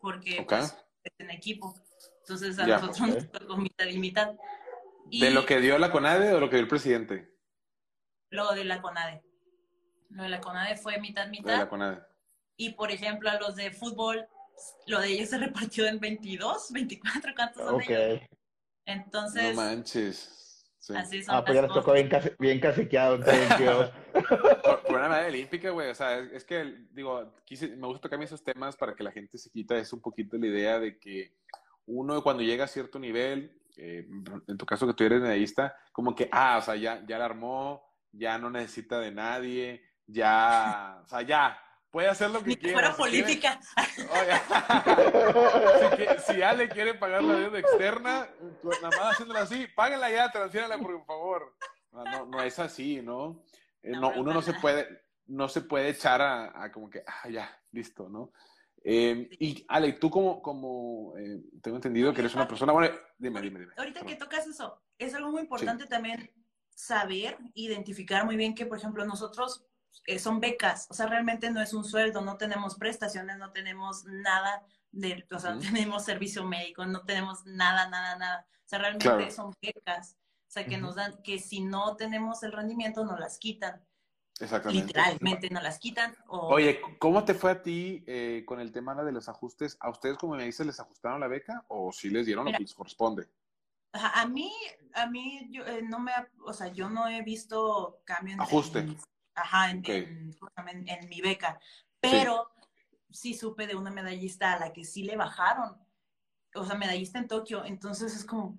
porque 0.00 0.44
pues, 0.48 0.76
es 1.02 1.12
en 1.18 1.30
equipo. 1.30 1.74
Entonces 2.20 2.58
a 2.58 2.66
Ya, 2.66 2.78
nosotros 2.78 3.08
nos 3.08 3.30
tocó 3.30 3.56
mitad 3.56 3.86
y 3.86 3.98
mitad. 3.98 4.34
Y 5.10 5.20
¿De 5.20 5.30
lo 5.30 5.44
que 5.46 5.60
dio 5.60 5.78
la 5.78 5.92
CONADE 5.92 6.32
o 6.32 6.40
lo 6.40 6.48
que 6.48 6.56
dio 6.56 6.62
el 6.62 6.68
presidente? 6.68 7.30
lo 8.30 8.52
de 8.52 8.64
la 8.64 8.82
CONADE. 8.82 9.22
Lo 10.10 10.24
de 10.24 10.28
la 10.28 10.40
CONADE 10.40 10.76
fue 10.76 10.98
mitad, 10.98 11.26
De 11.26 11.30
mitad. 11.30 11.58
la 11.58 11.68
CONADE. 11.68 12.02
Y 12.56 12.70
por 12.70 12.90
ejemplo, 12.90 13.30
a 13.30 13.38
los 13.38 13.54
de 13.54 13.70
fútbol, 13.70 14.26
lo 14.86 15.00
de 15.00 15.08
ellos 15.12 15.28
se 15.28 15.38
repartió 15.78 15.86
en 15.86 16.00
22, 16.00 16.72
24, 16.72 17.32
¿cuántos 17.36 17.62
son 17.64 17.74
Ok. 17.76 17.84
ellos? 17.90 18.22
No 18.22 18.38
Entonces, 18.86 19.54
manches. 19.54 20.43
Sí. 20.86 20.94
así 20.94 21.22
son 21.22 21.34
Ah, 21.34 21.42
pues 21.42 21.54
ya 21.54 21.62
les 21.62 21.72
tocó 21.72 21.94
bien, 21.94 22.10
case- 22.10 22.36
bien 22.38 22.60
tío. 23.56 23.90
Por, 24.62 24.82
por 24.82 24.96
una 25.00 25.08
olímpica, 25.28 25.70
güey. 25.70 25.88
O 25.88 25.94
sea, 25.94 26.18
es, 26.18 26.30
es 26.32 26.44
que, 26.44 26.84
digo, 26.90 27.32
quise, 27.46 27.68
me 27.68 27.86
gusta 27.86 28.02
tocar 28.02 28.18
esos 28.22 28.44
temas 28.44 28.76
para 28.76 28.94
que 28.94 29.02
la 29.02 29.10
gente 29.10 29.38
se 29.38 29.48
quita 29.50 29.78
es 29.78 29.90
un 29.94 30.02
poquito 30.02 30.36
la 30.36 30.46
idea 30.46 30.78
de 30.78 30.98
que 30.98 31.32
uno 31.86 32.22
cuando 32.22 32.42
llega 32.42 32.64
a 32.64 32.68
cierto 32.68 32.98
nivel, 32.98 33.58
eh, 33.78 34.06
en 34.46 34.58
tu 34.58 34.66
caso 34.66 34.86
que 34.86 34.92
tú 34.92 35.04
eres 35.04 35.22
medallista, 35.22 35.74
como 35.90 36.14
que, 36.14 36.28
ah, 36.30 36.58
o 36.58 36.62
sea, 36.62 36.76
ya, 36.76 37.02
ya 37.06 37.16
la 37.18 37.24
armó, 37.24 37.82
ya 38.12 38.36
no 38.36 38.50
necesita 38.50 39.00
de 39.00 39.10
nadie, 39.10 39.82
ya, 40.06 41.00
o 41.02 41.08
sea, 41.08 41.22
ya, 41.22 41.58
puede 41.94 42.08
hacer 42.08 42.28
lo 42.30 42.40
que 42.42 42.48
Ni 42.48 42.54
que 42.56 42.62
quiera. 42.62 42.74
fuera 42.92 42.96
política. 42.96 43.60
Oye, 43.98 45.90
si, 45.90 45.96
que- 45.96 46.18
si 46.18 46.42
Ale 46.42 46.68
quiere 46.68 46.94
pagar 46.94 47.22
la 47.22 47.34
deuda 47.36 47.60
externa, 47.60 48.28
nada 48.82 48.90
más 48.98 49.12
haciéndola 49.12 49.42
así, 49.42 49.68
páguenla 49.76 50.10
ya, 50.10 50.28
transfiérala 50.32 50.76
por 50.76 51.04
favor. 51.06 51.56
No, 51.92 52.02
no, 52.04 52.26
no 52.26 52.42
es 52.42 52.58
así, 52.58 53.00
¿no? 53.00 53.44
Eh, 53.80 53.92
No, 53.92 54.08
uno 54.16 54.34
no 54.34 54.42
se 54.42 54.54
puede, 54.54 55.04
no 55.26 55.48
se 55.48 55.60
puede 55.60 55.90
echar 55.90 56.20
a, 56.20 56.64
a 56.64 56.72
como 56.72 56.90
que, 56.90 57.04
ah, 57.06 57.28
ya, 57.28 57.62
listo, 57.70 58.08
¿no? 58.08 58.32
Eh, 58.82 59.28
y 59.38 59.64
Ale, 59.68 59.92
tú 59.92 60.10
como, 60.10 60.42
como 60.42 61.16
eh, 61.16 61.42
tengo 61.62 61.76
entendido 61.76 62.12
que 62.12 62.22
eres 62.22 62.34
una 62.34 62.48
persona, 62.48 62.72
bueno, 62.72 62.92
dime, 63.16 63.40
dime, 63.40 63.60
dime. 63.60 63.72
Ahorita 63.76 64.00
que 64.00 64.06
Perdón. 64.16 64.28
tocas 64.28 64.48
eso, 64.48 64.82
es 64.98 65.14
algo 65.14 65.30
muy 65.30 65.42
importante 65.42 65.86
también 65.86 66.28
saber, 66.70 67.38
identificar 67.54 68.24
muy 68.24 68.34
bien 68.34 68.52
que, 68.52 68.66
por 68.66 68.78
ejemplo, 68.78 69.04
nosotros 69.06 69.64
eh, 70.06 70.18
son 70.18 70.40
becas, 70.40 70.86
o 70.90 70.94
sea, 70.94 71.06
realmente 71.06 71.50
no 71.50 71.60
es 71.60 71.72
un 71.74 71.84
sueldo, 71.84 72.20
no 72.20 72.36
tenemos 72.36 72.76
prestaciones, 72.76 73.38
no 73.38 73.50
tenemos 73.52 74.04
nada 74.04 74.62
de, 74.92 75.26
o 75.30 75.38
sea, 75.38 75.54
no 75.54 75.60
tenemos 75.60 76.04
servicio 76.04 76.44
médico, 76.44 76.84
no 76.86 77.02
tenemos 77.04 77.44
nada, 77.46 77.88
nada, 77.88 78.16
nada. 78.16 78.46
O 78.64 78.68
sea, 78.68 78.78
realmente 78.78 79.04
Claro. 79.08 79.30
son 79.30 79.54
becas, 79.60 80.16
o 80.48 80.50
sea, 80.50 80.66
que 80.66 80.78
nos 80.78 80.94
dan, 80.94 81.20
que 81.22 81.38
si 81.38 81.60
no 81.60 81.96
tenemos 81.96 82.42
el 82.42 82.52
rendimiento, 82.52 83.04
nos 83.04 83.18
las 83.18 83.38
quitan, 83.38 83.82
Exactamente. 84.40 84.86
literalmente 84.86 85.50
nos 85.50 85.62
las 85.62 85.78
quitan. 85.78 86.14
O, 86.28 86.48
Oye, 86.54 86.80
¿cómo 86.98 87.24
te 87.24 87.34
fue 87.34 87.50
a 87.52 87.62
ti 87.62 88.02
eh, 88.06 88.44
con 88.46 88.60
el 88.60 88.72
tema 88.72 88.94
de 89.02 89.12
los 89.12 89.28
ajustes? 89.28 89.76
¿A 89.80 89.90
ustedes, 89.90 90.16
como 90.18 90.34
me 90.34 90.44
dices, 90.44 90.66
les 90.66 90.80
ajustaron 90.80 91.20
la 91.20 91.28
beca 91.28 91.64
o 91.68 91.92
si 91.92 92.10
les 92.10 92.26
dieron 92.26 92.44
lo 92.44 92.52
que 92.52 92.58
les 92.58 92.74
corresponde? 92.74 93.28
A 93.92 94.26
mí, 94.26 94.52
a 94.94 95.06
mí, 95.06 95.46
yo 95.52 95.64
eh, 95.66 95.82
no 95.82 96.00
me, 96.00 96.10
ha- 96.12 96.28
o 96.44 96.52
sea, 96.52 96.66
yo 96.68 96.88
no 96.90 97.06
he 97.06 97.22
visto 97.22 98.00
cambio 98.04 98.34
en, 98.34 98.40
Ajuste. 98.40 98.80
en- 98.80 98.98
ajá, 99.34 99.70
en, 99.70 99.82
en- 99.90 100.30
en- 100.68 100.88
en 100.88 101.08
mi 101.08 101.20
beca, 101.20 101.58
pero 102.00 102.50
sí. 103.10 103.34
supe 103.34 103.66
de 103.66 103.74
una 103.74 103.90
medallista 103.90 104.52
a 104.54 104.58
la 104.58 104.72
que 104.72 104.84
sí 104.84 105.04
le 105.04 105.16
bajaron, 105.16 105.76
o 106.54 106.64
sea, 106.64 106.76
medallista 106.76 107.18
en 107.18 107.28
Tokio, 107.28 107.64
entonces 107.64 108.14
es 108.14 108.24
como, 108.24 108.58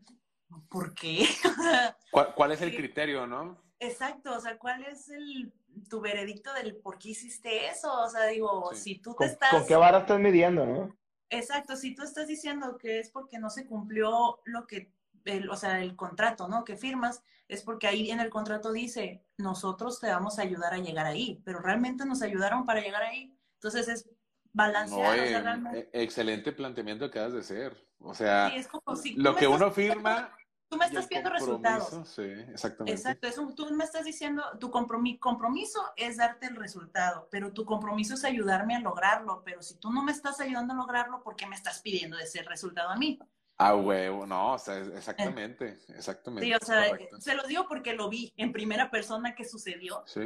¿por 0.69 0.93
qué? 0.93 1.25
¿Cuál, 2.11 2.33
cuál 2.35 2.51
es 2.51 2.61
el 2.61 2.71
Sí. 2.71 2.77
criterio, 2.77 3.25
no? 3.27 3.63
exacto, 3.79 4.33
o 4.35 4.39
sea, 4.39 4.57
¿cuál 4.57 4.83
es 4.85 5.09
el, 5.09 5.53
tu 5.89 5.99
veredicto 6.01 6.51
del 6.53 6.77
por 6.77 6.97
qué 6.97 7.09
hiciste 7.09 7.67
eso? 7.67 7.91
O 8.01 8.09
sea, 8.09 8.25
digo, 8.27 8.69
Sí. 8.73 8.81
si 8.95 8.99
tú 8.99 9.11
te 9.11 9.17
¿Con, 9.17 9.27
estás... 9.27 9.49
con 9.51 9.67
qué 9.67 9.75
vara 9.75 9.99
estás 9.99 10.19
midiendo, 10.19 10.65
no? 10.65 10.97
Exacto, 11.29 11.75
si 11.75 11.93
tú 11.93 12.03
estás 12.03 12.27
diciendo 12.27 12.77
que 12.77 12.99
es 12.99 13.09
porque 13.11 13.37
no 13.37 13.49
se 13.49 13.65
cumplió 13.67 14.39
lo 14.45 14.65
que, 14.65 14.91
el, 15.25 15.49
o 15.49 15.55
sea, 15.55 15.81
el 15.81 15.95
contrato, 15.95 16.47
¿no? 16.47 16.63
Que 16.63 16.77
firmas, 16.77 17.23
es 17.47 17.61
porque 17.63 17.87
ahí 17.87 18.11
en 18.11 18.19
el 18.19 18.29
contrato 18.29 18.71
dice, 18.71 19.25
nosotros 19.37 19.99
te 19.99 20.07
vamos 20.09 20.39
a 20.39 20.43
ayudar 20.43 20.73
a 20.73 20.77
llegar 20.77 21.05
ahí, 21.05 21.41
pero 21.43 21.59
realmente 21.59 22.05
nos 22.05 22.21
ayudaron 22.21 22.65
para 22.65 22.81
llegar 22.81 23.03
ahí. 23.03 23.37
Entonces 23.55 23.87
es 23.87 24.09
balancear, 24.53 25.17
No, 25.17 25.23
o 25.23 25.27
sea, 25.27 25.41
realmente. 25.41 25.79
eh, 25.79 25.89
excelente 26.03 26.51
planteamiento 26.53 27.09
que 27.11 27.19
acabas 27.19 27.33
de 27.33 27.39
hacer. 27.41 27.87
O 27.99 28.13
sea, 28.13 28.49
sí, 28.51 28.57
es 28.57 28.67
como 28.67 28.95
si 28.95 29.15
tú 29.15 29.21
lo 29.21 29.35
que 29.35 29.47
uno 29.47 29.71
firma. 29.71 30.31
Tú 30.67 30.77
me 30.77 30.85
estás 30.85 31.05
pidiendo 31.05 31.29
resultados. 31.29 32.09
Sí, 32.09 32.23
exactamente. 32.23 32.99
Exacto, 32.99 33.27
es 33.27 33.37
un- 33.37 33.53
tú 33.53 33.69
me 33.75 33.83
estás 33.83 34.03
diciendo, 34.03 34.43
tu 34.59 34.71
compromiso, 34.71 35.19
compromiso 35.19 35.79
es 35.95 36.17
darte 36.17 36.47
el 36.47 36.55
resultado, 36.55 37.27
pero 37.29 37.53
tu 37.53 37.65
compromiso 37.65 38.15
es 38.15 38.25
ayudarme 38.25 38.75
a 38.75 38.79
lograrlo, 38.79 39.43
pero 39.45 39.61
si 39.61 39.75
tú 39.77 39.91
no 39.93 40.01
me 40.01 40.11
estás 40.11 40.39
ayudando 40.39 40.73
a 40.73 40.77
lograrlo, 40.77 41.21
¿por 41.21 41.35
qué 41.35 41.45
me 41.45 41.55
estás 41.55 41.81
pidiendo 41.81 42.17
ese 42.17 42.41
resultado 42.41 42.89
a 42.89 42.95
mí? 42.95 43.19
Ah, 43.57 43.75
huevo, 43.75 44.25
no, 44.25 44.53
o 44.53 44.59
sea, 44.59 44.77
exactamente, 44.79 45.79
exactamente. 45.89 46.45
Sí, 46.45 46.53
o 46.53 46.65
sea, 46.65 46.89
correcto. 46.89 47.21
se 47.21 47.35
los 47.35 47.47
digo 47.47 47.67
porque 47.69 47.93
lo 47.93 48.09
vi 48.09 48.33
en 48.35 48.51
primera 48.51 48.91
persona 48.91 49.33
que 49.33 49.45
sucedió 49.45 50.03
Sí, 50.05 50.21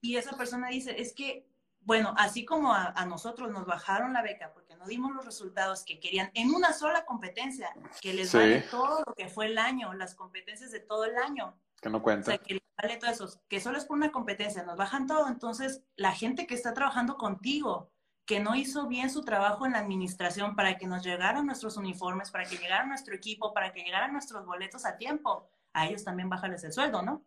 y 0.00 0.16
esa 0.16 0.36
persona 0.36 0.68
dice, 0.68 0.98
es 1.00 1.12
que, 1.14 1.46
bueno, 1.80 2.14
así 2.16 2.44
como 2.46 2.72
a, 2.72 2.86
a 2.96 3.04
nosotros 3.04 3.50
nos 3.50 3.66
bajaron 3.66 4.14
la 4.14 4.22
beca 4.22 4.52
porque 4.54 4.74
no 4.76 4.86
dimos 4.86 5.14
los 5.14 5.24
resultados 5.26 5.84
que 5.84 6.00
querían 6.00 6.30
en 6.32 6.54
una 6.54 6.72
sola 6.72 7.04
competencia, 7.04 7.74
que 8.00 8.14
les 8.14 8.30
Sí. 8.30 8.38
vale 8.38 8.62
todo 8.70 9.04
lo 9.06 9.14
que 9.14 9.28
fue 9.28 9.46
el 9.46 9.58
año, 9.58 9.92
las 9.92 10.14
competencias 10.14 10.70
de 10.72 10.80
todo 10.80 11.04
el 11.04 11.16
año, 11.18 11.54
que 11.82 11.90
no 11.90 11.98
o 11.98 12.02
cuenta. 12.02 12.24
sea, 12.32 12.38
que 12.38 12.54
les 12.54 12.62
vale 12.80 12.96
todo 12.96 13.10
eso, 13.10 13.42
que 13.48 13.60
solo 13.60 13.76
es 13.76 13.84
por 13.84 13.98
una 13.98 14.10
competencia, 14.10 14.62
nos 14.62 14.78
bajan 14.78 15.06
todo, 15.06 15.28
entonces 15.28 15.82
la 15.94 16.12
gente 16.12 16.46
que 16.46 16.54
está 16.54 16.72
trabajando 16.72 17.16
contigo, 17.18 17.91
que 18.26 18.40
no 18.40 18.54
hizo 18.54 18.86
bien 18.86 19.10
su 19.10 19.22
trabajo 19.24 19.66
en 19.66 19.72
la 19.72 19.78
administración 19.78 20.54
para 20.54 20.78
que 20.78 20.86
nos 20.86 21.02
llegaran 21.04 21.44
nuestros 21.46 21.76
uniformes, 21.76 22.30
para 22.30 22.44
que 22.44 22.56
llegara 22.56 22.84
nuestro 22.86 23.14
equipo, 23.14 23.52
para 23.52 23.72
que 23.72 23.82
llegaran 23.82 24.12
nuestros 24.12 24.46
boletos 24.46 24.84
a 24.86 24.96
tiempo, 24.96 25.48
a 25.72 25.86
ellos 25.86 26.04
también 26.04 26.28
bájales 26.28 26.62
el 26.64 26.72
sueldo, 26.72 27.02
¿no? 27.02 27.22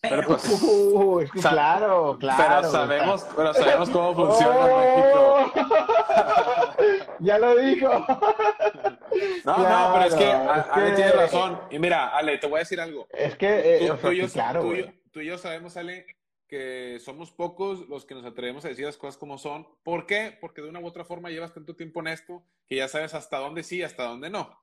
Pero, 0.00 0.26
pues, 0.26 0.44
Uh, 0.62 1.24
claro, 1.40 2.16
claro. 2.18 2.44
pero 2.60 2.70
sabemos, 2.70 3.26
pero 3.36 3.52
sabemos 3.54 3.90
cómo 3.90 4.14
funciona 4.14 4.66
México. 4.66 5.18
¡Oh! 5.18 6.72
ya 7.20 7.38
lo 7.38 7.56
dijo. 7.56 7.88
No, 9.44 9.58
no, 9.58 9.90
pero 9.92 10.04
es 10.06 10.14
que 10.14 10.24
Claro, 10.24 10.52
a- 10.52 10.58
es 10.60 10.66
Ale 10.70 10.86
que- 10.90 10.96
tiene 10.96 11.12
razón. 11.12 11.60
Y 11.70 11.78
mira, 11.78 12.08
Ale, 12.08 12.38
te 12.38 12.46
voy 12.46 12.56
a 12.56 12.58
decir 12.60 12.80
algo. 12.80 13.06
Es 13.10 13.36
que, 13.36 13.76
eh, 13.84 13.86
yo, 13.86 14.28
claro, 14.32 14.74
yo- 14.74 14.86
tú 15.12 15.20
y 15.20 15.26
yo 15.26 15.36
sabemos, 15.36 15.76
Ale, 15.76 16.06
que 16.52 17.00
somos 17.00 17.30
pocos 17.30 17.88
los 17.88 18.04
que 18.04 18.14
nos 18.14 18.26
atrevemos 18.26 18.62
a 18.66 18.68
decir 18.68 18.84
las 18.84 18.98
cosas 18.98 19.16
como 19.16 19.38
son. 19.38 19.66
¿Por 19.82 20.04
qué? 20.04 20.36
Porque 20.38 20.60
de 20.60 20.68
una 20.68 20.80
u 20.80 20.86
otra 20.86 21.02
forma 21.02 21.30
llevas 21.30 21.54
tanto 21.54 21.74
tiempo 21.74 22.00
en 22.00 22.08
esto 22.08 22.42
que 22.68 22.76
ya 22.76 22.88
sabes 22.88 23.14
hasta 23.14 23.38
dónde 23.38 23.62
sí 23.62 23.82
hasta 23.82 24.02
dónde 24.04 24.28
no. 24.28 24.54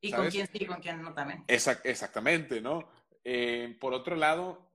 Y 0.00 0.08
¿sabes? 0.08 0.24
con 0.24 0.30
quién 0.32 0.46
sí 0.46 0.58
y 0.62 0.66
con 0.66 0.80
quién 0.80 1.02
no 1.02 1.12
también. 1.12 1.44
Exac- 1.46 1.82
exactamente, 1.84 2.62
¿no? 2.62 2.88
Eh, 3.24 3.76
por 3.78 3.92
otro 3.92 4.16
lado, 4.16 4.70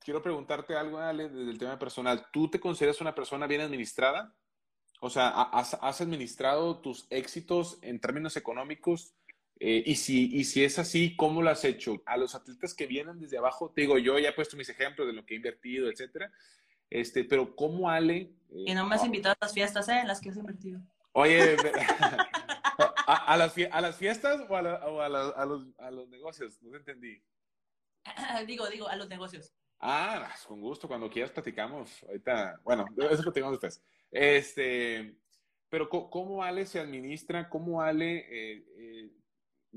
quiero 0.00 0.22
preguntarte 0.22 0.74
algo, 0.74 0.96
Ale, 0.98 1.28
desde 1.28 1.50
el 1.50 1.58
tema 1.58 1.78
personal. 1.78 2.26
¿Tú 2.32 2.48
te 2.48 2.58
consideras 2.58 3.02
una 3.02 3.14
persona 3.14 3.46
bien 3.46 3.60
administrada? 3.60 4.34
O 5.00 5.10
sea, 5.10 5.28
¿ha- 5.28 5.50
¿has, 5.58 5.74
has 5.74 6.00
administrado 6.00 6.78
tus 6.80 7.06
éxitos 7.10 7.76
en 7.82 8.00
términos 8.00 8.38
económicos? 8.38 9.12
Eh, 9.60 9.82
y, 9.86 9.94
si, 9.94 10.34
y 10.36 10.44
si 10.44 10.64
es 10.64 10.78
así, 10.78 11.14
¿cómo 11.16 11.40
lo 11.40 11.50
has 11.50 11.64
hecho? 11.64 12.02
A 12.06 12.16
los 12.16 12.34
atletas 12.34 12.74
que 12.74 12.86
vienen 12.86 13.20
desde 13.20 13.38
abajo, 13.38 13.70
te 13.70 13.82
digo, 13.82 13.98
yo 13.98 14.18
ya 14.18 14.30
he 14.30 14.32
puesto 14.32 14.56
mis 14.56 14.68
ejemplos 14.68 15.06
de 15.06 15.12
lo 15.12 15.24
que 15.24 15.34
he 15.34 15.36
invertido, 15.36 15.88
etcétera. 15.88 16.30
Este, 16.90 17.24
pero 17.24 17.54
¿cómo 17.56 17.88
Ale? 17.88 18.16
eh, 18.50 18.64
Y 18.66 18.74
no 18.74 18.86
me 18.86 18.94
has 18.96 19.02
ah, 19.02 19.06
invitado 19.06 19.34
a 19.40 19.44
las 19.44 19.54
fiestas, 19.54 19.88
¿eh? 19.88 20.00
En 20.00 20.08
las 20.08 20.20
que 20.20 20.30
has 20.30 20.36
invertido. 20.36 20.80
Oye, 21.12 21.56
¿a, 23.06 23.32
a 23.32 23.36
las, 23.36 23.54
a 23.70 23.80
las 23.80 23.96
fiestas 23.96 24.40
o, 24.48 24.56
a, 24.56 24.62
la- 24.62 24.86
o 24.86 25.00
a 25.00 25.08
la- 25.08 25.28
a 25.30 25.46
los, 25.46 25.66
a 25.78 25.90
los 25.90 26.08
negocios? 26.08 26.60
No 26.62 26.70
te 26.70 26.78
entendí. 26.78 27.22
digo, 28.46 28.68
digo, 28.68 28.88
a 28.88 28.96
los 28.96 29.08
negocios. 29.08 29.52
Ah, 29.80 30.34
con 30.46 30.60
gusto, 30.60 30.88
cuando 30.88 31.10
quieras 31.10 31.30
platicamos. 31.30 32.02
Ahorita, 32.04 32.58
bueno, 32.64 32.86
eso 33.10 33.22
platicamos 33.22 33.60
después. 33.60 33.82
Este, 34.10 35.16
pero 35.68 35.88
¿cómo 35.88 36.42
Ale 36.42 36.66
se 36.66 36.80
administra? 36.80 37.48
¿Cómo 37.48 37.82
Ale 37.82 38.18
eh, 38.30 38.64
eh, 38.78 39.10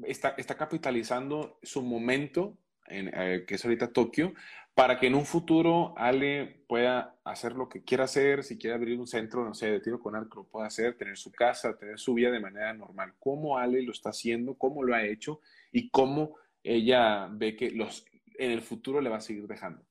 está, 0.03 0.29
está 0.37 0.55
capitalizando 0.55 1.59
su 1.63 1.81
momento, 1.81 2.57
en, 2.87 3.11
eh, 3.13 3.45
que 3.47 3.55
es 3.55 3.65
ahorita 3.65 3.91
Tokio, 3.91 4.33
para 4.73 4.99
que 4.99 5.07
en 5.07 5.15
un 5.15 5.25
futuro 5.25 5.95
Ale 5.97 6.63
pueda 6.67 7.15
hacer 7.23 7.53
lo 7.53 7.67
que 7.67 7.83
quiera 7.83 8.03
hacer, 8.03 8.43
si 8.43 8.59
quiere 8.59 8.75
abrir 8.75 8.99
un 8.99 9.07
centro, 9.07 9.43
no 9.43 9.55
sé, 9.55 9.71
de 9.71 9.79
tiro 9.79 9.99
con 9.99 10.15
arco, 10.15 10.41
lo 10.41 10.43
pueda 10.45 10.67
hacer, 10.67 10.95
tener 10.95 11.17
su 11.17 11.31
casa, 11.31 11.75
tener 11.77 11.97
su 11.97 12.13
vida 12.13 12.29
de 12.29 12.39
manera 12.39 12.73
normal. 12.73 13.15
¿Cómo 13.19 13.57
Ale 13.57 13.81
lo 13.81 13.91
está 13.91 14.11
haciendo? 14.11 14.53
¿Cómo 14.55 14.83
lo 14.83 14.93
ha 14.93 15.03
hecho? 15.03 15.41
¿Y 15.71 15.89
cómo 15.89 16.35
ella 16.63 17.27
ve 17.31 17.55
que 17.55 17.71
los, 17.71 18.05
en 18.37 18.51
el 18.51 18.61
futuro 18.61 19.01
le 19.01 19.09
va 19.09 19.17
a 19.17 19.21
seguir 19.21 19.47
dejando? 19.47 19.83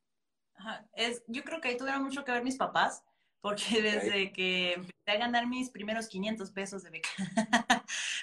Ajá. 0.54 0.86
Es, 0.94 1.24
yo 1.26 1.42
creo 1.42 1.60
que 1.60 1.68
ahí 1.68 1.76
tuvieron 1.76 2.04
mucho 2.04 2.24
que 2.24 2.30
ver 2.30 2.44
mis 2.44 2.56
papás, 2.56 3.02
porque 3.40 3.82
desde 3.82 4.32
que 4.32 4.74
empecé 4.74 4.94
a 5.06 5.16
ganar 5.16 5.48
mis 5.48 5.70
primeros 5.70 6.06
500 6.06 6.50
pesos 6.52 6.84
de 6.84 6.90
beca, 6.90 7.08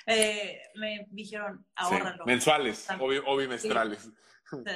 eh, 0.06 0.62
me 0.76 1.08
dijeron, 1.12 1.66
ahórralo. 1.76 2.24
Sí, 2.24 2.30
mensuales 2.30 2.88
o, 3.00 3.08
bi- 3.08 3.22
o 3.26 3.38
bimestrales. 3.38 4.10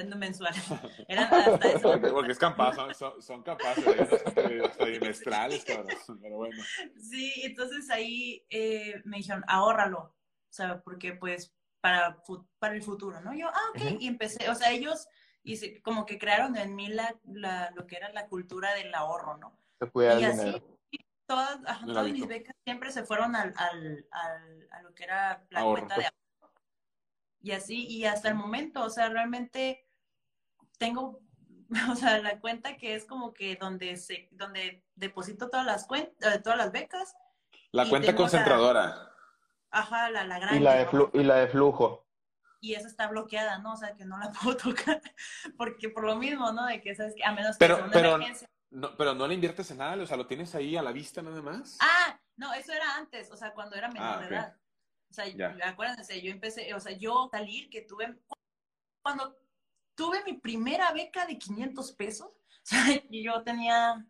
No 0.07 0.15
mensuales. 0.15 0.63
Eran 1.07 1.31
hasta 1.33 1.67
eso. 1.69 1.91
Porque, 1.91 2.07
porque 2.09 2.31
es 2.31 2.39
capaz, 2.39 2.73
son, 2.75 2.95
son, 2.95 3.21
son 3.21 3.43
capaces 3.43 3.85
de 3.85 4.01
hasta, 4.01 4.67
hasta 4.71 4.85
bimestrales, 4.85 5.63
cabrón. 5.65 5.95
Pero 6.21 6.37
bueno. 6.37 6.63
Sí, 6.99 7.33
entonces 7.43 7.89
ahí 7.91 8.43
eh, 8.49 9.01
me 9.05 9.17
dijeron, 9.17 9.43
ahórralo, 9.47 9.99
o 9.99 10.15
sea, 10.49 10.81
porque 10.81 11.13
pues 11.13 11.53
para, 11.79 12.17
para 12.57 12.73
el 12.73 12.81
futuro, 12.81 13.21
¿no? 13.21 13.33
Yo, 13.35 13.47
ah, 13.49 13.69
ok, 13.75 13.99
y 14.01 14.07
empecé, 14.07 14.49
o 14.49 14.55
sea, 14.55 14.71
ellos 14.71 15.07
y 15.43 15.57
se- 15.57 15.81
como 15.83 16.05
que 16.05 16.17
crearon 16.17 16.57
en 16.57 16.75
mí 16.75 16.87
la, 16.87 17.15
la- 17.25 17.69
lo 17.75 17.85
que 17.85 17.97
era 17.97 18.09
la 18.13 18.27
cultura 18.27 18.73
del 18.73 18.93
ahorro, 18.95 19.37
¿no? 19.37 19.59
Se 19.79 19.85
Y 20.19 20.23
así, 20.23 20.39
dinero. 20.43 20.76
Todas, 21.27 21.59
ajá, 21.65 21.85
todas 21.85 22.09
mis 22.09 22.27
becas 22.27 22.55
siempre 22.63 22.91
se 22.91 23.03
fueron 23.03 23.35
al, 23.35 23.53
al, 23.57 24.07
al- 24.11 24.67
a 24.71 24.81
lo 24.81 24.93
que 24.95 25.03
era 25.03 25.45
la 25.49 25.59
Ahorro. 25.59 25.81
cuenta 25.83 25.95
de 25.97 26.05
ahorro. 26.05 26.53
Y 27.41 27.51
así, 27.51 27.85
y 27.87 28.05
hasta 28.05 28.29
el 28.29 28.35
momento, 28.35 28.83
o 28.83 28.89
sea, 28.89 29.09
realmente 29.09 29.87
tengo, 30.79 31.19
o 31.91 31.95
sea, 31.95 32.19
la 32.19 32.39
cuenta 32.39 32.77
que 32.77 32.95
es 32.95 33.05
como 33.05 33.33
que 33.33 33.55
donde 33.55 33.95
se, 33.97 34.29
donde 34.31 34.85
deposito 34.95 35.49
todas 35.49 35.65
las 35.65 35.85
cuentas, 35.85 36.41
todas 36.41 36.57
las 36.57 36.71
becas, 36.71 37.15
La 37.71 37.87
cuenta 37.87 38.11
la- 38.11 38.17
concentradora. 38.17 39.11
ajá, 39.71 40.09
la, 40.09 40.23
la 40.23 40.39
grande, 40.39 40.57
Y 40.57 40.63
la, 40.63 40.73
de 40.75 40.85
¿no? 40.85 40.91
flu- 40.91 41.11
y 41.13 41.23
la 41.23 41.35
de 41.35 41.47
flujo. 41.47 42.07
y 42.61 42.73
esa 42.73 42.87
está 42.87 43.07
bloqueada, 43.07 43.59
¿no? 43.59 43.73
O 43.73 43.77
sea, 43.77 43.93
que 43.95 44.05
no 44.05 44.17
la 44.17 44.31
puedo 44.41 44.57
tocar, 44.57 45.01
porque 45.57 45.89
por 45.89 46.05
lo 46.05 46.15
mismo, 46.15 46.51
¿no? 46.53 46.65
De 46.65 46.81
que, 46.81 46.95
¿sabes? 46.95 47.13
que 47.15 47.23
A 47.23 47.31
menos 47.33 47.57
que 47.57 47.59
Pero- 47.59 47.75
sea 47.75 47.83
una 47.85 47.93
pero- 47.93 48.15
emergencia. 48.15 48.49
No, 48.77 48.95
pero 48.95 49.15
no 49.15 49.27
le 49.27 49.33
inviertes 49.33 49.71
en 49.71 49.79
nada, 49.79 49.99
o 50.01 50.05
sea, 50.05 50.17
lo 50.17 50.27
tienes 50.27 50.53
ahí 50.53 50.77
a 50.77 50.83
la 50.83 50.91
vista 50.91 51.23
nada 51.23 51.41
más. 51.41 51.77
Ah, 51.81 52.19
no, 52.35 52.53
eso 52.53 52.71
era 52.73 52.95
antes, 52.95 53.31
o 53.31 53.35
sea, 53.35 53.51
cuando 53.51 53.75
era 53.75 53.87
menor 53.87 54.17
Ah, 54.17 54.19
de 54.19 54.25
ok. 54.27 54.31
edad. 54.33 54.55
O 55.09 55.13
sea, 55.15 55.25
Ya. 55.29 55.57
acuérdense, 55.63 56.21
yo 56.21 56.31
empecé, 56.31 56.71
o 56.75 56.79
sea, 56.79 56.91
yo 56.95 57.27
salir 57.31 57.71
que 57.71 57.81
tuve, 57.81 58.15
cuando 59.01 59.35
tuve 59.95 60.23
mi 60.25 60.33
primera 60.33 60.91
beca 60.91 61.25
de 61.25 61.39
500 61.39 61.91
pesos, 61.93 62.27
o 62.63 62.65
sea, 62.65 63.01
yo 63.09 63.41
tenía 63.41 64.05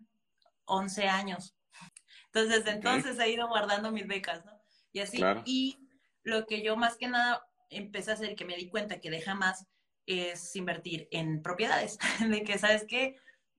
11 0.65 1.07
años. 1.07 1.55
Entonces, 2.25 2.65
desde 2.65 2.71
entonces 2.75 3.17
he 3.19 3.29
ido 3.29 3.47
guardando 3.47 3.89
mis 3.93 4.05
becas, 4.05 4.43
¿no? 4.43 4.51
Y 4.91 4.99
así, 4.99 5.19
Claro. 5.19 5.43
y 5.45 5.87
lo 6.23 6.45
que 6.45 6.61
yo 6.61 6.75
más 6.75 6.97
que 6.97 7.07
nada 7.07 7.47
empecé 7.69 8.11
a 8.11 8.15
hacer, 8.15 8.35
que 8.35 8.43
me 8.43 8.57
di 8.57 8.67
cuenta 8.69 8.99
que 8.99 9.09
deja 9.09 9.33
más, 9.33 9.65
es 10.05 10.53
invertir 10.57 11.07
en 11.11 11.41
propiedades. 11.41 11.97
De 12.19 12.43
que, 12.43 12.57
¿sabes 12.59 12.83
qué? 12.85 13.15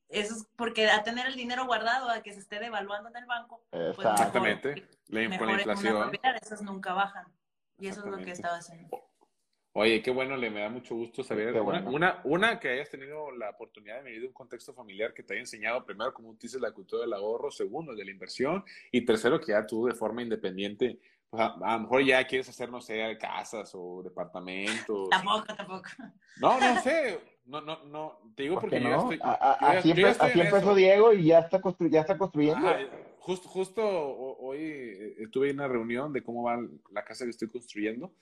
Eso 0.09 0.35
es 0.35 0.49
porque 0.57 0.89
a 0.89 1.03
tener 1.03 1.27
el 1.27 1.37
dinero 1.37 1.67
guardado, 1.67 2.09
a 2.09 2.23
que 2.23 2.33
se 2.33 2.41
esté 2.41 2.59
devaluando 2.61 3.09
en 3.11 3.17
el 3.17 3.27
banco, 3.27 3.63
pues 3.71 3.99
mejor- 3.99 4.13
Exactamente. 4.13 4.89
La, 5.09 5.21
mejor 5.29 5.39
con 5.39 5.47
la 5.49 5.53
inflación. 5.63 6.11
esas 6.43 6.63
nunca 6.63 6.93
bajan. 6.95 7.27
Y 7.79 7.89
eso 7.89 8.01
es 8.01 8.07
lo 8.07 8.17
que 8.19 8.33
estaba 8.33 8.57
haciendo. 8.57 8.89
Oye, 9.73 10.03
qué 10.03 10.11
bueno, 10.11 10.37
le 10.37 10.51
me 10.51 10.61
da 10.63 10.69
mucho 10.69 10.97
gusto 10.97 11.23
saber. 11.23 11.53
Una, 11.53 11.61
bueno. 11.63 11.91
una, 11.91 12.21
una, 12.25 12.59
que 12.59 12.69
hayas 12.71 12.91
tenido 12.91 13.31
la 13.31 13.51
oportunidad 13.51 13.99
de 13.99 14.05
vivir 14.05 14.23
de 14.23 14.27
un 14.27 14.33
contexto 14.33 14.75
familiar 14.75 15.15
que 15.15 15.23
te 15.23 15.35
haya 15.35 15.41
enseñado, 15.43 15.85
primero, 15.85 16.13
como 16.13 16.33
tú 16.33 16.39
dices, 16.43 16.61
la 16.61 16.73
cultura 16.73 17.03
del 17.03 17.13
ahorro, 17.13 17.51
segundo, 17.53 17.95
de 17.95 18.05
la 18.05 18.11
inversión, 18.11 18.65
y 18.91 19.05
tercero, 19.05 19.39
que 19.39 19.53
ya 19.53 19.65
tú 19.65 19.87
de 19.87 19.95
forma 19.95 20.23
independiente, 20.23 20.99
pues, 21.31 21.41
a, 21.41 21.55
a 21.63 21.75
lo 21.77 21.81
mejor 21.83 22.03
ya 22.05 22.27
quieres 22.27 22.49
hacer, 22.49 22.71
no 22.71 22.81
sé, 22.81 23.17
casas 23.21 23.71
o 23.75 24.03
departamentos. 24.03 25.11
Tampoco, 25.11 25.55
tampoco. 25.55 25.89
No, 26.41 26.59
no 26.59 26.81
sé. 26.81 27.38
No, 27.49 27.61
no, 27.63 27.83
no. 27.85 28.21
Te 28.37 28.45
digo 28.45 28.55
¿Por 28.57 28.63
porque 28.65 28.77
qué 28.77 28.83
yo 28.85 28.91
ya 28.91 28.97
no? 28.97 29.03
estoy. 29.11 29.19
A- 29.23 29.33
a- 29.33 29.59
yo 29.61 29.73
ya- 29.73 29.79
así 29.79 29.95
ya 29.95 30.11
estoy 30.11 30.31
empezó 30.43 30.57
eso. 30.59 30.75
Diego 30.75 31.13
y 31.15 31.25
ya 31.25 31.39
está, 31.41 31.61
constru- 31.61 31.91
ya 31.91 32.01
está 32.03 32.17
construyendo. 32.19 32.69
Ajá, 32.69 32.79
justo, 33.19 33.49
justo 33.49 33.83
ho- 33.83 34.37
hoy 34.41 34.59
eh, 34.61 35.15
estuve 35.21 35.51
en 35.51 35.57
una 35.57 35.67
reunión 35.69 36.13
de 36.13 36.23
cómo 36.23 36.43
va 36.45 36.59
la 36.93 37.05
casa 37.05 37.25
que 37.25 37.31
estoy 37.31 37.49
construyendo, 37.49 38.13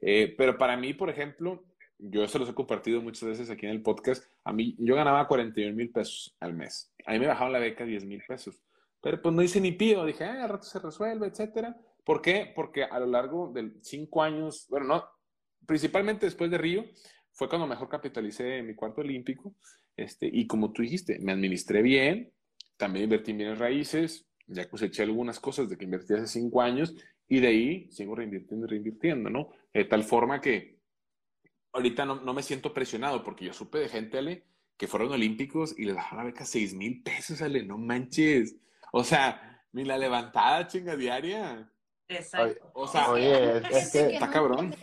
Eh, 0.00 0.34
pero 0.36 0.58
para 0.58 0.76
mí, 0.76 0.92
por 0.92 1.08
ejemplo, 1.08 1.62
yo 1.98 2.26
se 2.28 2.38
los 2.38 2.48
he 2.48 2.54
compartido 2.54 3.00
muchas 3.00 3.28
veces 3.28 3.48
aquí 3.48 3.64
en 3.64 3.72
el 3.72 3.80
podcast, 3.80 4.24
a 4.42 4.52
mí 4.52 4.74
yo 4.78 4.96
ganaba 4.96 5.26
41 5.28 5.74
mil 5.76 5.90
pesos 5.90 6.36
al 6.40 6.52
mes, 6.52 6.92
a 7.06 7.12
mí 7.12 7.20
me 7.20 7.28
bajaron 7.28 7.52
la 7.52 7.60
beca 7.60 7.84
10 7.84 8.04
mil 8.04 8.20
pesos, 8.26 8.60
pero 9.00 9.22
pues 9.22 9.32
no 9.34 9.40
hice 9.40 9.60
ni 9.60 9.70
pío, 9.72 10.04
dije, 10.04 10.24
ah, 10.24 10.42
al 10.42 10.48
rato 10.50 10.64
se 10.64 10.78
resuelve, 10.80 11.28
etcétera. 11.28 11.76
¿Por 12.04 12.20
qué? 12.20 12.52
Porque 12.54 12.82
a 12.84 12.98
lo 12.98 13.06
largo 13.06 13.50
de 13.54 13.72
cinco 13.82 14.22
años, 14.22 14.66
bueno, 14.68 14.86
no, 14.86 15.04
principalmente 15.64 16.26
después 16.26 16.50
de 16.50 16.58
Río, 16.58 16.84
fue 17.34 17.48
cuando 17.48 17.66
mejor 17.66 17.88
capitalicé 17.88 18.62
mi 18.62 18.74
cuarto 18.74 19.00
olímpico, 19.02 19.54
este, 19.96 20.28
y 20.32 20.46
como 20.46 20.72
tú 20.72 20.82
dijiste, 20.82 21.18
me 21.20 21.32
administré 21.32 21.82
bien, 21.82 22.32
también 22.76 23.04
invertí 23.04 23.32
en 23.32 23.38
bienes 23.38 23.58
raíces, 23.58 24.26
ya 24.46 24.68
coseché 24.68 25.02
algunas 25.02 25.40
cosas 25.40 25.68
de 25.68 25.76
que 25.76 25.84
invertí 25.84 26.14
hace 26.14 26.26
cinco 26.26 26.62
años 26.62 26.94
y 27.28 27.40
de 27.40 27.48
ahí 27.48 27.90
sigo 27.90 28.14
reinvirtiendo 28.14 28.66
y 28.66 28.70
reinvirtiendo, 28.70 29.30
¿no? 29.30 29.50
De 29.72 29.84
tal 29.84 30.04
forma 30.04 30.40
que 30.40 30.78
ahorita 31.72 32.04
no, 32.04 32.20
no 32.20 32.34
me 32.34 32.42
siento 32.42 32.72
presionado 32.72 33.22
porque 33.24 33.46
yo 33.46 33.52
supe 33.52 33.78
de 33.78 33.88
gente, 33.88 34.18
Ale, 34.18 34.44
que 34.76 34.86
fueron 34.86 35.12
olímpicos 35.12 35.78
y 35.78 35.84
les 35.84 35.94
bajaron 35.94 36.18
la 36.18 36.30
beca 36.30 36.44
seis 36.44 36.74
mil 36.74 37.02
pesos, 37.02 37.42
Ale, 37.42 37.64
no 37.64 37.78
manches. 37.78 38.56
O 38.92 39.02
sea, 39.02 39.64
ni 39.72 39.84
la 39.84 39.98
levantada 39.98 40.66
chinga 40.68 40.96
diaria. 40.96 41.70
Exacto. 42.08 42.70
O 42.74 42.86
sea, 42.86 43.10
Oye, 43.10 43.58
es, 43.58 43.64
es 43.70 43.92
que 43.92 44.14
está 44.14 44.26
no 44.26 44.32
cabrón. 44.32 44.74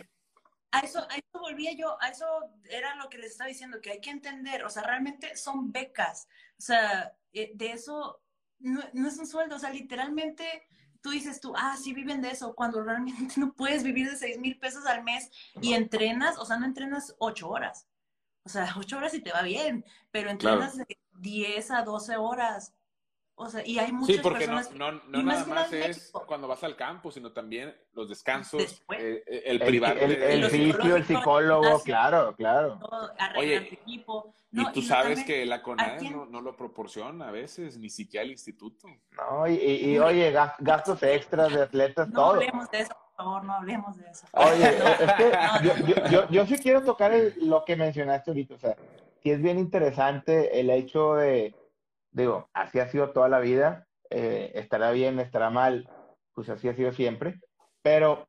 A 0.72 0.80
eso, 0.80 0.98
a 1.08 1.16
eso 1.16 1.21
volvía 1.42 1.72
yo, 1.72 2.00
a 2.00 2.08
eso 2.08 2.26
era 2.70 2.94
lo 2.96 3.08
que 3.08 3.18
les 3.18 3.32
estaba 3.32 3.48
diciendo, 3.48 3.80
que 3.80 3.90
hay 3.90 4.00
que 4.00 4.10
entender, 4.10 4.64
o 4.64 4.70
sea, 4.70 4.82
realmente 4.82 5.36
son 5.36 5.70
becas, 5.70 6.28
o 6.58 6.62
sea, 6.62 7.14
eh, 7.32 7.52
de 7.54 7.72
eso 7.72 8.22
no, 8.58 8.82
no 8.94 9.08
es 9.08 9.18
un 9.18 9.26
sueldo, 9.26 9.56
o 9.56 9.58
sea, 9.58 9.70
literalmente 9.70 10.66
tú 11.02 11.10
dices 11.10 11.40
tú, 11.40 11.52
ah, 11.56 11.76
sí 11.76 11.92
viven 11.92 12.22
de 12.22 12.30
eso, 12.30 12.54
cuando 12.54 12.82
realmente 12.82 13.34
no 13.40 13.52
puedes 13.52 13.82
vivir 13.82 14.08
de 14.10 14.16
seis 14.16 14.38
mil 14.38 14.58
pesos 14.58 14.86
al 14.86 15.04
mes 15.04 15.30
y 15.60 15.74
entrenas, 15.74 16.38
o 16.38 16.46
sea, 16.46 16.56
no 16.56 16.64
entrenas 16.64 17.14
ocho 17.18 17.50
horas, 17.50 17.86
o 18.44 18.48
sea, 18.48 18.72
ocho 18.78 18.96
horas 18.96 19.12
y 19.14 19.20
te 19.20 19.32
va 19.32 19.42
bien, 19.42 19.84
pero 20.10 20.30
entrenas 20.30 20.76
de 20.76 20.86
10 21.20 21.70
a 21.70 21.82
12 21.82 22.16
horas, 22.16 22.74
o 23.42 23.50
sea, 23.50 23.66
y 23.66 23.78
hay 23.78 23.92
muchas 23.92 24.16
Sí, 24.16 24.22
porque 24.22 24.46
no, 24.46 24.54
personas... 24.56 24.78
no, 24.78 24.92
no 25.08 25.20
y 25.20 25.22
más 25.22 25.46
nada 25.46 25.68
que 25.68 25.78
más 25.78 25.88
es 25.88 25.96
México. 25.98 26.24
cuando 26.26 26.48
vas 26.48 26.62
al 26.64 26.76
campo, 26.76 27.10
sino 27.10 27.32
también 27.32 27.74
los 27.92 28.08
descansos, 28.08 28.62
eh, 28.62 29.22
eh, 29.26 29.42
el 29.46 29.60
el, 29.62 29.66
privarte. 29.68 30.04
el, 30.04 30.12
el 30.22 30.40
lo 30.40 30.48
fisio, 30.48 30.96
el 30.96 31.04
psicólogo, 31.04 31.62
gimnasio. 31.62 31.84
claro, 31.84 32.34
claro. 32.36 32.78
Oye, 33.36 33.60
tu 33.62 33.74
equipo. 33.74 34.34
Y 34.52 34.56
No, 34.56 34.70
tú 34.72 34.80
lo 34.82 34.86
sabes 34.86 35.18
también- 35.18 35.26
que 35.26 35.46
la 35.46 35.62
en- 35.98 36.12
no, 36.12 36.26
no 36.26 36.40
lo 36.42 36.54
proporciona 36.56 37.28
a 37.28 37.30
veces, 37.30 37.78
ni 37.78 37.88
siquiera 37.88 38.24
el 38.24 38.32
instituto. 38.32 38.86
¿no? 39.12 39.46
Y, 39.48 39.54
y- 39.54 39.94
y, 39.94 39.98
oye, 39.98 40.30
gas- 40.30 40.54
gastos 40.58 41.02
extras 41.02 41.52
de 41.54 41.62
atletas, 41.62 42.08
No 42.08 42.14
todo. 42.20 42.30
hablemos 42.34 42.70
de 42.70 42.80
eso, 42.80 42.92
por 42.92 43.16
favor, 43.24 43.44
no 43.44 43.52
hablemos 43.54 43.96
de 43.96 44.10
eso. 44.10 44.26
Oye, 44.32 44.48
es 45.00 45.12
que 45.14 45.30
No, 45.30 45.62
yo, 45.62 45.74
no. 45.78 45.86
yo, 45.86 46.08
yo, 46.10 46.28
yo 46.30 46.46
sí 46.46 46.58
quiero 46.58 46.82
tocar 46.82 47.12
el- 47.14 47.34
lo 47.48 47.64
que 47.64 47.76
mencionaste 47.76 48.30
ahorita, 48.30 48.54
o 48.54 48.58
sea, 48.58 48.76
sí 49.22 49.30
es 49.30 49.40
bien 49.40 49.58
interesante 49.58 50.60
el 50.60 50.68
hecho 50.68 51.14
de, 51.14 51.54
digo, 52.12 52.48
así 52.52 52.78
ha 52.78 52.88
sido 52.88 53.10
toda 53.10 53.28
la 53.28 53.40
vida, 53.40 53.86
eh, 54.10 54.52
estará 54.54 54.90
bien, 54.92 55.18
estará 55.18 55.50
mal, 55.50 55.88
pues 56.34 56.48
así 56.48 56.68
ha 56.68 56.74
sido 56.74 56.92
siempre, 56.92 57.40
pero 57.82 58.28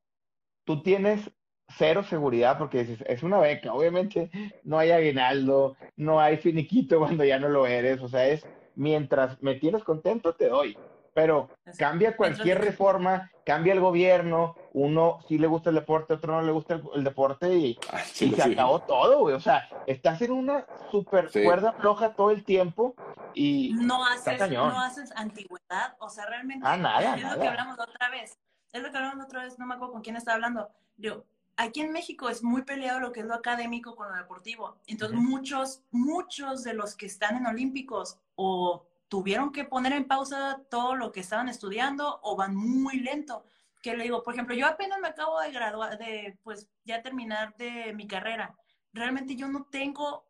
tú 0.66 0.82
tienes 0.82 1.30
cero 1.78 2.04
seguridad 2.04 2.58
porque 2.58 2.84
dices, 2.84 3.04
es 3.08 3.24
una 3.24 3.40
beca, 3.40 3.74
obviamente 3.74 4.30
no 4.64 4.80
hay 4.80 4.92
aguinaldo, 4.92 5.76
no 5.96 6.20
hay 6.20 6.38
finiquito 6.38 7.00
cuando 7.00 7.24
ya 7.24 7.40
no 7.40 7.50
lo 7.50 7.68
eres, 7.68 8.02
o 8.02 8.08
sea, 8.08 8.28
es 8.28 8.46
mientras 8.76 9.42
me 9.42 9.56
tienes 9.56 9.84
contento 9.84 10.36
te 10.36 10.50
doy, 10.50 10.78
pero 11.14 11.50
cambia 11.78 12.16
cualquier 12.16 12.60
reforma, 12.60 13.32
cambia 13.46 13.74
el 13.74 13.80
gobierno, 13.80 14.56
uno 14.74 15.20
sí 15.28 15.38
le 15.38 15.48
gusta 15.48 15.70
el 15.70 15.76
deporte, 15.76 16.14
otro 16.16 16.34
no 16.34 16.42
le 16.42 16.52
gusta 16.52 16.76
el, 16.76 16.84
el 16.96 17.04
deporte 17.04 17.54
y, 17.56 17.80
Ay, 17.92 18.04
y 18.10 18.14
chile, 18.14 18.36
se 18.36 18.44
sí. 18.44 18.54
acabó 18.54 18.82
todo, 18.82 19.20
güey. 19.20 19.36
O 19.36 19.40
sea, 19.40 19.64
estás 19.86 20.22
en 20.22 20.32
una 20.32 20.68
super 20.90 21.30
Sí. 21.32 21.44
cuerda 21.44 21.74
floja 21.74 22.14
todo 22.16 22.32
el 22.32 22.44
tiempo 22.44 22.96
y 23.34 23.72
no 23.76 24.06
está 24.14 24.32
haces, 24.32 24.40
cañón. 24.48 24.70
no 24.70 24.80
haces 24.82 25.12
antigüedad, 25.16 25.96
o 26.00 26.10
sea, 26.10 26.26
realmente 26.26 26.66
Ah, 26.68 26.78
nada, 26.78 27.16
es 27.16 27.22
lo 27.24 27.30
nada. 27.30 27.42
que 27.42 27.48
hablamos 27.48 27.78
la 27.78 27.84
otra 27.86 28.10
vez, 28.10 28.38
es 28.72 28.82
lo 28.82 28.92
que 28.92 28.98
hablamos 28.98 29.18
la 29.20 29.24
otra 29.26 29.44
vez, 29.44 29.58
no 29.60 29.66
me 29.66 29.76
acuerdo 29.76 29.94
con 29.94 30.02
quién 30.02 30.16
estaba 30.16 30.36
hablando. 30.36 30.70
Digo, 30.98 31.26
aquí 31.58 31.82
en 31.82 31.92
México 31.92 32.30
es 32.30 32.44
muy 32.44 32.64
peleado 32.64 33.00
lo 33.00 33.12
que 33.12 33.22
es 33.22 33.26
lo 33.26 33.34
académico 33.36 33.96
con 33.96 34.10
lo 34.10 34.16
deportivo, 34.16 34.78
entonces 34.88 35.18
Ujú. 35.18 35.28
muchos, 35.28 35.82
muchos 35.92 36.64
de 36.64 36.74
los 36.74 36.96
que 36.96 37.06
están 37.06 37.38
en 37.38 37.46
Olímpicos 37.48 38.18
o 38.36 38.86
tuvieron 39.08 39.52
que 39.52 39.64
poner 39.66 39.94
en 39.94 40.06
pausa 40.06 40.62
todo 40.70 40.96
lo 40.96 41.12
que 41.12 41.20
estaban 41.20 41.48
estudiando 41.50 42.20
o 42.24 42.36
van 42.36 42.56
muy 42.56 43.00
lento. 43.00 43.46
Que 43.84 43.96
le 43.96 44.04
digo, 44.06 44.24
por 44.24 44.34
ejemplo, 44.34 44.56
yo 44.56 44.66
apenas 44.66 44.98
me 45.00 45.10
acabo 45.10 45.40
de 45.42 45.52
graduar, 45.52 45.98
de 46.00 46.40
pues 46.42 46.68
ya 46.86 47.04
terminar 47.04 47.54
de 47.58 47.94
mi 47.94 48.08
carrera. 48.08 48.56
Realmente 48.94 49.36
yo 49.36 49.48
no 49.50 49.68
tengo 49.70 50.26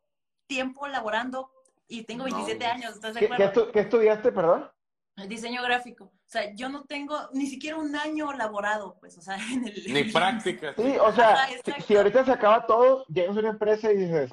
tiempo 0.46 0.86
laborando 0.88 1.50
y 1.86 2.02
tengo 2.02 2.26
No, 2.26 2.34
27 2.34 2.64
no. 2.66 2.72
años, 2.72 2.94
¿estás 2.94 3.14
de 3.14 3.20
¿Qué, 3.20 3.28
qué 3.28 3.34
acuerdo? 3.34 3.72
qué 3.72 3.80
estudiaste, 3.80 4.32
perdón? 4.32 4.70
El 5.16 5.28
diseño 5.28 5.62
gráfico. 5.62 6.06
O 6.06 6.12
sea, 6.26 6.52
yo 6.54 6.68
no 6.68 6.84
tengo 6.84 7.16
ni 7.32 7.46
siquiera 7.46 7.76
un 7.76 7.94
año 7.94 8.32
laborado, 8.32 8.96
pues, 8.98 9.16
o 9.18 9.22
sea, 9.22 9.36
en 9.52 9.68
el... 9.68 9.84
Ni 9.86 10.04
prácticas. 10.12 10.74
Sí, 10.76 10.96
o 11.00 11.12
sea, 11.12 11.46
si, 11.64 11.82
si 11.82 11.96
ahorita 11.96 12.24
se 12.24 12.32
acaba 12.32 12.66
todo, 12.66 13.04
llegas 13.06 13.36
a 13.36 13.40
una 13.40 13.50
empresa 13.50 13.92
y 13.92 13.98
dices, 13.98 14.32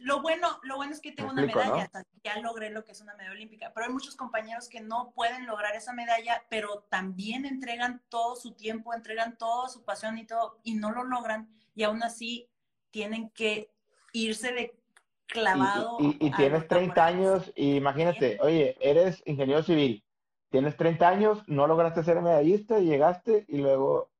lo 0.00 0.22
bueno, 0.22 0.60
lo 0.62 0.76
bueno 0.76 0.92
es 0.92 1.00
que 1.00 1.12
tengo 1.12 1.30
una 1.30 1.42
medalla, 1.42 1.66
¿no? 1.68 1.74
o 1.74 1.88
sea, 1.90 2.04
ya 2.24 2.38
logré 2.40 2.70
lo 2.70 2.84
que 2.84 2.92
es 2.92 3.00
una 3.00 3.14
medalla 3.14 3.32
olímpica, 3.34 3.72
pero 3.74 3.86
hay 3.86 3.92
muchos 3.92 4.16
compañeros 4.16 4.68
que 4.68 4.80
no 4.80 5.12
pueden 5.12 5.46
lograr 5.46 5.74
esa 5.76 5.92
medalla, 5.92 6.44
pero 6.48 6.86
también 6.88 7.44
entregan 7.44 8.02
todo 8.08 8.36
su 8.36 8.52
tiempo, 8.52 8.94
entregan 8.94 9.36
toda 9.36 9.68
su 9.68 9.84
pasión 9.84 10.18
y 10.18 10.26
todo, 10.26 10.60
y 10.62 10.74
no 10.74 10.90
lo 10.92 11.04
logran, 11.04 11.48
y 11.74 11.82
aún 11.82 12.02
así 12.02 12.48
tienen 12.90 13.30
que 13.30 13.70
irse 14.12 14.52
de 14.52 14.78
clavado. 15.26 15.96
y- 16.00 16.30
tienes 16.32 16.60
los 16.60 16.68
30 16.68 16.94
laborales. 17.10 17.42
años 17.42 17.52
y 17.56 17.76
imagínate, 17.76 18.38
oye, 18.42 18.76
eres 18.80 19.22
ingeniero 19.26 19.62
civil, 19.62 20.04
tienes 20.50 20.76
30 20.76 21.08
años, 21.08 21.42
no 21.46 21.66
lograste 21.66 22.04
ser 22.04 22.20
medallista 22.20 22.78
y 22.78 22.84
llegaste 22.86 23.44
y 23.48 23.58
luego, 23.58 24.10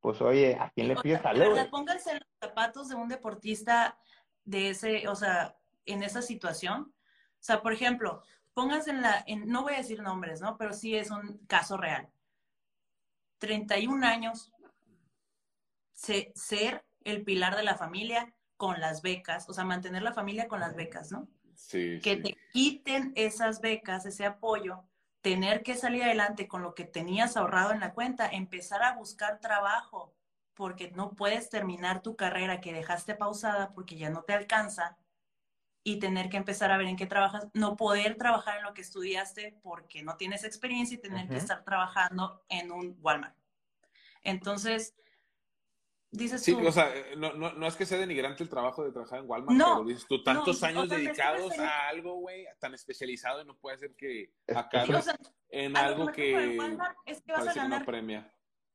pues 0.00 0.20
oye, 0.22 0.56
¿a 0.58 0.70
quién 0.70 0.88
le 0.88 0.96
pides 0.96 1.20
güey? 1.22 1.70
pónganse 1.70 2.12
en 2.12 2.18
los 2.18 2.28
zapatos 2.40 2.88
de 2.88 2.94
un 2.94 3.08
deportista 3.08 3.98
de 4.44 4.70
ese, 4.70 5.08
o 5.08 5.14
sea, 5.14 5.56
en 5.86 6.02
esa 6.02 6.22
situación. 6.22 6.94
O 6.94 7.44
sea, 7.44 7.62
por 7.62 7.72
ejemplo, 7.72 8.22
pónganse 8.54 8.90
en 8.90 9.02
la, 9.02 9.22
en, 9.26 9.48
no 9.48 9.62
voy 9.62 9.74
a 9.74 9.78
decir 9.78 10.02
nombres, 10.02 10.40
¿no? 10.40 10.56
Pero 10.58 10.72
sí 10.72 10.96
es 10.96 11.10
un 11.10 11.38
caso 11.46 11.76
real. 11.76 12.08
31 13.38 14.04
años, 14.04 14.52
se- 15.92 16.32
ser 16.34 16.84
el 17.04 17.24
pilar 17.24 17.56
de 17.56 17.62
la 17.64 17.76
familia 17.76 18.34
con 18.56 18.80
las 18.80 19.02
becas, 19.02 19.48
o 19.48 19.52
sea, 19.54 19.64
mantener 19.64 20.02
la 20.02 20.12
familia 20.12 20.46
con 20.48 20.60
las 20.60 20.76
becas, 20.76 21.10
¿no? 21.10 21.28
Sí, 21.54 22.00
que 22.02 22.16
sí. 22.16 22.22
te 22.22 22.36
quiten 22.52 23.12
esas 23.16 23.60
becas, 23.60 24.06
ese 24.06 24.24
apoyo, 24.24 24.84
tener 25.20 25.62
que 25.62 25.74
salir 25.74 26.04
adelante 26.04 26.48
con 26.48 26.62
lo 26.62 26.74
que 26.74 26.84
tenías 26.84 27.36
ahorrado 27.36 27.72
en 27.72 27.80
la 27.80 27.94
cuenta, 27.94 28.28
empezar 28.28 28.82
a 28.82 28.94
buscar 28.94 29.40
trabajo, 29.40 30.14
porque 30.54 30.90
no 30.90 31.14
puedes 31.14 31.48
terminar 31.48 32.02
tu 32.02 32.16
carrera 32.16 32.60
que 32.60 32.72
dejaste 32.72 33.14
pausada 33.14 33.72
porque 33.72 33.96
ya 33.96 34.10
no 34.10 34.22
te 34.22 34.34
alcanza 34.34 34.98
y 35.84 35.98
tener 35.98 36.28
que 36.28 36.36
empezar 36.36 36.70
a 36.70 36.76
ver 36.76 36.86
en 36.86 36.96
qué 36.96 37.06
trabajas, 37.06 37.48
no 37.54 37.76
poder 37.76 38.16
trabajar 38.16 38.58
en 38.58 38.64
lo 38.64 38.74
que 38.74 38.82
estudiaste 38.82 39.58
porque 39.62 40.02
no 40.02 40.16
tienes 40.16 40.44
experiencia 40.44 40.94
y 40.94 41.00
tener 41.00 41.26
que 41.26 41.34
Ujú. 41.34 41.42
estar 41.42 41.64
trabajando 41.64 42.44
en 42.48 42.70
un 42.70 42.96
Walmart. 43.00 43.36
Entonces, 44.22 44.94
dices 46.12 46.42
Sí, 46.42 46.52
tú, 46.52 46.66
o 46.66 46.70
sea, 46.70 46.94
eh, 46.94 47.16
no, 47.16 47.32
no, 47.32 47.52
no 47.52 47.66
es 47.66 47.74
que 47.74 47.86
sea 47.86 47.98
denigrante 47.98 48.44
el 48.44 48.48
trabajo 48.48 48.84
de 48.84 48.92
trabajar 48.92 49.20
en 49.20 49.28
Walmart, 49.28 49.58
No, 49.58 49.78
pero 49.78 49.88
dices 49.88 50.06
tú, 50.06 50.22
tantos 50.22 50.60
no, 50.62 50.68
años 50.68 50.88
dedicados 50.88 51.58
a 51.58 51.88
algo, 51.88 52.14
güey, 52.16 52.46
tan 52.60 52.74
especializado 52.74 53.42
y 53.42 53.44
no 53.44 53.56
puede 53.56 53.78
ser 53.78 53.96
que 53.96 54.32
acá 54.54 54.86
sí, 54.86 54.92
o 54.92 55.02
sea, 55.02 55.16
en 55.48 55.76
algo 55.76 56.12
que 56.12 56.56
Walmart 56.58 56.96
es 57.06 57.20
que 57.22 57.32
vas 57.32 57.48
a 57.48 57.52
que 57.52 57.58
ganar 57.58 57.84
premia. 57.84 58.32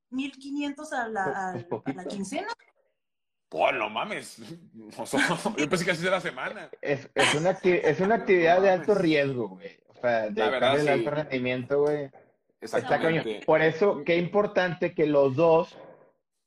1500 0.10 0.94
a 0.94 1.08
la, 1.08 1.24
Pues- 1.70 1.82
a- 1.82 1.84
pues 1.84 1.96
la 1.96 2.06
quincena. 2.06 2.48
Oh, 3.50 3.72
no 3.72 3.90
mames. 3.90 4.40
O 4.98 5.06
sea, 5.06 5.22
yo 5.58 5.70
pensé 5.70 5.86
que 5.86 5.92
así 5.92 6.02
era 6.02 6.18
la 6.18 6.22
semana. 6.22 6.70
Es, 6.82 7.10
es, 7.16 7.34
una, 7.36 7.52
acti- 7.58 7.80
es 7.84 8.00
una 8.00 8.16
actividad 8.22 8.62
de 8.62 8.70
alto 8.70 8.96
riesgo, 8.96 9.50
güey. 9.50 9.78
O 9.88 9.94
sea, 9.96 10.30
de 10.30 10.40
La 10.42 10.50
verdad, 10.50 10.88
alto 10.88 11.12
rendimiento, 11.12 11.82
güey. 11.82 12.10
Exactamente. 12.62 13.42
Por 13.46 13.62
eso, 13.62 14.04
qué 14.06 14.18
importante 14.18 14.94
que 14.94 15.06
los 15.06 15.36
dos 15.36 15.78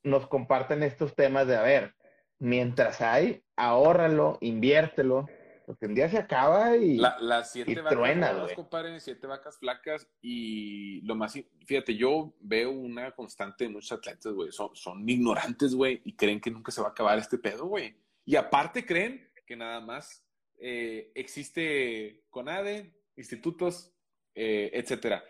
nos 0.03 0.27
compartan 0.27 0.83
estos 0.83 1.15
temas 1.15 1.47
de, 1.47 1.55
a 1.55 1.61
ver, 1.61 1.95
mientras 2.39 3.01
hay, 3.01 3.43
ahórralo, 3.55 4.37
inviértelo, 4.41 5.27
porque 5.71 5.85
un 5.85 5.95
día 5.95 6.09
se 6.09 6.17
acaba 6.17 6.75
y... 6.75 6.97
La- 6.97 7.17
las 7.21 7.53
siete 7.53 7.71
y 7.71 7.75
vacas 7.75 7.93
truena, 7.93 8.33
güey. 8.33 8.55
compadre, 8.55 8.99
siete 8.99 9.25
vacas 9.25 9.57
flacas 9.57 10.05
y 10.21 10.99
lo 11.01 11.15
más, 11.15 11.33
fíjate, 11.65 11.95
yo 11.95 12.33
veo 12.41 12.71
una 12.71 13.11
constante 13.11 13.63
de 13.63 13.69
muchos 13.69 13.93
atletas, 13.93 14.33
güey, 14.33 14.51
son, 14.51 14.75
son 14.75 15.07
ignorantes, 15.07 15.73
güey, 15.73 16.01
y 16.03 16.13
creen 16.17 16.41
que 16.41 16.51
nunca 16.51 16.73
se 16.73 16.81
va 16.81 16.89
a 16.89 16.91
acabar 16.91 17.17
este 17.17 17.37
pedo, 17.37 17.67
güey. 17.67 17.95
Y 18.25 18.35
aparte 18.35 18.85
creen 18.85 19.31
que 19.45 19.55
nada 19.55 19.79
más 19.79 20.25
eh, 20.59 21.13
existe 21.15 22.25
CONADE, 22.29 22.93
institutos, 23.15 23.93
eh, 24.35 24.71
etcétera. 24.73 25.23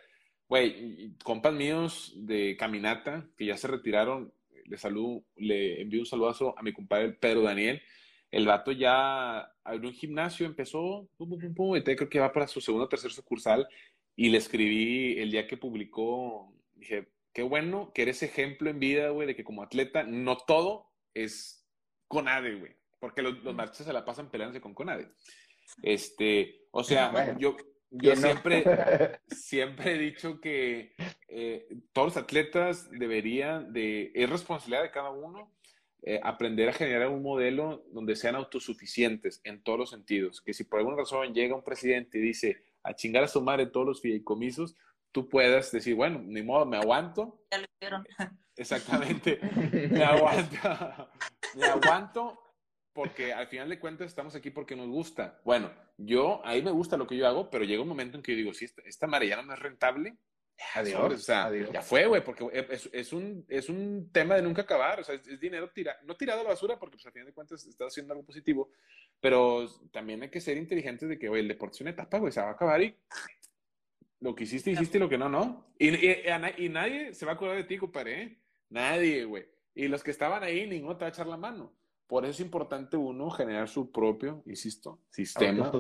Güey, 0.48 1.16
compas 1.24 1.54
míos 1.54 2.14
de 2.18 2.58
caminata 2.58 3.30
que 3.38 3.46
ya 3.46 3.58
se 3.58 3.68
retiraron, 3.68 4.34
le 4.66 4.78
saludo, 4.78 5.24
le 5.36 5.82
envío 5.82 6.00
un 6.00 6.06
saludazo 6.08 6.58
a 6.58 6.64
mi 6.64 6.74
compadre 6.74 7.12
Pedro 7.14 7.44
Daniel. 7.44 7.80
El 8.32 8.48
vato 8.48 8.72
ya 8.72 9.51
abrió 9.64 9.90
un 9.90 9.96
gimnasio, 9.96 10.46
empezó, 10.46 11.08
pum, 11.18 11.30
pum, 11.30 11.54
pum, 11.54 11.76
y 11.76 11.84
creo 11.84 12.10
que 12.10 12.20
va 12.20 12.34
para 12.34 12.48
su 12.48 12.62
segundo 12.62 12.86
o 12.86 12.90
tercer 12.90 13.12
sucursal. 13.12 13.68
Y 14.16 14.30
le 14.30 14.38
escribí 14.38 15.20
el 15.20 15.32
día 15.32 15.48
que 15.48 15.58
publicó, 15.58 16.54
dije, 16.76 17.10
qué 17.34 17.44
bueno 17.44 17.92
que 17.94 18.04
eres 18.04 18.24
ejemplo 18.24 18.70
en 18.70 18.80
vida, 18.80 19.10
güey, 19.10 19.28
de 19.28 19.36
que 19.36 19.44
como 19.44 19.64
atleta 19.64 20.04
no 20.04 20.38
todo 20.38 20.92
es 21.14 21.66
CONADE, 22.08 22.56
güey. 22.56 22.76
Porque 23.00 23.22
los, 23.22 23.42
los 23.44 23.56
marchistas 23.56 23.88
se 23.88 23.94
la 23.94 24.06
pasan 24.06 24.30
peleándose 24.30 24.62
con 24.62 24.74
CONADE. 24.74 25.10
Este, 25.82 26.68
o 26.72 26.84
sea, 26.84 27.10
Bueno, 27.10 27.40
yo, 27.40 27.56
yo 27.90 28.00
¿quién 28.00 28.22
no? 28.22 28.28
siempre, 28.28 28.64
siempre 29.28 29.96
he 29.96 29.98
dicho 29.98 30.40
que 30.40 30.94
eh, 31.28 31.68
todos 31.94 32.10
los 32.10 32.18
atletas 32.18 32.90
deberían 32.92 33.72
de, 33.74 34.12
es 34.14 34.30
responsabilidad 34.30 34.84
de 34.84 34.92
cada 34.92 35.12
uno 35.12 35.52
eh, 36.04 36.20
aprender 36.24 36.70
a 36.70 36.74
generar 36.74 37.10
un 37.10 37.22
modelo 37.22 37.86
donde 37.92 38.16
sean 38.16 38.36
autosuficientes 38.36 39.40
en 39.44 39.62
todos 39.62 39.80
los 39.80 39.90
sentidos. 39.92 40.42
Que 40.42 40.54
si 40.54 40.64
por 40.64 40.80
alguna 40.80 40.98
razón 40.98 41.34
llega 41.34 41.56
un 41.56 41.64
presidente 41.64 42.18
y 42.18 42.22
dice 42.22 42.64
a 42.84 42.96
chingar 42.96 43.24
a 43.24 43.28
su 43.28 43.42
madre 43.42 43.68
todos 43.68 43.86
los 43.86 44.02
fideicomisos, 44.02 44.76
tú 45.12 45.30
puedas 45.30 45.72
decir, 45.72 45.96
bueno, 45.96 46.20
ni 46.24 46.42
modo, 46.42 46.66
me 46.66 46.78
aguanto. 46.78 47.46
Ya 47.52 47.90
lo. 47.90 48.04
Exactamente, 48.58 49.40
me 49.90 50.04
aguanto, 50.04 50.58
me 51.56 51.66
aguanto 51.66 52.40
porque 52.94 53.34
al 53.34 53.48
final 53.48 53.70
de 53.70 53.80
cuentas 53.80 54.08
estamos 54.08 54.36
aquí 54.36 54.52
porque 54.52 54.76
nos 54.76 54.88
gusta. 54.88 55.40
Bueno, 55.46 55.72
yo, 55.98 56.42
ahí 56.46 56.62
me 56.62 56.72
gusta 56.72 56.98
lo 56.98 57.08
que 57.08 57.16
yo 57.16 57.28
hago, 57.28 57.50
pero 57.50 57.64
llega 57.64 57.82
un 57.82 57.88
momento 57.88 58.18
en 58.18 58.24
que 58.24 58.34
yo 58.34 58.38
digo, 58.38 58.54
si 58.54 58.66
esta, 58.66 58.82
esta 58.84 59.08
madre 59.08 59.30
ya 59.30 59.38
no 59.38 59.44
me 59.44 59.54
es 59.54 59.60
rentable, 59.60 60.18
Adiós, 60.76 61.14
o 61.14 61.18
sea, 61.18 61.46
adiós. 61.46 61.70
ya 61.72 61.82
fue, 61.82 62.06
güey, 62.06 62.24
porque 62.24 62.48
es, 62.70 62.90
es 62.94 63.14
un, 63.14 63.46
es 63.50 63.68
un 63.70 64.10
tema 64.12 64.36
de 64.36 64.42
nunca 64.42 64.62
acabar, 64.62 65.00
o 65.00 65.04
sea, 65.04 65.16
es, 65.16 65.28
es 65.28 65.40
dinero 65.40 65.70
tira, 65.72 65.98
no 66.04 66.16
tirado 66.16 66.42
a 66.42 66.44
la 66.44 66.50
basura, 66.50 66.78
porque 66.80 66.96
pues 66.98 67.06
al 67.06 67.12
final 67.14 67.28
de 67.28 67.34
cuentas 67.34 67.66
estás 67.66 67.88
haciendo 67.88 68.14
algo 68.14 68.26
positivo, 68.26 68.70
pero 69.20 69.68
también 69.92 70.22
hay 70.24 70.30
que 70.30 70.40
ser 70.42 70.58
inteligentes 70.58 71.10
de 71.10 71.18
que, 71.20 71.28
güey, 71.28 71.42
el 71.42 71.48
deporte 71.48 71.76
es 71.76 71.82
una 71.82 71.90
etapa, 71.92 72.20
güey, 72.20 72.32
se 72.32 72.42
va 72.42 72.50
a 72.50 72.52
acabar 72.52 72.82
y 72.82 72.96
lo 74.20 74.36
que 74.36 74.44
hiciste, 74.44 74.72
hiciste, 74.72 74.98
y 74.98 75.02
lo 75.02 75.10
que 75.10 75.18
no, 75.18 75.30
no. 75.30 75.74
Y, 75.80 75.90
y- 75.90 76.22
y 76.26 76.28
a 76.28 76.54
y 76.60 76.70
nadie 76.70 77.14
se 77.14 77.26
va 77.26 77.32
a 77.32 77.36
acordar 77.36 77.58
de 77.58 77.64
ti, 77.64 77.78
compadre, 77.78 78.22
¿eh? 78.22 78.38
Nadie, 78.70 79.26
güey. 79.26 79.46
Y 79.74 79.88
los 79.88 80.04
que 80.04 80.12
estaban 80.12 80.44
ahí, 80.44 80.68
ninguno 80.68 80.96
te 80.96 81.02
va 81.06 81.08
a 81.08 81.10
echar 81.10 81.28
la 81.28 81.38
mano. 81.38 81.74
Por 82.06 82.24
eso 82.26 82.32
es 82.34 82.40
importante 82.42 82.98
uno 82.98 83.30
generar 83.32 83.68
su 83.68 83.92
propio, 83.92 84.44
insisto, 84.46 85.00
sistema 85.10 85.72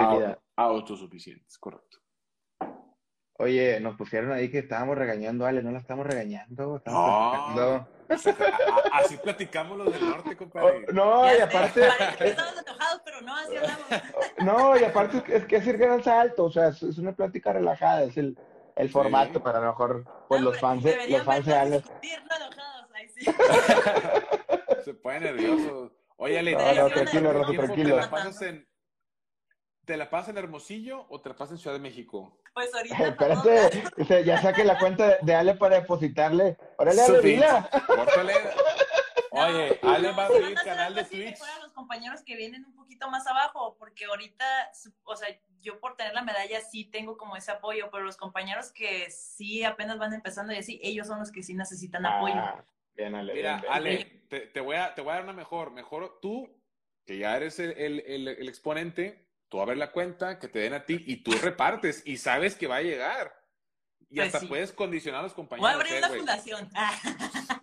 a- 0.00 0.38
autosuficientes, 0.56 1.58
correcto. 1.58 1.98
Oye, 3.40 3.80
nos 3.80 3.96
pusieron 3.96 4.32
ahí 4.32 4.50
que 4.50 4.58
estábamos 4.58 4.98
regañando, 4.98 5.46
Ale, 5.46 5.62
no 5.62 5.70
la 5.70 5.78
estamos 5.78 6.06
regañando, 6.06 6.76
estamos 6.76 7.00
No. 7.00 7.30
platicando. 7.30 7.88
A- 8.92 8.98
Así 8.98 9.16
platicamos 9.16 9.78
los 9.78 9.90
del 9.94 10.10
norte, 10.10 10.36
compadre. 10.36 10.84
Oh, 10.88 10.92
no, 10.92 11.24
Ya 11.24 11.38
y 11.38 11.40
aparte, 11.40 11.88
parece 11.98 12.16
que 12.18 12.28
estamos 12.28 12.54
enojados, 12.66 13.00
pero 13.02 13.20
no, 13.22 13.34
así 13.36 13.56
hablamos. 13.56 13.86
no, 14.44 14.78
y 14.78 14.84
aparte 14.84 15.22
es 15.34 15.46
que- 15.46 15.56
es 15.56 15.66
ir 15.66 15.78
gran 15.78 16.04
salto, 16.04 16.44
o 16.44 16.50
sea, 16.50 16.68
es, 16.68 16.82
una 16.98 17.12
plática 17.12 17.54
relajada, 17.54 18.02
es 18.02 18.18
el, 18.18 18.36
el 18.76 18.90
formato 18.90 19.32
Sí. 19.34 19.38
para 19.38 19.56
a 19.56 19.60
lo 19.62 19.66
mejor, 19.68 20.04
pues 20.28 20.42
No, 20.42 20.50
los 20.50 20.60
fans 20.60 20.84
los 20.84 21.22
fans 21.22 21.46
de 21.46 21.54
Ale. 21.54 21.76
enojados, 21.76 22.90
ahí 22.94 23.08
sí. 23.08 23.24
Se 24.84 24.92
pone 24.92 25.20
nervioso. 25.20 25.92
Oye, 26.18 26.38
Ale, 26.40 26.52
No, 26.52 26.58
¿tú 26.58 26.74
no, 26.74 26.88
tranquilo, 26.90 27.32
Rafa, 27.32 27.50
¿Te 27.52 27.56
tranquilo. 27.56 27.96
la 27.96 28.10
pasas 28.10 28.42
en, 28.42 28.66
te 29.90 29.96
la 29.96 30.08
pasas 30.08 30.28
en 30.28 30.38
Hermosillo 30.38 31.04
o 31.08 31.20
te 31.20 31.30
la 31.30 31.34
pasas 31.34 31.52
en 31.54 31.58
Ciudad 31.58 31.74
de 31.74 31.82
México? 31.82 32.38
Pues 32.54 32.72
ahorita. 32.72 33.08
Espérate, 33.08 34.24
ya 34.24 34.40
saque 34.40 34.62
la 34.62 34.78
cuenta 34.78 35.08
de, 35.08 35.16
de 35.22 35.34
Ale 35.34 35.54
para 35.56 35.80
depositarle. 35.80 36.56
Órale, 36.76 37.02
Ale, 37.02 37.42
Córtale. 37.88 38.34
Oye, 39.32 39.80
No, 39.82 39.90
Ale 39.90 40.12
va 40.12 40.22
a 40.22 40.26
abrir 40.26 40.54
canal 40.62 40.94
de 40.94 41.02
Twitch. 41.04 41.40
a 41.42 41.58
los 41.58 41.72
compañeros 41.72 42.22
que 42.22 42.36
vienen 42.36 42.64
un 42.66 42.76
poquito 42.76 43.10
más 43.10 43.26
abajo, 43.26 43.74
porque 43.80 44.04
ahorita, 44.04 44.44
o 45.02 45.16
sea, 45.16 45.28
yo 45.60 45.80
por 45.80 45.96
tener 45.96 46.14
la 46.14 46.22
medalla 46.22 46.60
sí 46.60 46.84
tengo 46.84 47.16
como 47.16 47.34
ese 47.36 47.50
apoyo, 47.50 47.90
pero 47.90 48.04
los 48.04 48.16
compañeros 48.16 48.70
que 48.70 49.10
sí 49.10 49.64
apenas 49.64 49.98
van 49.98 50.12
empezando 50.14 50.52
y 50.52 50.58
así, 50.58 50.78
ellos 50.84 51.08
son 51.08 51.18
los 51.18 51.32
que 51.32 51.42
sí 51.42 51.54
necesitan 51.54 52.06
apoyo. 52.06 52.34
Ah, 52.36 52.64
bien, 52.94 53.16
Ale. 53.16 53.34
Mira, 53.34 53.56
bien, 53.56 53.60
bien. 53.62 53.72
Ale, 53.72 54.04
te, 54.28 54.40
te 54.42 54.60
voy 54.60 54.76
a, 54.76 54.94
te 54.94 55.00
voy 55.00 55.10
a 55.10 55.14
dar 55.14 55.24
una 55.24 55.32
mejor. 55.32 55.72
Mejor 55.72 56.20
tú, 56.22 56.48
que 57.04 57.18
ya 57.18 57.36
eres 57.36 57.58
el, 57.58 57.72
el- 57.72 58.04
el- 58.06 58.28
el 58.28 58.48
exponente, 58.48 59.26
tú 59.50 59.60
abres 59.60 59.76
la 59.76 59.92
cuenta, 59.92 60.38
que 60.38 60.48
te 60.48 60.60
den 60.60 60.72
a 60.72 60.86
ti 60.86 61.04
y 61.06 61.16
tú 61.22 61.32
repartes 61.32 62.02
y 62.06 62.16
sabes 62.16 62.54
que 62.54 62.66
va 62.66 62.76
a 62.76 62.82
llegar. 62.82 63.34
Y 64.08 64.16
Pues 64.16 64.26
hasta 64.28 64.40
sí. 64.40 64.46
puedes 64.46 64.72
condicionar 64.72 65.20
a 65.20 65.22
los 65.24 65.36
Voy 65.36 65.44
a 65.44 65.48
compañeros. 65.48 65.74
abrir 65.74 65.98
una 65.98 66.08
fundación. 66.08 66.68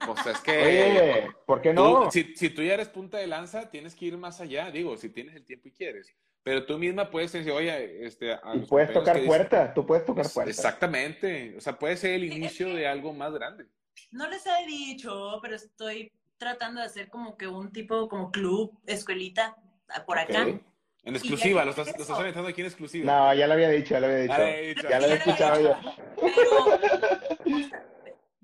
O 0.07 0.15
sea, 0.23 0.31
es 0.31 0.39
que... 0.43 0.51
Oye, 0.63 1.27
¿por 1.45 1.61
qué 1.61 1.69
Tú, 1.73 1.81
no? 1.83 2.11
si, 2.11 2.35
si 2.35 2.49
tú 2.51 2.61
ya 2.61 2.75
eres 2.75 2.88
punta 2.89 3.17
de 3.17 3.27
lanza, 3.27 3.69
tienes 3.69 3.95
que 3.95 4.05
ir 4.05 4.17
más 4.17 4.39
allá, 4.39 4.69
digo, 4.71 4.95
si 4.95 5.09
tienes 5.09 5.35
el 5.35 5.43
tiempo 5.45 5.67
y 5.67 5.71
quieres. 5.71 6.13
Pero 6.43 6.65
tú 6.65 6.77
misma 6.77 7.09
puedes 7.09 7.33
decir, 7.33 7.51
oye, 7.51 8.05
este, 8.05 8.31
a 8.33 8.38
Y 8.55 8.59
puedes 8.59 8.91
compañeros 8.91 8.93
tocar 8.93 9.15
que 9.15 9.21
dicen- 9.23 9.27
puerta, 9.27 9.73
tú 9.73 9.85
puedes 9.85 10.05
tocar 10.05 10.29
puerta. 10.31 10.49
Exactamente. 10.49 11.55
O 11.57 11.61
sea, 11.61 11.77
puede 11.77 11.97
ser 11.97 12.11
el 12.13 12.23
inicio 12.23 12.73
de 12.73 12.88
algo 12.88 13.11
más 13.11 13.33
grande. 13.33 13.65
No 14.11 14.29
les 14.29 14.45
he 14.45 14.65
dicho, 14.67 15.39
pero 15.41 15.55
estoy 15.57 16.13
tratando 16.38 16.79
de 16.79 16.85
hacer 16.88 17.09
como 17.09 17.35
que 17.35 17.47
un 17.47 17.73
tipo 17.73 18.07
como 18.07 18.31
club, 18.31 18.71
escuelita, 18.85 19.55
por 20.05 20.17
acá. 20.19 20.45
En 21.08 21.16
exclusiva, 21.16 21.62
ya 21.62 21.66
lo 21.66 21.72
estás, 21.72 21.88
eso. 21.88 21.97
lo 21.97 22.03
estás 22.03 22.20
aventando 22.20 22.49
aquí 22.49 22.62
en 22.62 22.68
exclusiva. 22.68 23.05
No, 23.05 23.34
ya 23.34 23.47
lo 23.47 23.53
había 23.53 23.70
dicho, 23.70 23.91
ya 23.91 23.99
lo 24.01 24.08
había 24.08 24.18
dicho. 24.20 24.34
Ya 24.34 24.39
lo 24.39 24.45
había 24.45 24.68
dicho. 24.68 24.89
Ya 24.89 24.99
lo 24.99 25.05
había 25.05 25.16
escuchado 25.16 25.62
yo. 25.62 25.76
Pero, 26.20 27.70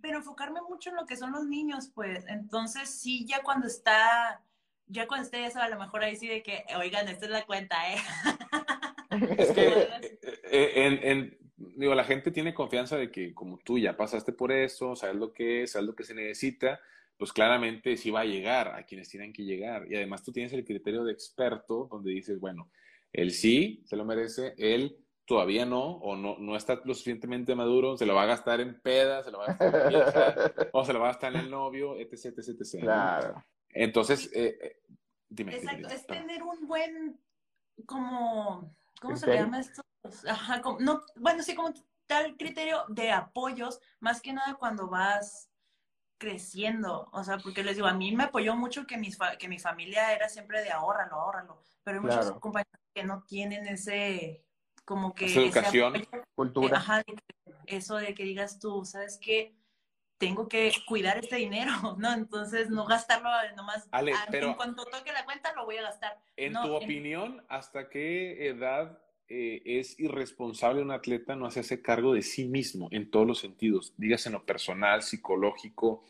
pero 0.02 0.18
enfocarme 0.20 0.62
mucho 0.62 0.90
en 0.90 0.96
lo 0.96 1.06
que 1.06 1.18
son 1.18 1.32
los 1.32 1.46
niños, 1.46 1.92
pues. 1.94 2.26
Entonces, 2.28 2.90
sí, 2.90 3.26
ya 3.26 3.42
cuando 3.44 3.68
está, 3.68 4.42
ya 4.88 5.08
cuando 5.08 5.26
esté 5.26 5.46
eso, 5.46 5.60
a 5.60 5.68
lo 5.70 5.78
mejor 5.78 6.04
ahí 6.04 6.16
sí 6.16 6.28
de 6.28 6.42
que, 6.42 6.66
oigan, 6.78 7.08
esta 7.08 7.26
es 7.26 7.32
la 7.32 7.46
cuenta, 7.46 7.76
¿eh? 7.94 7.98
Es 9.38 9.52
que 9.52 9.68
eh, 9.68 10.20
eh, 10.52 10.72
en, 10.76 11.00
en- 11.04 11.38
digo, 11.58 11.94
la 11.94 12.04
gente 12.04 12.32
tiene 12.32 12.54
confianza 12.54 12.98
de 12.98 13.12
que 13.12 13.34
como 13.34 13.60
tú 13.60 13.78
ya 13.78 13.96
pasaste 13.96 14.34
por 14.34 14.52
eso, 14.52 14.96
sabes 14.96 15.18
lo 15.18 15.34
que 15.34 15.64
es, 15.64 15.74
sabes 15.74 15.88
lo 15.88 15.96
que 15.96 16.04
se 16.04 16.16
necesita, 16.16 16.80
pues 17.24 17.32
claramente 17.32 17.96
sí 17.96 18.12
va 18.12 18.20
a 18.20 18.26
llegar 18.26 18.76
a 18.76 18.84
quienes 18.84 19.08
tienen 19.08 19.32
que 19.32 19.44
llegar. 19.46 19.90
Y 19.90 19.96
además 19.96 20.24
tú 20.24 20.34
tienes 20.34 20.52
el 20.52 20.66
criterio 20.66 21.06
de 21.06 21.14
experto 21.14 21.88
donde 21.90 22.12
dices, 22.12 22.38
bueno, 22.38 22.70
él 23.14 23.32
sí 23.32 23.82
se 23.86 23.96
lo 23.96 24.04
merece, 24.04 24.54
él 24.58 24.98
todavía 25.24 25.66
no, 25.66 25.84
o 25.86 26.18
no, 26.18 26.38
no 26.40 26.58
está 26.58 26.82
lo 26.84 26.94
suficientemente 26.94 27.56
maduro, 27.56 27.96
se 27.96 28.06
lo 28.06 28.14
va 28.14 28.24
a 28.24 28.26
gastar 28.26 28.60
en 28.60 28.78
pedas, 28.82 29.24
se 29.24 29.32
lo 29.32 29.38
va 29.38 29.46
a 29.46 29.48
gastar 29.54 29.74
en 29.74 29.88
vieja, 29.88 30.36
o 30.74 30.84
se 30.84 30.92
lo 30.92 31.00
va 31.00 31.06
a 31.06 31.12
gastar 31.14 31.34
en 31.34 31.40
el 31.40 31.50
novio, 31.50 31.96
etc, 31.98 32.26
etc, 32.38 32.60
etc. 32.60 32.82
Claro. 32.82 33.46
Entonces, 33.70 34.30
eh, 34.34 34.58
eh, 34.62 34.82
dime. 35.30 35.56
Exacto, 35.56 35.78
dime, 35.78 35.94
es 35.96 36.06
tener 36.06 36.44
un 36.44 36.68
buen, 36.68 37.22
como, 37.86 38.76
¿cómo 39.00 39.16
se 39.16 39.28
le 39.28 39.36
llama 39.36 39.62
esto? 39.62 39.82
Ajá, 40.28 40.62
como- 40.62 40.80
no, 40.82 41.00
bueno, 41.16 41.42
sí, 41.42 41.56
como 41.56 41.74
tal 42.06 42.36
criterio 42.36 42.84
de 42.90 43.12
apoyos, 43.12 43.80
más 44.02 44.22
que 44.22 44.34
nada 44.34 44.56
cuando 44.56 44.90
vas 44.90 45.50
creciendo, 46.28 47.10
o 47.12 47.24
sea, 47.24 47.38
porque 47.38 47.64
les 47.64 47.76
digo, 47.76 47.88
a 47.88 47.94
mí 47.94 48.16
me 48.16 48.24
apoyó 48.24 48.56
mucho 48.56 48.88
que, 48.88 48.98
mis 48.98 49.18
fa- 49.18 49.36
que 49.38 49.50
mi 49.50 49.60
familia 49.60 50.14
era 50.14 50.30
siempre 50.30 50.62
de 50.64 50.72
ahórralo, 50.72 51.16
ahórralo, 51.20 51.62
pero 51.84 51.98
hay 52.00 52.04
muchos 52.06 52.32
compañeros 52.40 52.80
que 52.96 53.04
no 53.04 53.24
tienen 53.24 53.68
ese, 53.68 54.46
como 54.86 55.14
que 55.14 55.26
Esa 55.26 55.42
ese 55.42 55.46
educación. 55.50 55.96
eh, 55.98 56.08
Cultura. 56.34 56.78
ajá, 56.78 57.04
eso 57.66 57.98
de 57.98 58.14
que 58.14 58.24
digas 58.24 58.58
tú, 58.60 58.86
¿sabes 58.86 59.20
qué? 59.22 59.54
Tengo 60.18 60.48
que 60.48 60.72
cuidar 60.88 61.18
este 61.18 61.36
dinero, 61.36 61.72
¿no? 62.00 62.14
Entonces, 62.14 62.70
no 62.70 62.86
gastarlo 62.86 63.30
nomás. 63.58 63.88
Ale, 63.92 64.14
a- 64.14 64.26
pero- 64.32 64.48
En 64.48 64.54
cuanto 64.54 64.86
toque 64.86 65.12
la 65.12 65.26
cuenta, 65.26 65.52
lo 65.54 65.66
voy 65.66 65.76
a 65.78 65.82
gastar. 65.82 66.18
En 66.38 66.54
No, 66.54 66.64
tu 66.64 66.78
en- 66.78 66.84
opinión, 66.86 67.46
¿hasta 67.50 67.90
qué 67.90 68.48
edad 68.48 68.98
eh, 69.30 69.62
es 69.66 70.00
irresponsable 70.00 70.82
un 70.82 70.92
atleta 70.92 71.36
no 71.36 71.46
hacerse 71.46 71.82
cargo 71.82 72.14
de 72.14 72.22
sí 72.22 72.46
mismo 72.48 72.88
en 72.92 73.10
todos 73.10 73.26
los 73.28 73.40
sentidos? 73.40 73.94
Dígase 73.98 74.30
en 74.30 74.34
lo 74.34 74.46
personal, 74.46 75.02
psicológico, 75.02 76.04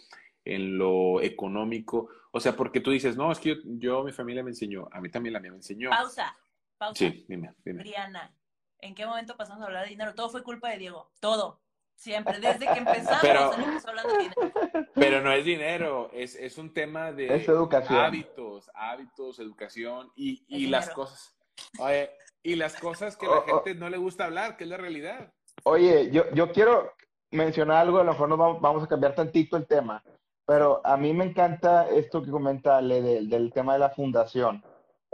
en 0.46 0.78
lo 0.78 1.22
económico. 1.22 2.10
O 2.32 2.40
sea, 2.40 2.56
porque 2.56 2.80
tú 2.80 2.92
dices, 2.92 3.16
no, 3.16 3.32
es 3.32 3.40
que 3.40 3.50
yo, 3.50 3.56
yo, 3.66 4.04
mi 4.04 4.12
familia 4.12 4.44
me 4.44 4.50
enseñó, 4.52 4.88
a 4.92 5.00
mí 5.02 5.10
también 5.10 5.34
la 5.34 5.40
mía 5.40 5.52
me 5.52 5.58
enseñó. 5.58 5.90
Pausa, 5.90 6.36
pausa. 6.78 6.98
Sí, 7.00 7.26
dime, 7.28 7.54
dime. 7.64 7.82
Briana, 7.84 8.36
¿en 8.80 8.96
qué 8.96 9.06
momento 9.06 9.38
pasamos 9.38 9.62
a 9.64 9.68
hablar 9.68 9.84
de 9.84 9.90
dinero? 9.90 10.16
Todo 10.16 10.30
fue 10.30 10.44
culpa 10.44 10.70
de 10.72 10.78
Diego, 10.80 11.12
todo. 11.20 11.62
Siempre, 11.96 12.40
desde 12.40 12.66
que 12.66 12.80
empezamos, 12.80 13.20
Pero- 13.22 13.52
hablando 13.88 14.14
de 14.14 14.18
dinero. 14.24 14.52
Pero 14.96 15.22
no 15.22 15.32
es 15.32 15.46
dinero, 15.46 16.10
es, 16.12 16.36
es 16.36 16.58
un 16.58 16.74
tema 16.74 17.12
de 17.12 17.36
Es 17.36 17.48
educación. 17.48 18.00
hábitos, 18.00 18.70
hábitos, 18.74 19.38
educación 19.40 20.12
y, 20.16 20.44
y 20.48 20.68
las 20.68 20.90
cosas. 20.90 21.38
Oye, 21.78 22.10
y 22.44 22.56
las 22.56 22.76
cosas 22.76 23.18
que 23.18 23.26
la 23.26 23.38
Oh, 23.38 23.44
oh. 23.48 23.64
gente 23.64 23.76
no 23.76 23.90
le 23.90 23.98
gusta 23.98 24.26
hablar, 24.26 24.58
que 24.58 24.66
es 24.66 24.70
la 24.70 24.78
realidad. 24.78 25.32
Oye, 25.64 26.12
yo, 26.12 26.30
yo 26.34 26.52
quiero 26.52 26.92
mencionar 27.32 27.78
algo, 27.78 28.00
a 28.00 28.04
lo 28.04 28.12
mejor 28.12 28.30
nos 28.30 28.38
vamos, 28.38 28.62
vamos 28.62 28.84
a 28.84 28.88
cambiar 28.88 29.16
tantito 29.16 29.58
el 29.58 29.66
tema, 29.66 30.04
pero 30.46 30.82
a 30.84 30.98
mí 30.98 31.14
me 31.14 31.26
encanta 31.26 31.88
esto 31.90 32.22
que 32.22 32.32
comenta 32.32 32.78
Ale 32.78 33.02
del, 33.02 33.30
del 33.30 33.52
tema 33.54 33.74
de 33.74 33.80
la 33.80 33.90
fundación. 33.90 34.64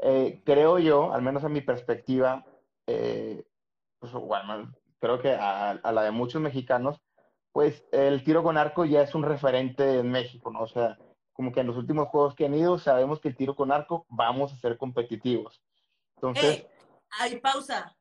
Eh, 0.02 0.42
creo 0.44 0.80
yo, 0.80 1.14
al 1.14 1.22
menos 1.22 1.44
a 1.44 1.50
mi 1.50 1.62
perspectiva, 1.62 2.46
eh, 2.88 3.44
pues, 4.00 4.12
bueno, 4.14 4.74
creo 5.00 5.22
que 5.22 5.34
a, 5.34 5.72
a 5.72 5.92
la 5.92 6.04
de 6.04 6.12
muchos 6.12 6.42
mexicanos, 6.42 7.00
pues 7.52 7.84
el 7.92 8.24
tiro 8.24 8.44
con 8.44 8.58
arco 8.58 8.86
ya 8.86 9.02
es 9.02 9.14
un 9.16 9.24
referente 9.24 10.00
en 10.00 10.10
México, 10.12 10.52
¿no? 10.52 10.62
O 10.62 10.68
sea, 10.68 10.98
como 11.34 11.52
que 11.52 11.62
en 11.62 11.68
los 11.68 11.78
últimos 11.78 12.08
juegos 12.10 12.36
que 12.36 12.46
han 12.46 12.54
ido, 12.54 12.78
sabemos 12.80 13.20
que 13.20 13.30
el 13.30 13.36
tiro 13.36 13.56
con 13.56 13.72
arco 13.72 14.06
vamos 14.10 14.52
a 14.54 14.58
ser 14.58 14.78
competitivos. 14.78 15.62
Entonces, 16.16 16.60
¡Ey! 16.60 16.68
¡Ay, 17.18 17.40
pausa! 17.40 17.96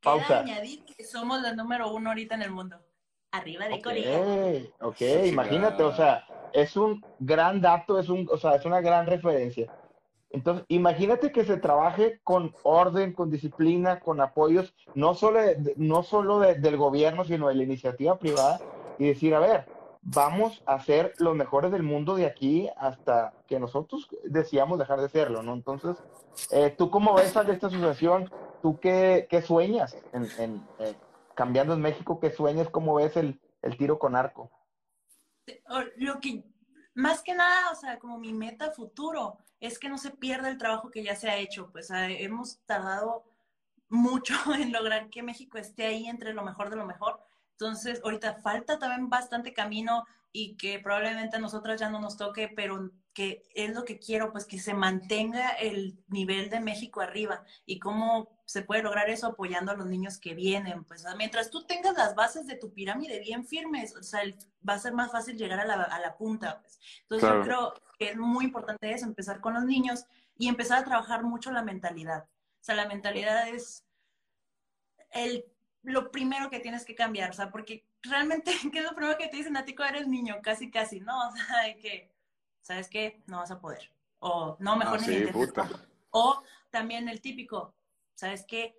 Queda 0.00 0.12
Pausa. 0.16 0.40
añadir 0.40 0.84
que 0.84 1.04
somos 1.04 1.40
la 1.42 1.54
número 1.54 1.90
uno 1.92 2.10
ahorita 2.10 2.34
en 2.34 2.42
el 2.42 2.50
mundo. 2.50 2.78
Arriba 3.32 3.66
de 3.68 3.74
Ok, 3.74 3.82
Corea. 3.82 4.18
ok, 4.80 4.96
Sí, 4.96 5.28
imagínate, 5.28 5.76
claro. 5.76 5.88
o 5.88 5.96
sea, 5.96 6.24
es 6.52 6.76
un 6.76 7.02
gran 7.18 7.60
dato, 7.60 7.98
es 7.98 8.08
un, 8.08 8.28
o 8.30 8.36
sea, 8.36 8.54
es 8.56 8.64
una 8.64 8.80
gran 8.80 9.06
referencia. 9.06 9.68
Entonces, 10.30 10.64
imagínate 10.68 11.32
que 11.32 11.44
se 11.44 11.56
trabaje 11.56 12.20
con 12.22 12.54
orden, 12.62 13.12
con 13.12 13.30
disciplina, 13.30 14.00
con 14.00 14.20
apoyos, 14.20 14.74
no 14.94 15.14
solo, 15.14 15.40
de- 15.40 15.74
no 15.76 16.02
solo 16.02 16.38
de- 16.40 16.56
del 16.56 16.76
gobierno, 16.76 17.24
sino 17.24 17.48
de 17.48 17.54
la 17.54 17.62
iniciativa 17.62 18.18
privada, 18.18 18.60
y 18.98 19.06
decir, 19.08 19.34
a 19.34 19.40
ver, 19.40 19.66
vamos 20.04 20.62
a 20.66 20.78
ser 20.80 21.14
los 21.18 21.34
mejores 21.34 21.72
del 21.72 21.82
mundo 21.82 22.14
de 22.14 22.26
aquí 22.26 22.68
hasta 22.76 23.32
que 23.46 23.58
nosotros 23.58 24.08
decíamos 24.24 24.78
dejar 24.78 25.00
de 25.00 25.08
serlo, 25.08 25.42
¿no? 25.42 25.54
Entonces, 25.54 25.96
eh, 26.50 26.74
¿tú 26.76 26.90
cómo 26.90 27.14
ves 27.14 27.34
de 27.34 27.52
esta 27.52 27.66
asociación? 27.66 28.30
¿Tú 28.62 28.78
qué, 28.80 29.26
qué 29.30 29.42
sueñas 29.42 29.96
en, 30.12 30.28
en, 30.38 30.66
eh, 30.78 30.94
cambiando 31.34 31.74
en 31.74 31.80
México? 31.80 32.20
¿Qué 32.20 32.30
sueñas? 32.30 32.68
¿Cómo 32.68 32.94
ves 32.94 33.16
el, 33.16 33.40
el 33.62 33.76
tiro 33.76 33.98
con 33.98 34.14
arco? 34.14 34.50
Lo 35.96 36.20
que, 36.20 36.44
más 36.94 37.22
que 37.22 37.34
nada, 37.34 37.70
o 37.72 37.74
sea, 37.74 37.98
como 37.98 38.18
mi 38.18 38.32
meta 38.32 38.70
futuro 38.72 39.38
es 39.60 39.78
que 39.78 39.88
no 39.88 39.98
se 39.98 40.10
pierda 40.10 40.48
el 40.48 40.58
trabajo 40.58 40.90
que 40.90 41.02
ya 41.02 41.16
se 41.16 41.30
ha 41.30 41.38
hecho. 41.38 41.70
Pues 41.72 41.90
ah, 41.90 42.10
hemos 42.10 42.58
tardado 42.66 43.24
mucho 43.88 44.34
en 44.54 44.72
lograr 44.72 45.08
que 45.08 45.22
México 45.22 45.56
esté 45.58 45.86
ahí 45.86 46.06
entre 46.06 46.34
lo 46.34 46.44
mejor 46.44 46.68
de 46.68 46.76
lo 46.76 46.84
mejor. 46.84 47.23
Entonces, 47.58 48.00
ahorita 48.04 48.34
falta 48.42 48.78
también 48.78 49.08
bastante 49.08 49.52
camino 49.52 50.04
y 50.32 50.56
que 50.56 50.80
probablemente 50.80 51.36
a 51.36 51.40
nosotras 51.40 51.78
ya 51.80 51.88
no 51.88 52.00
nos 52.00 52.16
toque, 52.16 52.48
pero 52.48 52.90
que 53.12 53.44
es 53.54 53.72
lo 53.72 53.84
que 53.84 54.00
quiero, 54.00 54.32
pues 54.32 54.44
que 54.44 54.58
se 54.58 54.74
mantenga 54.74 55.50
el 55.50 55.96
nivel 56.08 56.50
de 56.50 56.58
México 56.58 57.00
arriba. 57.00 57.44
¿Y 57.64 57.78
cómo 57.78 58.28
se 58.44 58.62
puede 58.62 58.82
lograr 58.82 59.08
eso 59.08 59.28
apoyando 59.28 59.70
a 59.70 59.76
los 59.76 59.86
niños 59.86 60.18
que 60.18 60.34
vienen? 60.34 60.82
Pues 60.84 61.06
ah, 61.06 61.14
mientras 61.14 61.50
tú 61.50 61.64
tengas 61.64 61.96
las 61.96 62.16
bases 62.16 62.48
de 62.48 62.56
tu 62.56 62.72
pirámide 62.72 63.20
bien 63.20 63.46
firmes, 63.46 63.94
o 63.94 64.02
sea, 64.02 64.22
va 64.68 64.74
a 64.74 64.78
ser 64.80 64.92
más 64.92 65.12
fácil 65.12 65.36
llegar 65.36 65.60
a 65.60 65.64
la, 65.64 65.74
a 65.84 66.00
la 66.00 66.16
punta. 66.16 66.60
Pues. 66.60 66.80
Entonces 67.02 67.28
Claro. 67.28 67.38
yo 67.38 67.44
creo 67.44 67.74
que 68.00 68.10
es 68.10 68.16
muy 68.16 68.46
importante 68.46 68.92
eso, 68.92 69.06
empezar 69.06 69.40
con 69.40 69.54
los 69.54 69.64
niños 69.64 70.06
y 70.36 70.48
empezar 70.48 70.78
a 70.80 70.84
trabajar 70.84 71.22
mucho 71.22 71.52
la 71.52 71.62
mentalidad. 71.62 72.24
O 72.24 72.64
sea, 72.64 72.74
la 72.74 72.88
mentalidad 72.88 73.48
es 73.48 73.84
el, 75.10 75.44
lo 75.84 76.10
primero 76.10 76.50
que 76.50 76.60
tienes 76.60 76.84
que 76.84 76.94
cambiar, 76.94 77.30
o 77.30 77.34
sea, 77.34 77.50
porque 77.50 77.86
realmente, 78.02 78.52
¿qué 78.72 78.78
es 78.78 78.84
lo 78.84 78.94
primero 78.94 79.16
que 79.18 79.28
te 79.28 79.36
dicen 79.36 79.56
a 79.56 79.64
ti 79.64 79.74
cuando 79.74 79.96
eres 79.98 80.08
niño? 80.08 80.36
Casi, 80.42 80.70
casi, 80.70 81.00
¿no? 81.00 81.16
O 81.28 81.36
sea, 81.36 81.62
de 81.62 81.76
que, 81.76 82.12
¿sabes 82.62 82.88
qué? 82.88 83.22
No 83.26 83.38
vas 83.38 83.50
a 83.50 83.60
poder. 83.60 83.90
O 84.18 84.56
no, 84.60 84.76
mejor 84.76 84.98
Ah, 85.02 85.06
ni 85.06 85.16
sí. 85.16 85.24
O 86.10 86.42
también 86.70 87.08
el 87.08 87.20
típico, 87.20 87.74
¿sabes 88.14 88.44
qué? 88.46 88.78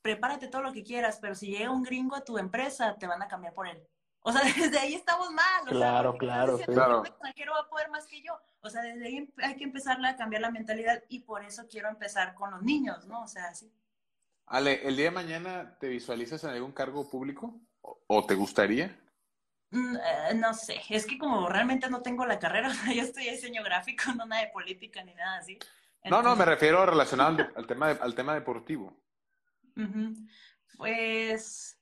Prepárate 0.00 0.48
todo 0.48 0.62
lo 0.62 0.72
que 0.72 0.82
quieras, 0.82 1.18
pero 1.20 1.34
si 1.34 1.48
llega 1.48 1.70
un 1.70 1.82
gringo 1.82 2.16
a 2.16 2.24
tu 2.24 2.38
empresa, 2.38 2.96
te 2.98 3.06
van 3.06 3.22
a 3.22 3.28
cambiar 3.28 3.54
por 3.54 3.68
él. 3.68 3.86
O 4.22 4.32
sea, 4.32 4.40
desde 4.56 4.78
ahí 4.78 4.94
estamos 4.94 5.30
mal. 5.30 5.62
O 5.62 5.68
sea, 5.68 5.76
Claro, 5.78 6.10
porque 6.12 6.26
claro, 6.26 6.58
sí. 6.58 6.64
un 6.70 7.06
extranjero 7.06 7.52
va 7.52 7.60
a 7.60 7.68
poder 7.68 7.90
más 7.90 8.06
que 8.06 8.22
yo. 8.22 8.38
O 8.60 8.70
sea, 8.70 8.82
desde 8.82 9.06
ahí 9.06 9.32
hay 9.42 9.56
que 9.56 9.64
empezar 9.64 10.04
a 10.04 10.16
cambiar 10.16 10.42
la 10.42 10.50
mentalidad 10.50 11.02
y 11.08 11.20
por 11.20 11.44
eso 11.44 11.66
quiero 11.68 11.88
empezar 11.88 12.34
con 12.34 12.50
los 12.52 12.62
niños, 12.62 13.06
¿no? 13.06 13.22
O 13.22 13.28
sea, 13.28 13.54
sí. 13.54 13.72
Ale, 14.52 14.86
¿el 14.86 14.96
día 14.96 15.06
de 15.06 15.10
mañana 15.12 15.78
te 15.80 15.88
visualizas 15.88 16.44
en 16.44 16.50
algún 16.50 16.72
cargo 16.72 17.08
público? 17.08 17.58
¿O, 17.80 17.98
o 18.06 18.26
te 18.26 18.34
gustaría? 18.34 19.00
Mm, 19.70 19.96
eh, 19.96 20.34
no 20.34 20.52
sé, 20.52 20.78
es 20.90 21.06
que 21.06 21.16
como 21.16 21.48
realmente 21.48 21.88
no 21.88 22.02
tengo 22.02 22.26
la 22.26 22.38
carrera, 22.38 22.68
o 22.68 22.72
sea, 22.74 22.92
yo 22.92 23.00
estudié 23.02 23.30
diseño 23.32 23.62
gráfico, 23.64 24.12
no 24.14 24.26
nada 24.26 24.42
de 24.42 24.48
política 24.48 25.02
ni 25.04 25.14
nada 25.14 25.38
así. 25.38 25.58
No, 26.04 26.20
no, 26.22 26.36
me 26.36 26.44
refiero 26.44 26.84
relacionado 26.86 27.48
al, 27.56 27.66
tema, 27.66 27.94
de- 27.94 28.00
al 28.02 28.14
tema 28.14 28.34
deportivo. 28.34 28.94
Pues, 30.76 31.80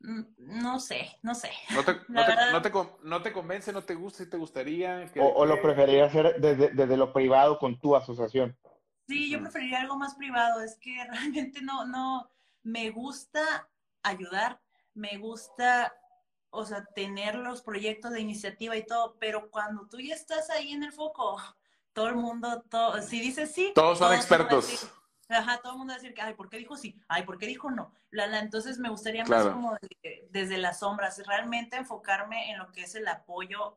mm, 0.00 0.22
no 0.38 0.80
sé, 0.80 1.16
no 1.22 1.36
sé. 1.36 1.52
¿No 1.72 1.84
te, 1.84 1.92
La 2.08 2.22
no 2.22 2.24
te- 2.24 2.30
verdad- 2.32 2.52
no 2.52 2.62
te 2.62 2.70
con- 2.72 2.90
no 3.04 3.22
te 3.22 3.32
convence, 3.32 3.72
no 3.72 3.82
te 3.84 3.94
gusta, 3.94 4.24
si 4.24 4.28
te 4.30 4.36
gustaría? 4.36 5.06
que- 5.12 5.20
O, 5.20 5.26
o 5.28 5.46
lo 5.46 5.62
preferirías 5.62 6.08
hacer 6.08 6.40
desde, 6.40 6.70
desde 6.70 6.96
lo 6.96 7.12
privado 7.12 7.56
con 7.60 7.78
tu 7.78 7.94
asociación? 7.94 8.58
Sí, 9.10 9.28
yo 9.28 9.40
preferiría 9.40 9.80
algo 9.80 9.96
más 9.96 10.14
privado, 10.14 10.62
es 10.62 10.76
que 10.76 10.96
realmente 11.10 11.60
no, 11.62 11.84
no, 11.84 12.30
me 12.62 12.90
gusta 12.90 13.68
ayudar, 14.04 14.60
me 14.94 15.18
gusta, 15.18 15.92
o 16.50 16.64
sea, 16.64 16.84
tener 16.94 17.34
los 17.34 17.60
proyectos 17.62 18.12
de 18.12 18.20
iniciativa 18.20 18.76
y 18.76 18.86
todo, 18.86 19.16
pero 19.18 19.50
cuando 19.50 19.88
tú 19.88 19.98
ya 19.98 20.14
estás 20.14 20.48
ahí 20.50 20.72
en 20.72 20.84
el 20.84 20.92
foco, 20.92 21.36
todo 21.92 22.08
el 22.08 22.14
mundo, 22.14 22.62
todo, 22.70 23.02
si 23.02 23.20
dices 23.20 23.52
sí, 23.52 23.72
Todos 23.74 23.98
son 23.98 24.12
a 24.12 24.16
expertos. 24.16 24.68
decir- 24.70 24.88
Ajá, 25.28 25.60
todo 25.62 25.72
el 25.74 25.78
mundo 25.78 25.92
va 25.92 25.96
a 25.96 26.00
decir 26.00 26.14
que, 26.14 26.22
ay, 26.22 26.34
¿por 26.34 26.48
qué 26.48 26.58
dijo 26.58 26.76
sí? 26.76 27.00
Ay, 27.06 27.22
¿por 27.24 27.38
qué 27.38 27.46
dijo 27.46 27.70
no? 27.70 27.92
La, 28.10 28.26
la, 28.26 28.40
entonces 28.40 28.78
me 28.78 28.88
gustaría 28.88 29.24
más 29.24 29.46
como 29.52 29.74
de- 30.02 30.28
desde 30.30 30.58
las 30.58 30.80
sombras, 30.80 31.24
realmente 31.26 31.76
enfocarme 31.76 32.50
en 32.50 32.58
lo 32.58 32.70
que 32.72 32.82
es 32.82 32.94
el 32.96 33.06
apoyo 33.08 33.76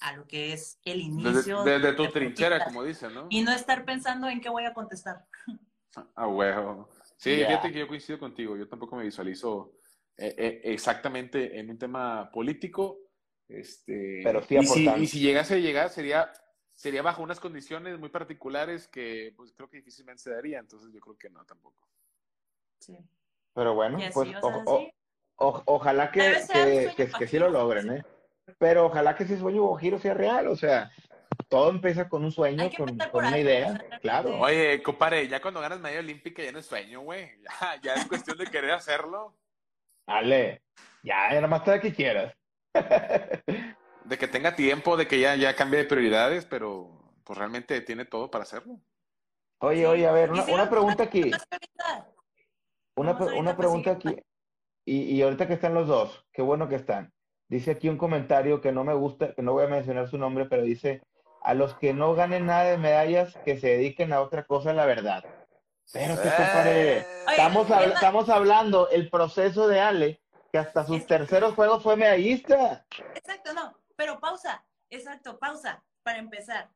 a 0.00 0.16
lo 0.16 0.26
que 0.26 0.52
es 0.52 0.78
el 0.84 0.98
Desde, 0.98 1.30
inicio. 1.30 1.62
desde 1.64 1.80
tu 1.92 2.02
deportista. 2.02 2.12
trinchera, 2.18 2.64
como 2.64 2.82
dicen, 2.84 3.14
¿no? 3.14 3.26
Y 3.30 3.42
no 3.42 3.52
estar 3.52 3.84
pensando 3.84 4.28
en 4.28 4.40
qué 4.40 4.48
voy 4.48 4.64
a 4.64 4.74
contestar. 4.74 5.24
Ah, 6.16 6.26
huevo. 6.26 6.88
Sí, 7.18 7.36
fíjate 7.36 7.70
que 7.70 7.78
yo 7.78 7.86
coincido 7.86 8.18
contigo. 8.18 8.56
Yo 8.56 8.66
tampoco 8.68 8.96
me 8.96 9.04
visualizo 9.04 9.74
eh, 10.16 10.34
eh, 10.36 10.60
exactamente 10.64 11.56
en 11.56 11.70
un 11.70 11.78
tema 11.78 12.28
político. 12.32 12.98
Este, 13.46 14.20
Pero 14.24 14.42
sí 14.42 14.56
y, 14.56 14.66
si, 14.66 14.88
y 14.88 15.06
si 15.06 15.20
llegase 15.20 15.54
a 15.54 15.58
llegar, 15.58 15.90
sería, 15.90 16.32
sería 16.74 17.00
bajo 17.02 17.22
unas 17.22 17.38
condiciones 17.38 17.96
muy 18.00 18.08
particulares 18.08 18.88
que 18.88 19.32
pues 19.36 19.52
creo 19.52 19.68
que 19.70 19.76
difícilmente 19.76 20.20
se 20.24 20.30
daría. 20.32 20.58
Entonces 20.58 20.92
yo 20.92 20.98
creo 20.98 21.16
que 21.16 21.30
no 21.30 21.44
tampoco. 21.44 21.86
Sí. 22.80 22.98
Pero 23.52 23.74
bueno, 23.74 23.98
así, 23.98 24.10
pues 24.12 24.28
o 24.30 24.32
sea, 24.32 24.40
o- 24.40 24.62
o- 24.66 24.78
sí. 24.80 24.92
o- 25.36 25.62
ojalá 25.66 26.10
que, 26.10 26.38
que, 26.52 26.92
que- 26.96 27.12
que 27.12 27.26
sí 27.28 27.38
lo 27.38 27.50
logren. 27.50 27.92
¿eh? 27.92 28.04
Pero 28.58 28.86
ojalá 28.86 29.14
que 29.14 29.24
ese 29.24 29.38
sueño 29.38 29.62
guajiro 29.62 29.98
sea 29.98 30.14
real, 30.14 30.48
o 30.48 30.56
sea, 30.56 30.90
todo 31.48 31.70
empieza 31.70 32.08
con 32.08 32.24
un 32.24 32.32
sueño, 32.32 32.70
con, 32.76 32.98
una 33.12 33.38
idea, 33.38 33.72
o 33.72 34.00
claro. 34.00 34.38
Oye, 34.40 34.82
compadre, 34.82 35.28
ya 35.28 35.40
cuando 35.40 35.60
ganas 35.60 35.80
medalla 35.80 36.00
olímpica 36.00 36.42
ya 36.42 36.52
no 36.52 36.58
es 36.58 36.66
sueño, 36.66 37.00
güey. 37.00 37.30
Ya, 37.60 37.80
ya 37.82 37.94
es 37.94 38.06
cuestión 38.06 38.38
de 38.38 38.46
querer 38.46 38.72
hacerlo. 38.72 39.36
Ale, 40.06 40.62
ya, 41.02 41.28
ya 41.30 41.36
nada 41.36 41.48
más 41.48 41.64
te 41.64 41.80
que 41.80 41.92
quieras. 41.92 42.34
De 44.04 44.18
que 44.18 44.28
tenga 44.28 44.54
tiempo, 44.54 44.98
de 44.98 45.08
que 45.08 45.18
ya, 45.18 45.34
ya 45.34 45.56
cambie 45.56 45.78
de 45.78 45.86
prioridades, 45.86 46.44
pero 46.44 47.14
pues 47.24 47.38
realmente 47.38 47.80
tiene 47.80 48.04
todo 48.04 48.30
para 48.30 48.42
hacerlo. 48.42 48.78
Oye, 49.60 49.86
oye, 49.86 50.06
a 50.06 50.12
ver, 50.12 50.30
una, 50.30 50.44
una 50.44 50.68
pregunta 50.68 51.04
aquí, 51.04 51.30
una, 52.96 53.12
una 53.12 53.16
pues, 53.16 53.56
pregunta 53.56 53.92
aquí, 53.92 54.14
y, 54.84 55.04
y 55.04 55.22
ahorita 55.22 55.46
que 55.46 55.54
están 55.54 55.72
los 55.72 55.88
dos, 55.88 56.26
qué 56.34 56.42
bueno 56.42 56.68
que 56.68 56.74
están. 56.74 57.14
Dice 57.54 57.70
aquí 57.70 57.88
un 57.88 57.96
comentario 57.98 58.60
que 58.60 58.72
no 58.72 58.82
me 58.82 58.94
gusta, 58.94 59.32
que 59.32 59.40
no 59.40 59.52
voy 59.52 59.62
a 59.62 59.68
mencionar 59.68 60.08
su 60.10 60.18
nombre, 60.18 60.46
pero 60.46 60.64
dice, 60.64 61.02
a 61.44 61.54
los 61.54 61.72
que 61.74 61.94
no 61.94 62.12
ganen 62.16 62.46
nada 62.46 62.64
de 62.64 62.78
medallas, 62.78 63.32
que 63.44 63.60
se 63.60 63.68
dediquen 63.68 64.12
a 64.12 64.22
otra 64.22 64.42
cosa, 64.44 64.72
la 64.72 64.86
verdad. 64.86 65.24
Pero 65.92 66.16
qué 66.16 66.30
compadre. 66.30 66.98
Eh, 66.98 67.06
Oye, 67.28 67.36
Estamos, 67.36 67.70
estamos 67.70 68.28
hablando 68.28 68.88
el 68.90 69.08
proceso 69.08 69.68
de 69.68 69.78
Ale, 69.78 70.20
que 70.50 70.58
hasta 70.58 70.84
sus 70.84 70.96
Es- 71.02 71.06
terceros 71.06 71.54
juegos 71.54 71.80
fue 71.84 71.96
medallista. 71.96 72.84
Exacto, 73.14 73.52
no, 73.52 73.78
pero 73.94 74.18
pausa, 74.18 74.66
exacto, 74.90 75.38
pausa, 75.38 75.84
para 76.02 76.18
empezar. 76.18 76.72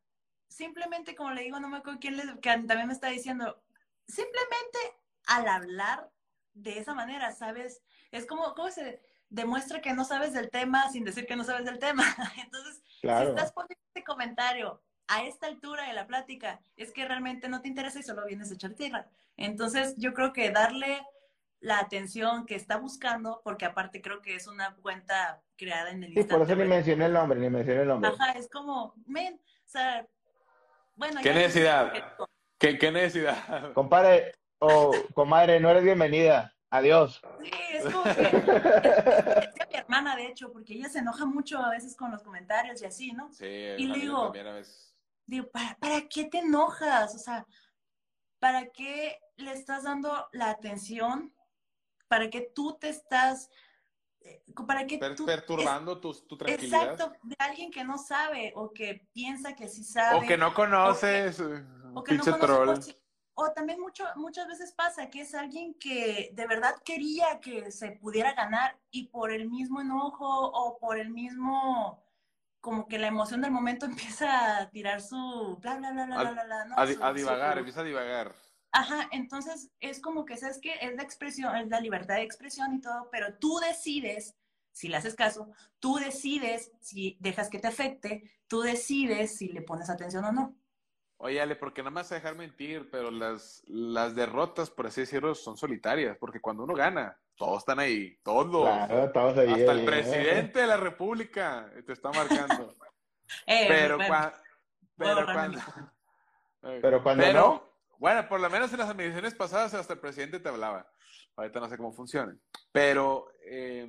Simplemente, 0.49 1.17
como 1.17 1.33
le 1.33 1.43
digo, 1.43 1.59
no 1.59 1.69
me 1.69 1.79
acuerdo 1.79 1.99
quién 1.99 2.17
le, 2.17 2.23
que 2.39 2.51
también 2.51 2.87
me 2.87 2.93
está 2.93 3.09
diciendo, 3.09 3.61
simplemente 4.07 4.79
al 5.27 5.49
hablar 5.49 6.09
de 6.55 6.79
esa 6.79 6.95
manera, 6.95 7.33
¿sabes? 7.33 7.83
Es 8.13 8.27
como, 8.27 8.55
¿cómo 8.55 8.71
se, 8.71 9.03
demuestra 9.31 9.81
que 9.81 9.93
no 9.93 10.05
sabes 10.05 10.33
del 10.33 10.51
tema 10.51 10.91
sin 10.91 11.05
decir 11.05 11.27
que 11.27 11.37
no 11.37 11.45
sabes 11.45 11.65
del 11.65 11.79
tema. 11.79 12.05
Entonces, 12.43 12.83
Claro. 13.01 13.27
si 13.27 13.31
estás 13.31 13.53
poniendo 13.53 13.83
este 13.95 14.03
comentario 14.05 14.83
a 15.07 15.23
esta 15.25 15.47
altura 15.47 15.87
de 15.87 15.93
la 15.95 16.07
plática, 16.07 16.61
es 16.77 16.93
que 16.93 17.07
realmente 17.07 17.49
no 17.49 17.61
te 17.63 17.69
interesa 17.69 17.99
y 17.99 18.03
solo 18.03 18.27
vienes 18.27 18.51
a 18.51 18.55
echar 18.55 18.73
tierra. 18.75 19.09
Entonces, 19.37 19.95
yo 19.97 20.13
creo 20.13 20.33
que 20.33 20.51
darle 20.51 21.03
la 21.61 21.79
atención 21.79 22.47
que 22.47 22.55
está 22.55 22.77
buscando, 22.77 23.41
porque 23.45 23.65
aparte 23.65 24.01
creo 24.03 24.21
que 24.21 24.35
es 24.35 24.47
una 24.47 24.77
cuenta 24.77 25.43
creada 25.57 25.91
en 25.91 26.05
el 26.05 26.15
Sí, 26.15 26.23
por 26.25 26.43
eso 26.43 26.55
ni 26.55 26.65
mencioné 26.65 27.07
el 27.07 27.13
nombre, 27.13 27.39
ni 27.39 27.49
mencioné 27.51 27.83
el 27.83 27.89
nombre. 27.89 28.11
Ajá, 28.11 28.33
es 28.33 28.49
como, 28.49 28.95
men, 29.07 29.35
o 29.35 29.69
sea, 29.69 30.07
bueno. 30.95 31.21
¿Qué 31.23 31.33
necesidad? 31.33 31.93
¿Qué, 32.59 32.79
qué 32.79 32.93
necesidad? 32.93 33.73
Compadre 33.73 34.35
o 34.59 34.93
comadre, 35.15 35.59
no 35.61 35.71
eres 35.71 35.85
bienvenida. 35.85 36.55
Adiós. 36.71 37.23
Sí, 37.43 37.51
es 37.73 37.85
como 37.93 38.05
que 38.05 38.11
decía 38.11 39.69
mi 39.71 39.77
hermana, 39.77 40.17
de 40.17 40.27
hecho, 40.27 40.53
porque 40.53 40.75
ella 40.75 40.89
se 40.89 40.99
enoja 40.99 41.25
mucho 41.25 41.59
a 41.59 41.71
veces 41.71 41.97
con 41.97 42.11
los 42.11 42.23
comentarios 42.23 42.83
y 42.83 42.85
así, 42.85 43.13
¿no? 43.13 43.33
Sí, 43.33 43.47
Y 43.47 43.91
a 43.91 43.95
mí 43.95 44.01
digo- 44.01 44.25
también 44.25 44.47
a 44.49 44.53
veces. 44.55 44.95
Digo, 45.27 45.49
¿para, 45.51 45.77
¿para 45.79 46.09
qué 46.09 46.25
te 46.27 46.39
enojas? 46.39 47.15
O 47.15 47.19
sea, 47.19 47.47
¿para 48.39 48.67
qué 48.69 49.19
le 49.37 49.53
estás 49.53 49.85
dando 49.85 50.29
la 50.33 50.51
atención? 50.51 51.35
¿Para 52.07 52.31
qué 52.31 52.51
tú 52.55 52.77
te 52.79 52.89
estás, 52.89 53.51
eh, 54.21 54.43
para 54.67 54.87
qué 54.87 54.99
Per- 54.99 55.15
tú 55.17 55.27
perturbando 55.27 56.01
tu, 56.01 56.13
tu 56.15 56.37
tranquilidad. 56.39 56.93
Exacto, 56.93 57.13
de 57.23 57.37
alguien 57.39 57.71
que 57.71 57.85
no 57.85 57.99
sabe 57.99 58.53
o 58.57 58.73
que 58.73 59.07
piensa 59.13 59.55
que 59.55 59.69
sí 59.69 59.85
sabe. 59.85 60.19
O 60.19 60.29
que 60.29 60.37
no 60.39 60.53
conoces. 60.55 61.41
o 61.41 62.03
que 62.05 62.15
no 62.15 62.23
pinche 62.25 62.31
conoce 62.31 62.47
troll. 62.47 62.67
por 62.67 62.83
sí- 62.83 62.97
O 63.41 63.53
también 63.53 63.79
mucho, 63.81 64.05
muchas 64.17 64.49
veces 64.49 64.73
pasa 64.73 65.11
que 65.11 65.21
es 65.21 65.33
alguien 65.33 65.73
que 65.75 66.31
de 66.33 66.47
verdad 66.49 66.75
quería 66.85 67.39
que 67.41 67.71
se 67.71 67.93
pudiera 67.93 68.33
ganar 68.35 68.77
y 68.91 69.07
por 69.11 69.31
el 69.31 69.49
mismo 69.49 69.81
enojo 69.81 70.27
o 70.27 70.77
por 70.81 70.99
el 70.99 71.11
mismo, 71.11 72.03
como 72.61 72.89
que 72.89 72.99
la 72.99 73.07
emoción 73.07 73.41
del 73.41 73.53
momento 73.53 73.87
empieza 74.27 74.59
a 74.59 74.71
tirar 74.71 75.01
su 75.01 75.57
bla, 75.61 75.77
bla, 75.77 75.93
bla, 75.93 76.07
bla, 76.07 76.19
A- 76.19 76.45
bla, 76.45 76.65
¿no? 76.65 76.75
A, 76.77 76.85
di- 76.85 76.95
Su- 76.95 77.05
a 77.05 77.13
divagar, 77.13 77.53
su- 77.53 77.59
empieza 77.61 77.81
a 77.83 77.85
divagar. 77.85 78.35
Ajá, 78.73 79.09
entonces 79.13 79.71
es 79.79 80.01
como 80.01 80.25
que, 80.25 80.37
¿sabes 80.37 80.59
qué? 80.61 80.75
Es 80.81 80.97
la 80.97 81.05
expresión, 81.05 81.55
es 81.55 81.69
la 81.69 81.81
libertad 81.81 82.17
de 82.17 82.23
expresión 82.23 82.75
y 82.75 82.81
todo, 82.81 83.09
pero 83.13 83.39
tú 83.39 83.61
decides, 83.61 84.35
si 84.73 84.89
le 84.89 84.97
haces 84.97 85.15
caso, 85.15 85.49
tú 85.79 85.95
decides 85.95 86.73
si 86.81 87.17
dejas 87.21 87.49
que 87.51 87.61
te 87.61 87.69
afecte, 87.69 88.29
tú 88.49 88.63
decides 88.63 89.37
si 89.39 89.47
le 89.49 89.63
pones 89.63 89.89
atención 89.91 90.25
o 90.25 90.33
no. 90.33 90.57
Oye, 91.21 91.41
Ale, 91.41 91.57
porque 91.57 91.83
no 91.83 91.91
me 91.91 91.97
vas 91.97 92.13
a 92.13 92.15
dejar 92.15 92.37
mentir, 92.37 92.89
pero 92.91 93.11
las, 93.11 93.65
las 93.67 94.15
derrotas, 94.15 94.71
por 94.71 94.87
así 94.87 95.01
decirlo, 95.01 95.35
son 95.35 95.57
solitarias, 95.57 96.17
porque 96.17 96.41
cuando 96.41 96.63
uno 96.63 96.75
gana, 96.75 97.19
todos 97.35 97.59
están 97.59 97.81
ahí, 97.81 98.17
todos. 98.23 98.65
Claro, 98.69 99.05
estamos 99.05 99.37
ahí. 99.37 99.49
Hasta 99.49 99.73
ahí, 99.73 99.79
el 99.79 99.81
¿eh? 99.81 99.87
presidente 99.87 100.61
de 100.61 100.67
la 100.69 100.77
República 100.77 101.73
te 101.85 101.93
está 101.93 102.11
marcando. 102.11 102.73
Eh, 103.47 103.67
pero, 103.69 103.97
bueno, 103.99 104.15
cua- 104.15 104.43
pero 104.97 105.27
cuando... 105.27 105.61
Pero 106.81 107.03
cuando 107.03 107.23
Pero, 107.23 107.39
no, 107.41 107.73
Bueno, 107.99 108.27
por 108.27 108.41
lo 108.41 108.49
menos 108.49 108.73
en 108.73 108.79
las 108.79 108.89
administraciones 108.89 109.35
pasadas 109.35 109.75
hasta 109.75 109.93
el 109.93 110.01
presidente 110.01 110.41
te 110.41 110.49
hablaba. 110.49 110.91
Ahorita 111.37 111.61
no 111.61 111.69
sé 111.69 111.77
cómo 111.77 111.93
funciona. 111.93 112.35
Pero, 112.73 113.31
eh, 113.45 113.87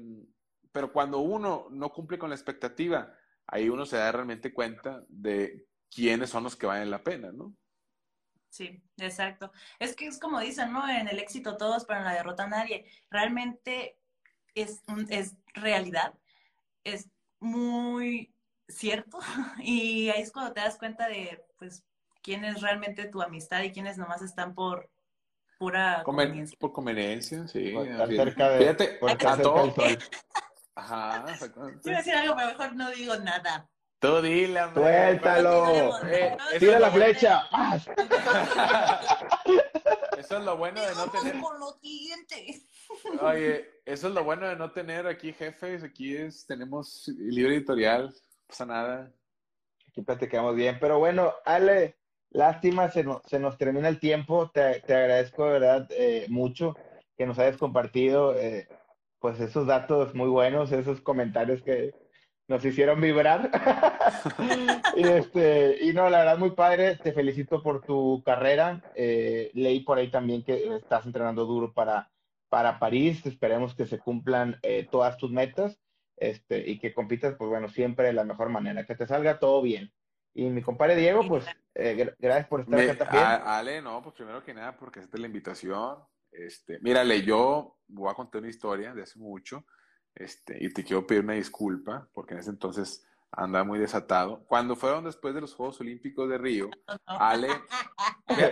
pero 0.73 0.91
cuando 0.91 1.19
uno 1.19 1.67
no 1.71 1.89
cumple 1.89 2.19
con 2.19 2.29
la 2.29 2.35
expectativa, 2.35 3.15
ahí 3.47 3.69
uno 3.69 3.85
se 3.85 3.95
da 3.95 4.11
realmente 4.11 4.53
cuenta 4.53 5.05
de 5.07 5.68
quiénes 5.93 6.29
son 6.29 6.43
los 6.43 6.55
que 6.55 6.65
valen 6.67 6.91
la 6.91 7.03
pena, 7.03 7.31
¿no? 7.31 7.55
Sí, 8.49 8.81
exacto. 8.97 9.51
Es 9.77 9.95
que 9.95 10.07
es 10.07 10.19
como 10.19 10.39
dicen, 10.39 10.71
¿no? 10.73 10.87
En 10.89 11.07
el 11.07 11.19
éxito 11.19 11.55
todos, 11.57 11.85
pero 11.85 11.99
en 11.99 12.05
la 12.05 12.13
derrota 12.13 12.47
nadie. 12.47 12.85
Realmente 13.11 13.99
es, 14.55 14.81
un- 14.87 15.05
es 15.11 15.35
realidad, 15.53 16.13
es 16.83 17.09
muy 17.39 18.33
cierto 18.67 19.19
y 19.63 20.09
ahí 20.09 20.21
es 20.21 20.31
cuando 20.31 20.53
te 20.53 20.61
das 20.61 20.77
cuenta 20.77 21.07
de, 21.07 21.45
pues, 21.57 21.83
quién 22.23 22.43
es 22.43 22.61
realmente 22.61 23.05
tu 23.05 23.21
amistad 23.21 23.61
y 23.63 23.71
quiénes 23.71 23.97
nomás 23.97 24.21
están 24.21 24.53
por 24.55 24.89
pura 25.59 25.97
Conven- 26.03 26.03
conveniencia. 26.03 26.57
por 26.59 26.71
conveniencia, 26.73 27.47
sí. 27.47 27.71
por 27.71 27.87
estar 27.87 28.07
cerca, 28.09 28.49
de, 28.49 28.59
Fíjate, 28.59 28.87
por 28.99 29.11
estar 29.11 29.35
cerca 29.37 29.61
del 29.61 29.73
sol. 29.75 29.97
Ajá, 30.75 31.25
exactamente. 31.31 31.89
decir 31.91 32.15
algo, 32.15 32.35
pero 32.35 32.47
mejor 32.47 32.75
no 32.75 32.89
digo 32.91 33.15
nada. 33.17 33.69
Tú 33.99 34.21
dile, 34.21 34.61
hombre. 34.63 34.83
Suéltalo. 34.83 36.05
Eh, 36.07 36.37
Tira 36.57 36.79
la 36.79 36.91
flecha. 36.91 37.43
Eso 40.17 40.37
es 40.37 40.43
lo 40.43 40.57
bueno 40.57 40.81
de 40.81 40.95
no 40.95 41.07
tener. 41.09 41.39
con. 41.41 41.59
Oye, 43.21 43.69
eso 43.85 44.07
es 44.09 44.13
lo 44.13 44.23
bueno 44.23 44.47
de 44.47 44.55
no 44.55 44.71
tener 44.71 45.07
aquí 45.07 45.33
jefes. 45.33 45.83
Aquí 45.83 46.15
es, 46.15 46.45
tenemos 46.45 47.07
libre 47.17 47.55
editorial, 47.55 48.07
no 48.07 48.13
pasa 48.47 48.65
nada. 48.65 49.11
Aquí 49.87 50.01
platicamos 50.01 50.55
bien. 50.55 50.77
Pero 50.79 50.99
bueno, 50.99 51.33
Ale, 51.45 51.97
lástima, 52.29 52.89
se 52.89 53.03
nos, 53.03 53.21
se 53.25 53.39
nos 53.39 53.57
termina 53.57 53.87
el 53.87 53.99
tiempo. 53.99 54.49
Te, 54.51 54.81
te 54.81 54.93
agradezco 54.93 55.45
de 55.45 55.51
verdad 55.51 55.87
eh, 55.91 56.25
mucho 56.29 56.75
que 57.17 57.25
nos 57.25 57.39
hayas 57.39 57.57
compartido 57.57 58.35
eh, 58.37 58.67
pues 59.19 59.39
esos 59.39 59.67
datos 59.67 60.13
muy 60.15 60.29
buenos, 60.29 60.71
esos 60.71 61.01
comentarios 61.01 61.61
que 61.61 61.93
nos 62.49 62.65
hicieron 62.65 62.99
vibrar. 62.99 63.49
y, 64.97 65.07
este, 65.07 65.77
y 65.85 65.93
no, 65.93 66.09
la 66.09 66.19
verdad, 66.19 66.37
muy 66.37 66.51
padre. 66.51 66.97
Te 66.97 67.13
felicito 67.13 67.63
por 67.63 67.81
tu 67.85 68.21
carrera. 68.25 68.81
Eh, 68.95 69.51
leí 69.53 69.81
por 69.81 69.97
ahí 69.97 70.09
también 70.11 70.43
que 70.43 70.75
estás 70.75 71.05
entrenando 71.05 71.45
duro 71.45 71.71
para, 71.73 72.11
para 72.49 72.79
París. 72.79 73.25
Esperemos 73.25 73.75
que 73.75 73.85
se 73.85 73.99
cumplan 73.99 74.57
eh, 74.63 74.87
todas 74.91 75.15
tus 75.17 75.31
metas 75.31 75.79
este, 76.17 76.67
y 76.69 76.79
que 76.79 76.93
compitas, 76.93 77.35
pues 77.35 77.49
bueno, 77.49 77.69
siempre 77.69 78.07
de 78.07 78.13
la 78.13 78.23
mejor 78.25 78.49
manera, 78.49 78.85
que 78.85 78.95
te 78.95 79.07
salga 79.07 79.39
todo 79.39 79.61
bien. 79.61 79.93
Y 80.33 80.49
mi 80.49 80.61
compadre 80.61 80.95
Diego, 80.95 81.21
pues 81.27 81.45
eh, 81.75 81.95
gra- 81.97 82.15
gracias 82.19 82.47
por 82.47 82.61
estar 82.61 82.77
Me- 82.77 82.89
acá 82.89 83.05
también. 83.05 83.23
a- 83.23 83.57
Ale, 83.59 83.81
no, 83.81 84.01
pues 84.01 84.15
primero 84.15 84.43
que 84.43 84.53
nada, 84.53 84.75
porque 84.77 84.99
acepté 84.99 85.17
la 85.17 85.27
invitación. 85.27 85.97
Este, 86.31 86.79
mírale, 86.81 87.23
yo 87.23 87.77
voy 87.87 88.09
a 88.11 88.13
contar 88.13 88.41
una 88.41 88.49
historia 88.49 88.93
de 88.93 89.01
hace 89.03 89.17
mucho, 89.17 89.65
este, 90.15 90.57
y 90.63 90.71
te 90.73 90.83
quiero 90.83 91.05
pedir 91.07 91.23
una 91.23 91.33
disculpa, 91.33 92.09
porque 92.13 92.33
en 92.33 92.39
ese 92.41 92.49
entonces 92.49 93.05
andaba 93.31 93.63
muy 93.63 93.79
desatado. 93.79 94.43
Cuando 94.45 94.75
fueron 94.75 95.03
después 95.05 95.33
de 95.35 95.41
los 95.41 95.53
Juegos 95.53 95.79
Olímpicos 95.81 96.29
de 96.29 96.37
Río, 96.37 96.69
Ale, 97.05 97.49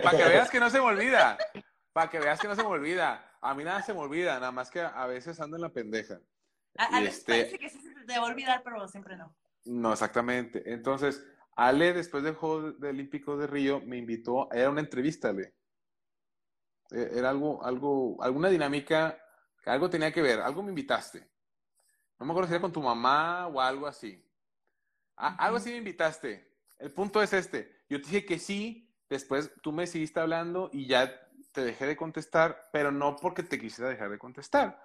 para 0.02 0.16
que 0.16 0.24
veas 0.24 0.50
que 0.50 0.60
no 0.60 0.70
se 0.70 0.78
me 0.78 0.86
olvida, 0.86 1.36
para 1.92 2.10
que 2.10 2.20
veas 2.20 2.40
que 2.40 2.48
no 2.48 2.54
se 2.54 2.62
me 2.62 2.68
olvida. 2.68 3.24
A 3.40 3.54
mí 3.54 3.64
nada 3.64 3.82
se 3.82 3.92
me 3.94 4.00
olvida, 4.00 4.34
nada 4.40 4.52
más 4.52 4.70
que 4.70 4.80
a 4.80 5.06
veces 5.06 5.40
ando 5.40 5.56
en 5.56 5.62
la 5.62 5.68
pendeja. 5.72 6.20
A, 6.76 6.96
a 6.96 7.00
Y 7.00 7.04
veces 7.04 7.18
este- 7.20 7.32
parece 7.32 7.58
que 7.58 7.70
sí 7.70 7.80
se 7.80 8.04
te 8.04 8.18
va 8.18 8.26
a 8.26 8.30
olvidar, 8.30 8.62
pero 8.64 8.86
siempre 8.88 9.16
no. 9.16 9.34
No, 9.64 9.92
exactamente. 9.92 10.72
Entonces, 10.72 11.24
Ale, 11.56 11.92
después 11.92 12.22
del 12.22 12.34
Juego 12.34 12.72
de 12.72 12.88
Olímpico 12.88 13.36
de 13.36 13.46
Río, 13.46 13.80
me 13.84 13.96
invitó, 13.96 14.50
era 14.52 14.70
una 14.70 14.80
entrevista, 14.80 15.28
Ale. 15.30 15.54
Eh, 16.90 17.10
Era 17.16 17.30
algo, 17.30 17.62
algo, 17.64 18.22
alguna 18.22 18.48
dinámica, 18.48 19.18
algo 19.66 19.90
tenía 19.90 20.12
que 20.12 20.22
ver, 20.22 20.40
algo 20.40 20.62
me 20.62 20.70
invitaste. 20.70 21.28
No 22.18 22.26
me 22.26 22.32
acuerdo 22.32 22.48
si 22.48 22.54
era 22.54 22.60
con 22.60 22.72
tu 22.72 22.82
mamá 22.82 23.46
o 23.46 23.60
algo 23.60 23.86
así. 23.86 24.24
Algo 25.16 25.56
así 25.56 25.70
me 25.70 25.76
invitaste. 25.76 26.52
El 26.78 26.92
punto 26.92 27.22
es 27.22 27.32
este. 27.32 27.76
Yo 27.88 28.00
te 28.00 28.08
dije 28.08 28.24
que 28.24 28.38
sí, 28.38 28.92
después 29.08 29.50
tú 29.62 29.72
me 29.72 29.86
seguiste 29.86 30.20
hablando 30.20 30.70
y 30.72 30.86
ya 30.86 31.12
te 31.52 31.64
dejé 31.64 31.86
de 31.86 31.96
contestar, 31.96 32.68
pero 32.72 32.92
no 32.92 33.16
porque 33.16 33.42
te 33.42 33.58
quisiera 33.58 33.90
dejar 33.90 34.10
de 34.10 34.18
contestar. 34.18 34.80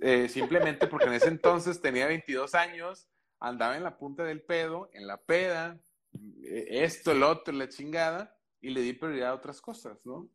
Eh, 0.00 0.28
simplemente 0.28 0.86
porque 0.86 1.06
en 1.06 1.14
ese 1.14 1.28
entonces 1.28 1.80
tenía 1.80 2.06
22 2.06 2.54
años, 2.54 3.08
andaba 3.40 3.76
en 3.76 3.82
la 3.82 3.96
punta 3.98 4.24
del 4.24 4.42
pedo, 4.42 4.88
en 4.92 5.06
la 5.06 5.16
peda, 5.16 5.80
eh, 6.44 6.66
esto, 6.84 7.12
el 7.12 7.22
otro, 7.22 7.52
la 7.54 7.68
chingada, 7.68 8.36
y 8.60 8.70
le 8.70 8.80
di 8.80 8.92
prioridad 8.92 9.30
a 9.30 9.34
otras 9.34 9.60
cosas, 9.60 9.98
¿no? 10.04 10.28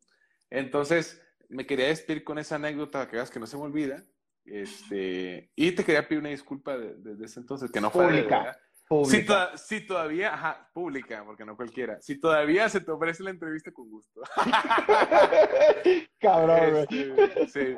Entonces, 0.50 1.22
me 1.48 1.66
quería 1.66 1.88
despedir 1.88 2.24
con 2.24 2.38
esa 2.38 2.56
anécdota 2.56 3.08
que 3.08 3.16
veas 3.16 3.30
que 3.30 3.40
no 3.40 3.46
se 3.46 3.56
me 3.56 3.62
olvida. 3.62 4.04
Este, 4.50 5.50
y 5.56 5.72
te 5.72 5.84
quería 5.84 6.06
pedir 6.06 6.20
una 6.20 6.30
disculpa 6.30 6.76
de- 6.76 6.94
de- 6.94 7.10
desde 7.12 7.24
ese 7.26 7.40
entonces, 7.40 7.70
que 7.70 7.80
no 7.80 7.90
fue 7.90 8.04
Pública, 8.06 8.58
pública. 8.88 9.10
Si, 9.18 9.24
toda- 9.26 9.56
si 9.58 9.80
todavía, 9.86 10.32
ajá, 10.34 10.70
pública, 10.72 11.22
porque 11.24 11.44
no 11.44 11.56
cualquiera. 11.56 12.00
Si 12.00 12.18
todavía 12.18 12.68
se 12.68 12.80
te 12.80 12.90
ofrece 12.90 13.22
la 13.22 13.30
entrevista, 13.30 13.70
con 13.72 13.88
gusto. 13.90 14.20
Cabrón. 16.20 16.86
Este, 16.90 17.48
sí. 17.48 17.76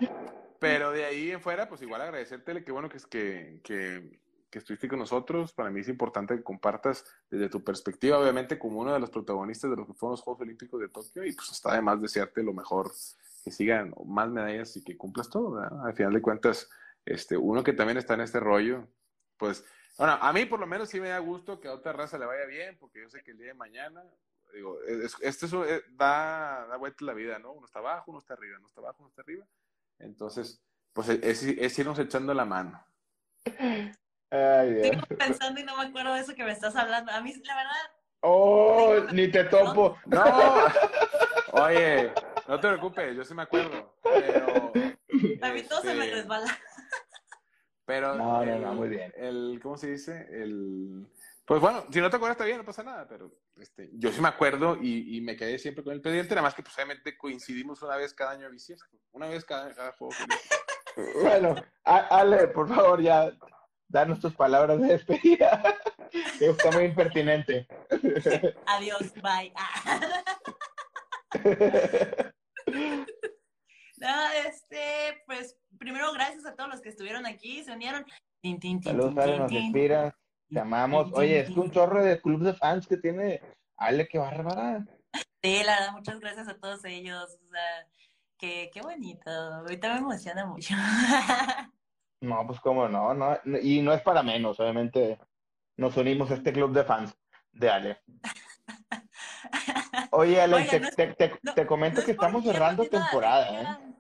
Pero 0.59 0.93
de 0.93 1.05
ahí 1.07 1.31
en 1.31 1.41
fuera, 1.41 1.69
pues 1.69 1.81
igual 1.83 2.03
agradecértele, 2.03 2.63
que 2.65 2.73
bueno 2.73 2.89
que, 2.89 2.99
es 2.99 3.07
que, 3.07 3.61
que, 3.65 4.21
que 4.51 4.59
estuviste 4.59 4.89
con 4.89 4.99
nosotros. 4.99 5.53
Para 5.53 5.71
mí 5.71 5.81
es 5.81 5.89
importante 5.89 6.37
que 6.37 6.43
compartas 6.43 7.05
desde 7.31 7.49
tu 7.49 7.63
perspectiva, 7.63 8.19
obviamente, 8.19 8.59
como 8.59 8.81
uno 8.81 8.93
de 8.93 8.99
los 9.01 9.11
protagonistas 9.11 9.71
de 9.71 9.77
lo 9.77 9.87
que 9.87 9.95
fueron 9.95 10.13
los 10.13 10.23
Juegos 10.23 10.41
Olímpicos 10.43 10.81
de 10.81 10.89
Tokio. 10.89 11.25
Y 11.25 11.33
pues 11.33 11.51
está 11.51 11.73
además 11.73 12.03
desearte 12.03 12.43
lo 12.43 12.53
mejor, 12.53 12.91
que 13.45 13.51
sigan 13.51 13.95
más 14.07 14.29
medallas 14.29 14.77
y 14.77 14.85
que 14.85 14.97
cumplas 14.97 15.31
todo, 15.31 15.53
¿verdad? 15.53 15.87
Al 15.87 15.95
final 15.95 16.13
de 16.13 16.21
cuentas, 16.23 16.69
este, 17.05 17.37
uno 17.37 17.63
que 17.65 17.73
también 17.73 17.97
está 17.99 18.15
en 18.15 18.21
este 18.23 18.41
rollo, 18.41 18.87
pues, 19.39 19.65
bueno, 19.97 20.19
a 20.21 20.33
mí 20.33 20.45
por 20.47 20.61
lo 20.61 20.67
menos 20.67 20.89
sí 20.89 21.01
me 21.01 21.09
da 21.09 21.19
gusto 21.19 21.61
que 21.61 21.69
a 21.69 21.73
otra 21.75 21.93
raza 21.93 22.19
le 22.19 22.27
vaya 22.27 22.45
bien, 22.47 22.77
porque 22.79 23.01
yo 23.03 23.09
sé 23.09 23.23
que 23.23 23.31
el 23.31 23.39
día 23.39 23.49
de 23.49 23.55
mañana, 23.55 24.03
digo, 24.53 24.81
es- 24.83 25.17
esto 25.21 25.47
es, 25.47 25.53
eh, 25.71 25.83
da, 25.93 26.67
da 26.69 26.77
vuelta 26.77 27.05
la 27.05 27.15
vida, 27.15 27.39
¿no? 27.39 27.53
Uno 27.53 27.67
está 27.67 27.79
abajo, 27.79 28.11
uno 28.11 28.19
está 28.21 28.35
arriba, 28.35 28.59
uno 28.59 28.67
está 28.67 28.81
abajo, 28.81 28.97
uno 29.01 29.09
está 29.09 29.23
arriba. 29.23 29.47
Entonces, 29.99 30.61
pues 30.93 31.09
es, 31.09 31.43
es 31.43 31.79
irnos 31.79 31.99
echando 31.99 32.35
la 32.35 32.45
mano. 32.45 32.83
Ay, 34.31 34.75
Dios. 34.75 34.87
Sigo 34.97 35.07
pensando 35.19 35.61
y 35.61 35.65
no 35.65 35.77
me 35.77 35.87
acuerdo 35.87 36.15
de 36.15 36.21
eso 36.21 36.35
que 36.35 36.45
me 36.45 36.53
estás 36.53 36.77
hablando. 36.77 37.11
A 37.13 37.21
mí, 37.21 37.35
la 37.45 37.57
verdad, 37.57 37.73
Oh, 38.23 38.95
ni 39.13 39.29
te 39.29 39.45
topo. 39.45 39.97
No, 40.07 40.23
oye, 41.53 42.13
no 42.47 42.61
te 42.61 42.69
preocupes, 42.69 43.17
yo 43.17 43.25
sí 43.25 43.33
me 43.35 43.43
acuerdo, 43.43 43.97
pero... 44.03 44.73
a 45.43 45.49
mí 45.53 45.63
todo 45.63 45.81
se 45.81 45.95
me 45.95 46.05
este, 46.05 46.17
resbala. 46.17 46.59
Pero 47.87 48.15
No, 48.15 48.45
no, 48.45 48.53
el, 48.53 48.61
no, 48.61 48.75
muy 48.75 48.89
bien. 48.91 49.13
el- 49.17 49.59
¿cómo 49.63 49.77
se 49.79 49.91
dice? 49.93 50.29
El, 50.31 51.07
pues 51.47 51.61
bueno, 51.63 51.85
si 51.91 52.01
no 52.01 52.11
te 52.11 52.17
acuerdas 52.17 52.37
está 52.37 52.45
bien, 52.45 52.59
no 52.59 52.65
pasa 52.65 52.83
nada, 52.85 53.09
pero 53.09 53.33
este, 53.57 53.89
yo 53.95 54.13
sí 54.13 54.21
me 54.21 54.29
acuerdo 54.29 54.77
y, 54.81 55.17
y 55.17 55.21
me 55.23 55.35
quedé 55.35 55.59
siempre 55.59 55.83
con 55.83 55.95
el 55.95 56.03
pendiente, 56.03 56.35
nada 56.35 56.43
más 56.47 56.55
que 56.55 56.63
pues 56.63 56.75
obviamente 56.77 57.17
coincidimos 57.17 57.83
una 57.83 57.97
vez 57.97 58.13
cada 58.15 58.33
año 58.33 58.47
a 58.47 58.51
bisiesto, 58.51 58.87
una 59.13 59.29
vez 59.29 59.45
cada, 59.45 59.75
cada 59.75 59.93
juego. 59.93 60.15
Bueno, 61.23 61.55
A- 61.85 62.19
Ale, 62.21 62.49
por 62.49 62.69
favor, 62.69 63.01
ya 63.01 63.31
danos 63.91 64.21
tus 64.21 64.35
palabras 64.35 64.81
de 64.81 64.89
despedida. 64.89 65.63
Que 66.41 66.47
está 66.47 66.73
muy 66.73 66.87
impertinente. 66.87 67.69
Adiós, 68.67 69.13
bye. 69.23 69.53
Ah. 69.55 70.01
No, 73.97 74.33
este, 74.47 75.23
pues 75.27 75.59
primero 75.79 76.11
gracias 76.15 76.47
a 76.47 76.55
todos 76.55 76.71
los 76.71 76.81
que 76.81 76.89
estuvieron 76.89 77.27
aquí, 77.27 77.63
se 77.63 77.73
unieron. 77.73 78.07
Saludos, 78.83 79.17
Ale, 79.19 79.39
nos 79.39 79.53
inspiras. 79.53 80.15
Te 80.49 80.59
amamos. 80.59 81.13
Oye, 81.13 81.41
es 81.41 81.51
que 81.51 81.61
un 81.61 81.71
chorro 81.71 82.03
de 82.03 82.19
club 82.19 82.43
de 82.43 82.55
fans 82.55 82.87
que 82.87 82.97
tiene 82.97 83.43
Ale, 83.77 84.09
qué 84.09 84.19
bárbara. 84.19 84.87
Sí, 85.43 85.63
la 85.65 85.75
verdad, 85.75 85.93
muchas 85.93 86.19
gracias 86.19 86.49
a 86.49 86.59
todos 86.59 86.83
ellos. 86.87 87.25
O 87.25 87.51
sea, 87.51 87.89
qué, 88.39 88.71
qué 88.73 88.81
bonito. 88.81 89.31
Ahorita 89.31 89.93
me 89.93 89.99
emociona 89.99 90.47
mucho. 90.47 90.75
No, 92.21 92.47
pues 92.47 92.61
cómo 92.61 92.89
no, 92.89 93.15
no. 93.15 93.39
Y 93.63 93.81
no 93.83 93.93
es 93.93 94.03
para 94.03 94.23
menos, 94.23 94.61
obviamente. 94.61 95.19
Nos 95.77 95.97
unimos 95.97 96.31
a 96.31 96.35
este 96.35 96.53
club 96.53 96.73
de 96.73 96.85
fans 96.85 97.17
de 97.53 97.71
Ale. 97.71 97.99
Oye, 100.11 100.41
Ale, 100.41 100.65
te, 100.65 100.81
no 100.81 100.89
es- 100.89 100.97
te- 100.97 101.15
te- 101.15 101.39
No, 101.43 101.55
te 101.55 101.67
comento 101.67 102.01
no 102.01 102.05
que 102.05 102.11
es 102.13 102.17
estamos 102.17 102.45
cerrando 102.45 102.87
temporada, 102.87 103.63
¿eh? 103.63 103.95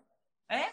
¿Eh? 0.50 0.66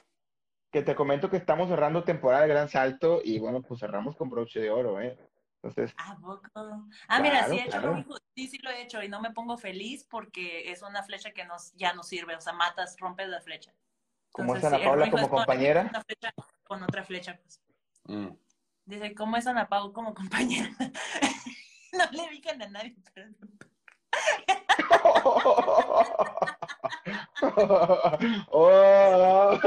Que 0.71 0.81
te 0.81 0.95
comento 0.95 1.29
que 1.29 1.37
estamos 1.37 1.69
cerrando 1.69 2.03
temporada 2.03 2.43
de 2.43 2.49
Gran 2.49 2.67
Salto 2.69 3.21
y 3.23 3.39
bueno, 3.39 3.61
pues 3.61 3.79
cerramos 3.79 4.15
con 4.15 4.29
broche 4.29 4.59
de 4.59 4.69
oro, 4.69 4.99
¿eh? 4.99 5.17
Entonces, 5.61 5.93
¿A 5.97 6.15
poco? 6.17 6.47
Ah, 7.07 7.19
mira, 7.19 7.45
sí 7.47 7.57
he 7.57 7.61
hecho 7.63 7.79
claro. 7.79 8.05
Sí, 8.35 8.47
sí 8.47 8.57
lo 8.59 8.69
he 8.69 8.81
hecho 8.83 9.01
y 9.01 9.09
no 9.09 9.21
me 9.21 9.31
pongo 9.31 9.57
feliz 9.57 10.05
porque 10.09 10.71
es 10.71 10.81
una 10.83 11.03
flecha 11.03 11.31
que 11.31 11.45
nos, 11.45 11.73
ya 11.73 11.93
no 11.93 12.03
sirve. 12.03 12.35
O 12.35 12.41
sea, 12.41 12.53
matas, 12.53 12.95
rompes 12.99 13.27
la 13.27 13.41
flecha. 13.41 13.73
¿Cómo 14.37 14.55
es 14.55 14.63
Ana 14.63 14.77
sí, 14.77 14.83
Paula 14.85 15.09
como 15.09 15.23
es 15.23 15.27
con- 15.29 15.37
compañera? 15.39 15.87
Una 15.89 16.01
flecha 16.03 16.33
con 16.63 16.83
otra 16.83 17.03
flecha, 17.03 17.37
pues. 17.41 17.59
Mm. 18.05 18.27
Dice, 18.85 19.15
¿cómo 19.15 19.35
es 19.37 19.47
Ana 19.47 19.67
Pau 19.67 19.91
como 19.91 20.13
compañera? 20.13 20.69
no 21.91 22.11
le 22.11 22.29
digan 22.29 22.61
a 22.61 22.69
nadie, 22.69 22.95
pero... 23.13 23.27
Oh. 28.49 29.59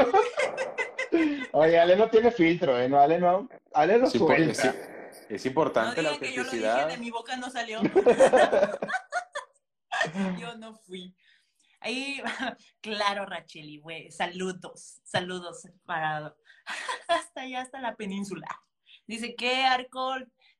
Oye, 1.53 1.79
Ale 1.79 1.97
no 1.97 2.09
tiene 2.09 2.31
filtro, 2.31 2.79
¿eh? 2.79 2.89
No, 2.89 3.01
Ale 3.01 3.19
no. 3.19 3.49
Ale 3.75 3.99
lo 3.99 4.07
Sí, 4.09 4.19
suelta. 4.19 4.69
es, 5.11 5.27
es 5.29 5.45
No 5.45 5.49
importante 5.51 6.03
la 6.03 6.11
digan 6.13 6.21
que 6.21 6.33
yo 6.35 6.45
lo 6.45 6.51
dije, 6.51 6.67
autenticidad. 6.69 6.89
de 6.89 6.97
mi 6.99 7.11
boca 7.11 7.37
no 7.37 7.51
salió. 7.51 7.81
yo 10.39 10.55
no 10.57 10.75
fui. 10.75 11.15
Ahí, 11.81 12.23
claro, 12.81 13.27
Racheli, 13.27 13.79
güey, 13.79 14.11
saludos, 14.11 15.01
saludos 15.05 15.67
para 15.85 16.35
hasta 17.09 17.41
allá, 17.43 17.63
hasta 17.63 17.81
la 17.81 17.97
península. 17.97 18.47
Dice, 19.07 19.35
¿qué 19.35 19.65
arco 19.65 20.15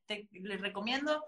te, 0.05 0.27
les 0.31 0.59
recomiendo? 0.59 1.23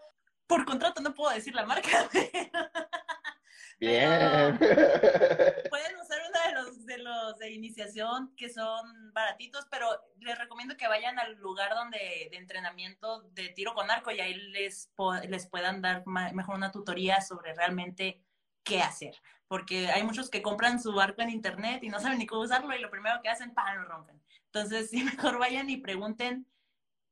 Por 0.47 0.65
contrato 0.65 1.01
no 1.01 1.13
puedo 1.13 1.33
decir 1.33 1.53
la 1.55 1.65
marca. 1.65 2.09
Bien. 3.79 4.57
Pueden 4.57 5.97
usar 6.01 6.21
uno 6.29 6.39
de 6.47 6.53
los, 6.53 6.85
de 6.85 6.97
los 6.99 7.37
de 7.37 7.51
iniciación 7.51 8.33
que 8.35 8.49
son 8.49 9.13
baratitos, 9.13 9.67
pero 9.69 9.87
les 10.19 10.37
recomiendo 10.37 10.77
que 10.77 10.87
vayan 10.87 11.19
al 11.19 11.35
lugar 11.35 11.73
donde 11.73 12.29
de 12.31 12.37
entrenamiento 12.37 13.23
de 13.31 13.49
tiro 13.49 13.73
con 13.73 13.91
arco 13.91 14.11
y 14.11 14.21
ahí 14.21 14.35
les, 14.35 14.89
les 15.27 15.47
puedan 15.47 15.81
dar 15.81 16.05
mejor 16.05 16.55
una 16.55 16.71
tutoría 16.71 17.19
sobre 17.21 17.53
realmente 17.53 18.21
qué 18.63 18.81
hacer. 18.81 19.15
Porque 19.53 19.91
hay 19.91 20.01
muchos 20.01 20.31
que 20.31 20.41
compran 20.41 20.81
su 20.81 20.99
arco 20.99 21.21
en 21.21 21.29
internet 21.29 21.83
y 21.83 21.89
no 21.89 21.99
saben 21.99 22.17
ni 22.17 22.25
cómo 22.25 22.41
usarlo 22.41 22.75
y 22.75 22.79
lo 22.79 22.89
primero 22.89 23.21
que 23.21 23.29
hacen, 23.29 23.53
¡pam! 23.53 23.77
lo 23.77 23.85
rompen. 23.85 24.19
Entonces, 24.45 24.89
sí, 24.89 25.03
mejor 25.03 25.37
vayan 25.37 25.69
y 25.69 25.77
pregunten 25.77 26.47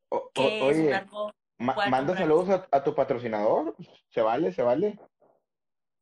O- 0.10 0.16
o- 0.18 0.32
qué 0.34 0.58
es 0.58 0.76
un 0.78 0.82
oye, 0.82 0.94
arco. 0.96 1.32
ma- 1.60 1.76
cuál 1.76 1.92
manda 1.92 2.18
saludos 2.18 2.50
a, 2.50 2.68
a 2.76 2.84
tu 2.84 2.96
patrocinador. 2.96 3.76
Se 4.10 4.24
vale, 4.24 4.52
se 4.52 4.64
vale. 4.64 5.00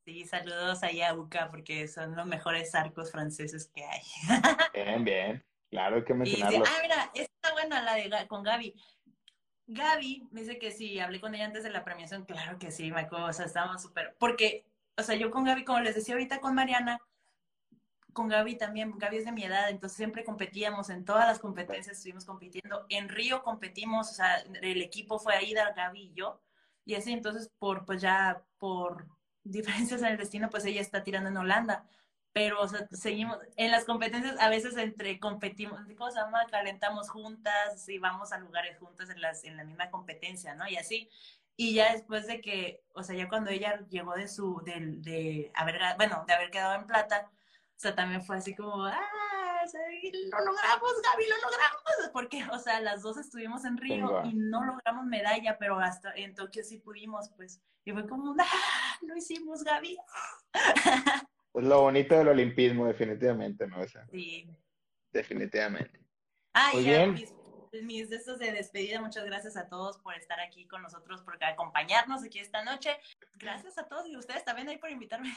Sí, 0.06 0.24
saludos 0.26 0.82
allá 0.82 1.10
a 1.10 1.14
UCA 1.14 1.50
porque 1.52 1.90
son 1.90 2.16
los 2.16 2.26
mejores 2.26 2.74
arcos 2.74 3.12
franceses 3.12 3.70
que 3.76 3.84
hay. 3.84 4.02
Bien, 4.74 5.04
bien. 5.04 5.46
Claro, 5.70 5.98
hay 5.98 6.06
que 6.06 6.14
mencionarlo. 6.14 6.64
ah, 6.66 6.80
mira, 6.82 7.12
está 7.14 7.52
buena 7.52 7.82
la 7.82 7.96
de 7.96 8.28
con 8.30 8.44
Gaby. 8.44 8.74
Gaby 9.68 10.30
me 10.32 10.40
dice 10.40 10.58
que 10.58 10.72
sí, 10.72 11.00
hablé 11.02 11.20
con 11.20 11.36
ella 11.36 11.48
antes 11.48 11.66
de 11.66 11.70
la 11.70 11.84
premiación, 11.84 12.24
claro 12.24 12.58
que 12.58 12.72
sí, 12.72 12.92
acuerdo, 12.92 13.26
o 13.26 13.34
sea, 13.34 13.46
estábamos 13.46 13.82
súper, 13.82 14.16
porque, 14.18 14.66
o 15.00 15.04
sea, 15.04 15.16
yo 15.16 15.32
con 15.32 15.43
Gaby, 15.43 15.64
como 15.66 15.80
les 15.80 15.95
decía 15.95 16.16
ahorita 16.16 16.39
con 16.39 16.56
Mariana, 16.56 17.00
con 18.14 18.28
Gaby 18.28 18.58
también, 18.58 18.97
Gaby 18.97 19.18
es 19.18 19.26
de 19.26 19.32
mi 19.32 19.43
edad, 19.43 19.70
entonces 19.70 19.97
siempre 19.97 20.24
competíamos, 20.24 20.89
en 20.89 21.06
todas 21.06 21.26
las 21.26 21.39
competencias 21.39 21.97
estuvimos 21.97 22.26
compitiendo, 22.26 22.86
en 22.89 23.10
Río 23.10 23.43
competimos, 23.43 24.12
o 24.12 24.14
sea, 24.14 24.38
el 24.62 24.82
equipo 24.82 25.20
fue 25.20 25.36
Aida, 25.36 25.74
Gaby 25.74 26.02
y 26.02 26.14
yo, 26.14 26.41
y 26.86 26.95
así, 26.95 27.14
entonces, 27.14 27.52
por, 27.60 27.86
pues 27.86 28.02
ya, 28.02 28.43
por 28.58 29.08
diferencias 29.43 30.02
en 30.02 30.10
el 30.10 30.18
destino, 30.18 30.50
pues 30.50 30.66
ella 30.66 30.82
está 30.82 31.04
tirando 31.04 31.30
en 31.30 31.38
Holanda, 31.38 31.86
pero 32.34 32.62
o 32.62 32.68
sea, 32.68 32.88
seguimos 32.91 33.38
en 33.56 33.72
las 33.72 33.86
competencias 33.86 34.36
a 34.39 34.50
veces 34.50 34.78
entre 34.78 35.20
competimos 35.20 35.80
¿cómo 35.97 36.12
se 36.12 36.20
llama? 36.20 36.45
calentamos 36.50 37.10
juntas 37.10 37.89
y 37.89 37.97
vamos 37.97 38.32
a 38.32 38.38
lugares 38.38 38.78
juntas 38.78 39.10
en 39.10 39.20
las 39.20 39.43
en 39.43 39.58
la 39.58 39.64
misma 39.64 39.89
competencia 39.89 40.54
no 40.56 40.68
y 40.68 40.78
así 40.78 41.10
y 41.60 41.74
ya 41.74 41.91
después 41.91 42.26
de 42.26 42.39
que 42.39 42.82
o 42.93 43.03
sea 43.03 43.18
ya 43.18 43.28
cuando 43.28 43.49
ella 43.49 43.86
llegó 43.89 44.14
de 44.14 44.30
su 44.30 44.62
de, 44.64 44.80
de 44.99 45.51
haber 45.53 45.78
bueno 45.97 46.24
de 46.26 46.34
haber 46.34 46.51
quedado 46.51 46.76
en 46.76 46.88
plata 46.88 47.30
o 47.30 47.80
sea 47.80 47.93
también 47.93 48.24
fue 48.24 48.38
así 48.38 48.55
como 48.55 48.86
ah 48.86 49.01
lo 49.66 50.39
logramos 50.39 51.01
Gaby 51.03 51.26
lo 51.28 51.36
logramos 51.36 52.12
porque 52.14 52.45
o 52.53 52.60
sea 52.60 52.80
las 52.80 53.01
dos 53.01 53.18
estuvimos 53.18 53.66
en 53.66 53.76
Río 53.76 54.07
Venga. 54.07 54.26
y 54.26 54.34
no 54.36 54.64
logramos 54.64 55.05
medalla 55.05 55.57
pero 55.60 55.78
hasta 55.78 56.14
en 56.16 56.34
Tokio 56.34 56.64
sí 56.64 56.78
pudimos 56.78 57.30
pues 57.36 57.62
y 57.84 57.91
fue 57.91 58.07
como 58.07 58.34
ah 58.39 58.97
lo 59.01 59.18
hicimos 59.18 59.62
Gaby 59.66 59.97
Es 61.51 61.66
lo 61.66 61.82
bonito 61.82 62.16
del 62.16 62.28
olimpismo, 62.28 62.86
definitivamente, 62.86 63.68
¿no? 63.68 63.82
O 63.82 63.88
sea, 63.88 64.05
sí 64.12 64.47
definitivamente. 65.12 65.99
Ah, 66.53 66.70
Muy 66.74 66.84
y 66.84 66.86
bien. 66.86 67.16
Mis, 67.84 68.10
de 68.10 68.20
de 68.38 68.52
despedida, 68.52 69.02
muchas 69.02 69.26
gracias 69.26 69.56
a 69.58 69.68
todos 69.68 69.98
por 70.00 70.14
estar 70.16 70.40
aquí 70.40 70.68
con 70.68 70.82
nosotros, 70.82 71.22
por 71.22 71.42
acompañarnos 71.44 72.24
aquí 72.24 72.40
esta 72.40 72.64
noche. 72.64 72.98
Gracias 73.36 73.78
a 73.78 73.88
todos 73.88 74.08
y 74.08 74.18
ustedes 74.18 74.44
también 74.44 74.70
ahí 74.70 74.78
por 74.78 74.90
invitarme. 74.90 75.30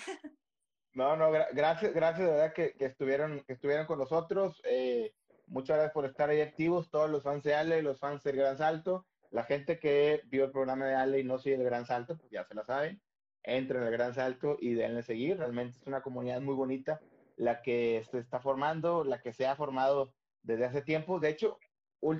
No, 0.94 1.16
no, 1.16 1.30
gra- 1.30 1.48
gracias, 1.52 1.94
gracias 1.94 2.26
de 2.26 2.32
verdad 2.32 2.52
que, 2.52 2.74
que 2.74 2.84
estuvieron, 2.86 3.42
que 3.44 3.54
estuvieron 3.54 3.86
con 3.86 3.98
nosotros. 3.98 4.60
Eh, 4.64 5.14
muchas 5.46 5.76
gracias 5.76 5.94
por 5.94 6.04
estar 6.04 6.28
ahí 6.30 6.40
activos, 6.40 6.90
todos 6.90 7.08
los 7.08 7.22
fans 7.22 7.42
de 7.44 7.54
Ale, 7.54 7.82
los 7.82 7.98
fans 7.98 8.22
del 8.22 8.36
Gran 8.36 8.58
Salto, 8.58 9.06
la 9.30 9.44
gente 9.44 9.78
que 9.78 10.20
vio 10.26 10.44
el 10.44 10.50
programa 10.50 10.86
de 10.86 10.94
Ale 10.94 11.20
y 11.20 11.24
no 11.24 11.38
sigue 11.38 11.56
el 11.56 11.64
Gran 11.64 11.86
Salto, 11.86 12.16
pues 12.18 12.30
ya 12.30 12.44
se 12.44 12.54
la 12.54 12.64
saben. 12.64 13.00
Entren 13.42 13.82
al 13.82 13.90
Gran 13.90 14.14
Salto 14.14 14.56
y 14.60 14.74
denle 14.74 15.02
seguir. 15.02 15.38
Realmente 15.38 15.78
es 15.78 15.86
una 15.86 16.02
comunidad 16.02 16.40
muy 16.40 16.54
bonita 16.54 17.00
la 17.36 17.62
que 17.62 18.06
se 18.10 18.18
está 18.18 18.40
formando, 18.40 19.02
la 19.02 19.20
que 19.22 19.32
se 19.32 19.46
ha 19.46 19.56
formado 19.56 20.12
desde 20.42 20.66
hace 20.66 20.82
tiempo. 20.82 21.18
De 21.18 21.30
hecho, 21.30 21.58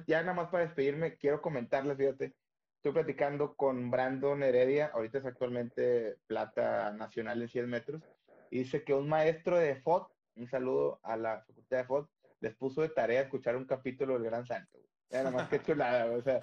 ya 0.06 0.20
nada 0.22 0.34
más 0.34 0.48
para 0.48 0.64
despedirme, 0.64 1.16
quiero 1.16 1.42
comentarles, 1.42 1.96
fíjate, 1.96 2.34
estoy 2.76 2.92
platicando 2.92 3.54
con 3.54 3.90
Brandon 3.90 4.42
Heredia, 4.42 4.90
ahorita 4.94 5.18
es 5.18 5.24
actualmente 5.26 6.18
plata 6.26 6.92
nacional 6.92 7.42
en 7.42 7.48
100 7.48 7.68
metros, 7.68 8.02
y 8.50 8.58
dice 8.60 8.84
que 8.84 8.94
un 8.94 9.08
maestro 9.08 9.56
de 9.58 9.76
FOD, 9.76 10.06
un 10.36 10.48
saludo 10.48 11.00
a 11.02 11.16
la 11.16 11.40
facultad 11.44 11.78
de 11.78 11.84
FOD, 11.84 12.06
les 12.40 12.54
puso 12.56 12.82
de 12.82 12.88
tarea 12.88 13.22
escuchar 13.22 13.56
un 13.56 13.64
capítulo 13.66 14.14
del 14.14 14.24
Gran 14.24 14.46
Santo. 14.46 14.78
güey. 14.78 14.88
Ya 15.10 15.18
nada 15.24 15.30
más 15.36 15.48
que 15.48 15.60
chulada, 15.62 16.06
o 16.12 16.22
sea, 16.22 16.40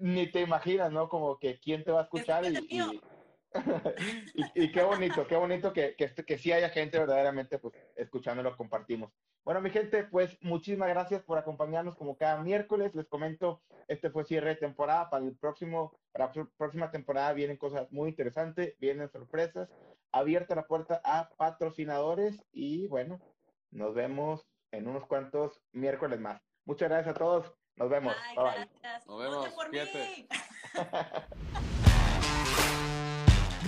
ni 0.00 0.30
te 0.30 0.40
imaginas, 0.40 0.90
¿no? 0.92 1.08
Como 1.08 1.38
que 1.38 1.58
quién 1.58 1.84
te 1.84 1.90
va 1.92 2.00
a 2.00 2.04
escuchar 2.04 2.44
y, 2.44 2.56
y, 2.70 3.00
y- 4.34 4.64
y 4.64 4.72
qué 4.72 4.82
bonito, 4.82 5.26
qué 5.26 5.36
bonito 5.36 5.72
que, 5.72 5.94
que, 5.96 6.12
que 6.24 6.38
sí 6.38 6.52
haya 6.52 6.68
gente 6.70 6.98
verdaderamente 6.98 7.58
pues 7.58 7.74
escuchándolo, 7.96 8.56
compartimos. 8.56 9.12
Bueno, 9.44 9.60
mi 9.60 9.70
gente, 9.70 10.04
pues 10.04 10.36
muchísimas 10.42 10.88
gracias 10.90 11.22
por 11.22 11.38
acompañarnos 11.38 11.96
como 11.96 12.16
cada 12.16 12.40
miércoles. 12.42 12.94
Les 12.94 13.08
comento, 13.08 13.62
este 13.88 14.10
fue 14.10 14.24
cierre 14.24 14.50
de 14.50 14.56
temporada. 14.56 15.08
Para 15.10 15.24
el 15.24 15.36
próximo, 15.36 15.98
para 16.12 16.26
la 16.26 16.32
pr- 16.32 16.50
próxima 16.56 16.90
temporada 16.90 17.32
vienen 17.32 17.56
cosas 17.56 17.90
muy 17.90 18.10
interesantes, 18.10 18.76
vienen 18.78 19.10
sorpresas. 19.10 19.68
Abierta 20.12 20.54
la 20.54 20.66
puerta 20.66 21.00
a 21.04 21.30
patrocinadores 21.36 22.44
y 22.52 22.86
bueno, 22.88 23.20
nos 23.70 23.94
vemos 23.94 24.46
en 24.72 24.88
unos 24.88 25.06
cuantos 25.06 25.62
miércoles 25.72 26.20
más. 26.20 26.42
Muchas 26.64 26.90
gracias 26.90 27.16
a 27.16 27.18
todos. 27.18 27.52
Nos 27.76 27.88
vemos. 27.88 28.14
Bye, 28.36 28.44
Bye. 28.44 28.68
Nos 29.06 29.18
vemos, 29.18 29.48
por 29.54 29.70
mí. 29.70 29.78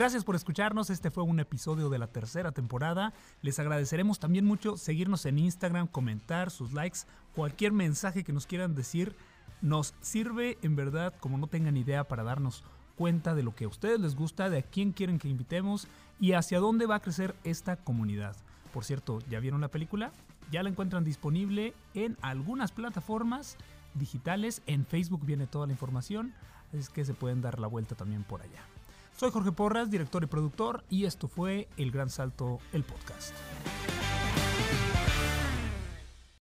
Gracias 0.03 0.25
por 0.25 0.35
escucharnos, 0.35 0.91
este 0.91 1.13
fue 1.13 1.23
un 1.23 1.39
episodio 1.39 1.89
de 1.89 1.97
la 1.97 2.09
tercera 2.09 2.51
temporada. 2.51 3.13
Les 3.41 3.61
agradeceremos 3.61 4.19
también 4.19 4.45
mucho 4.45 4.77
seguirnos 4.77 5.27
en 5.27 5.39
Instagram, 5.39 5.87
comentar 5.87 6.51
sus 6.51 6.73
likes, 6.73 7.03
cualquier 7.37 7.71
mensaje 7.71 8.25
que 8.25 8.33
nos 8.33 8.49
quieran 8.49 8.75
decir. 8.75 9.15
Nos 9.61 9.95
sirve 10.01 10.59
en 10.63 10.75
verdad, 10.75 11.15
como 11.21 11.39
no 11.39 11.47
tengan 11.47 11.77
idea, 11.77 12.03
para 12.03 12.25
darnos 12.25 12.65
cuenta 12.97 13.37
de 13.37 13.45
lo 13.45 13.55
que 13.55 13.67
a 13.67 13.69
ustedes 13.69 14.01
les 14.01 14.17
gusta, 14.17 14.51
de 14.51 14.59
a 14.59 14.63
quién 14.63 14.91
quieren 14.91 15.21
que 15.21 15.29
invitemos 15.29 15.87
y 16.19 16.33
hacia 16.33 16.59
dónde 16.59 16.87
va 16.87 16.97
a 16.97 17.01
crecer 17.01 17.37
esta 17.45 17.77
comunidad. 17.77 18.35
Por 18.75 18.85
cierto, 18.85 19.21
¿ya 19.31 19.39
vieron 19.39 19.61
la 19.61 19.69
película? 19.69 20.11
Ya 20.51 20.65
la 20.65 20.69
encuentran 20.69 21.05
disponible 21.05 21.75
en 21.95 22.19
algunas 22.23 22.73
plataformas 22.73 23.57
digitales. 23.95 24.63
En 24.67 24.85
Facebook 24.85 25.25
viene 25.25 25.47
toda 25.47 25.69
la 25.69 25.73
información, 25.75 26.35
así 26.77 26.91
que 26.93 27.05
se 27.05 27.15
pueden 27.15 27.41
dar 27.41 27.61
la 27.61 27.69
vuelta 27.69 27.95
también 27.95 28.25
por 28.25 28.43
allá. 28.43 28.72
Soy 29.17 29.31
Jorge 29.31 29.53
Porras, 29.53 29.91
director 29.91 30.23
y 30.25 30.27
productor, 30.27 30.85
y 30.89 31.05
esto 31.05 31.29
fue 31.29 31.69
El 31.77 31.91
Gran 31.91 32.11
Salto, 32.11 32.59
el 32.73 32.83
podcast. 32.83 33.33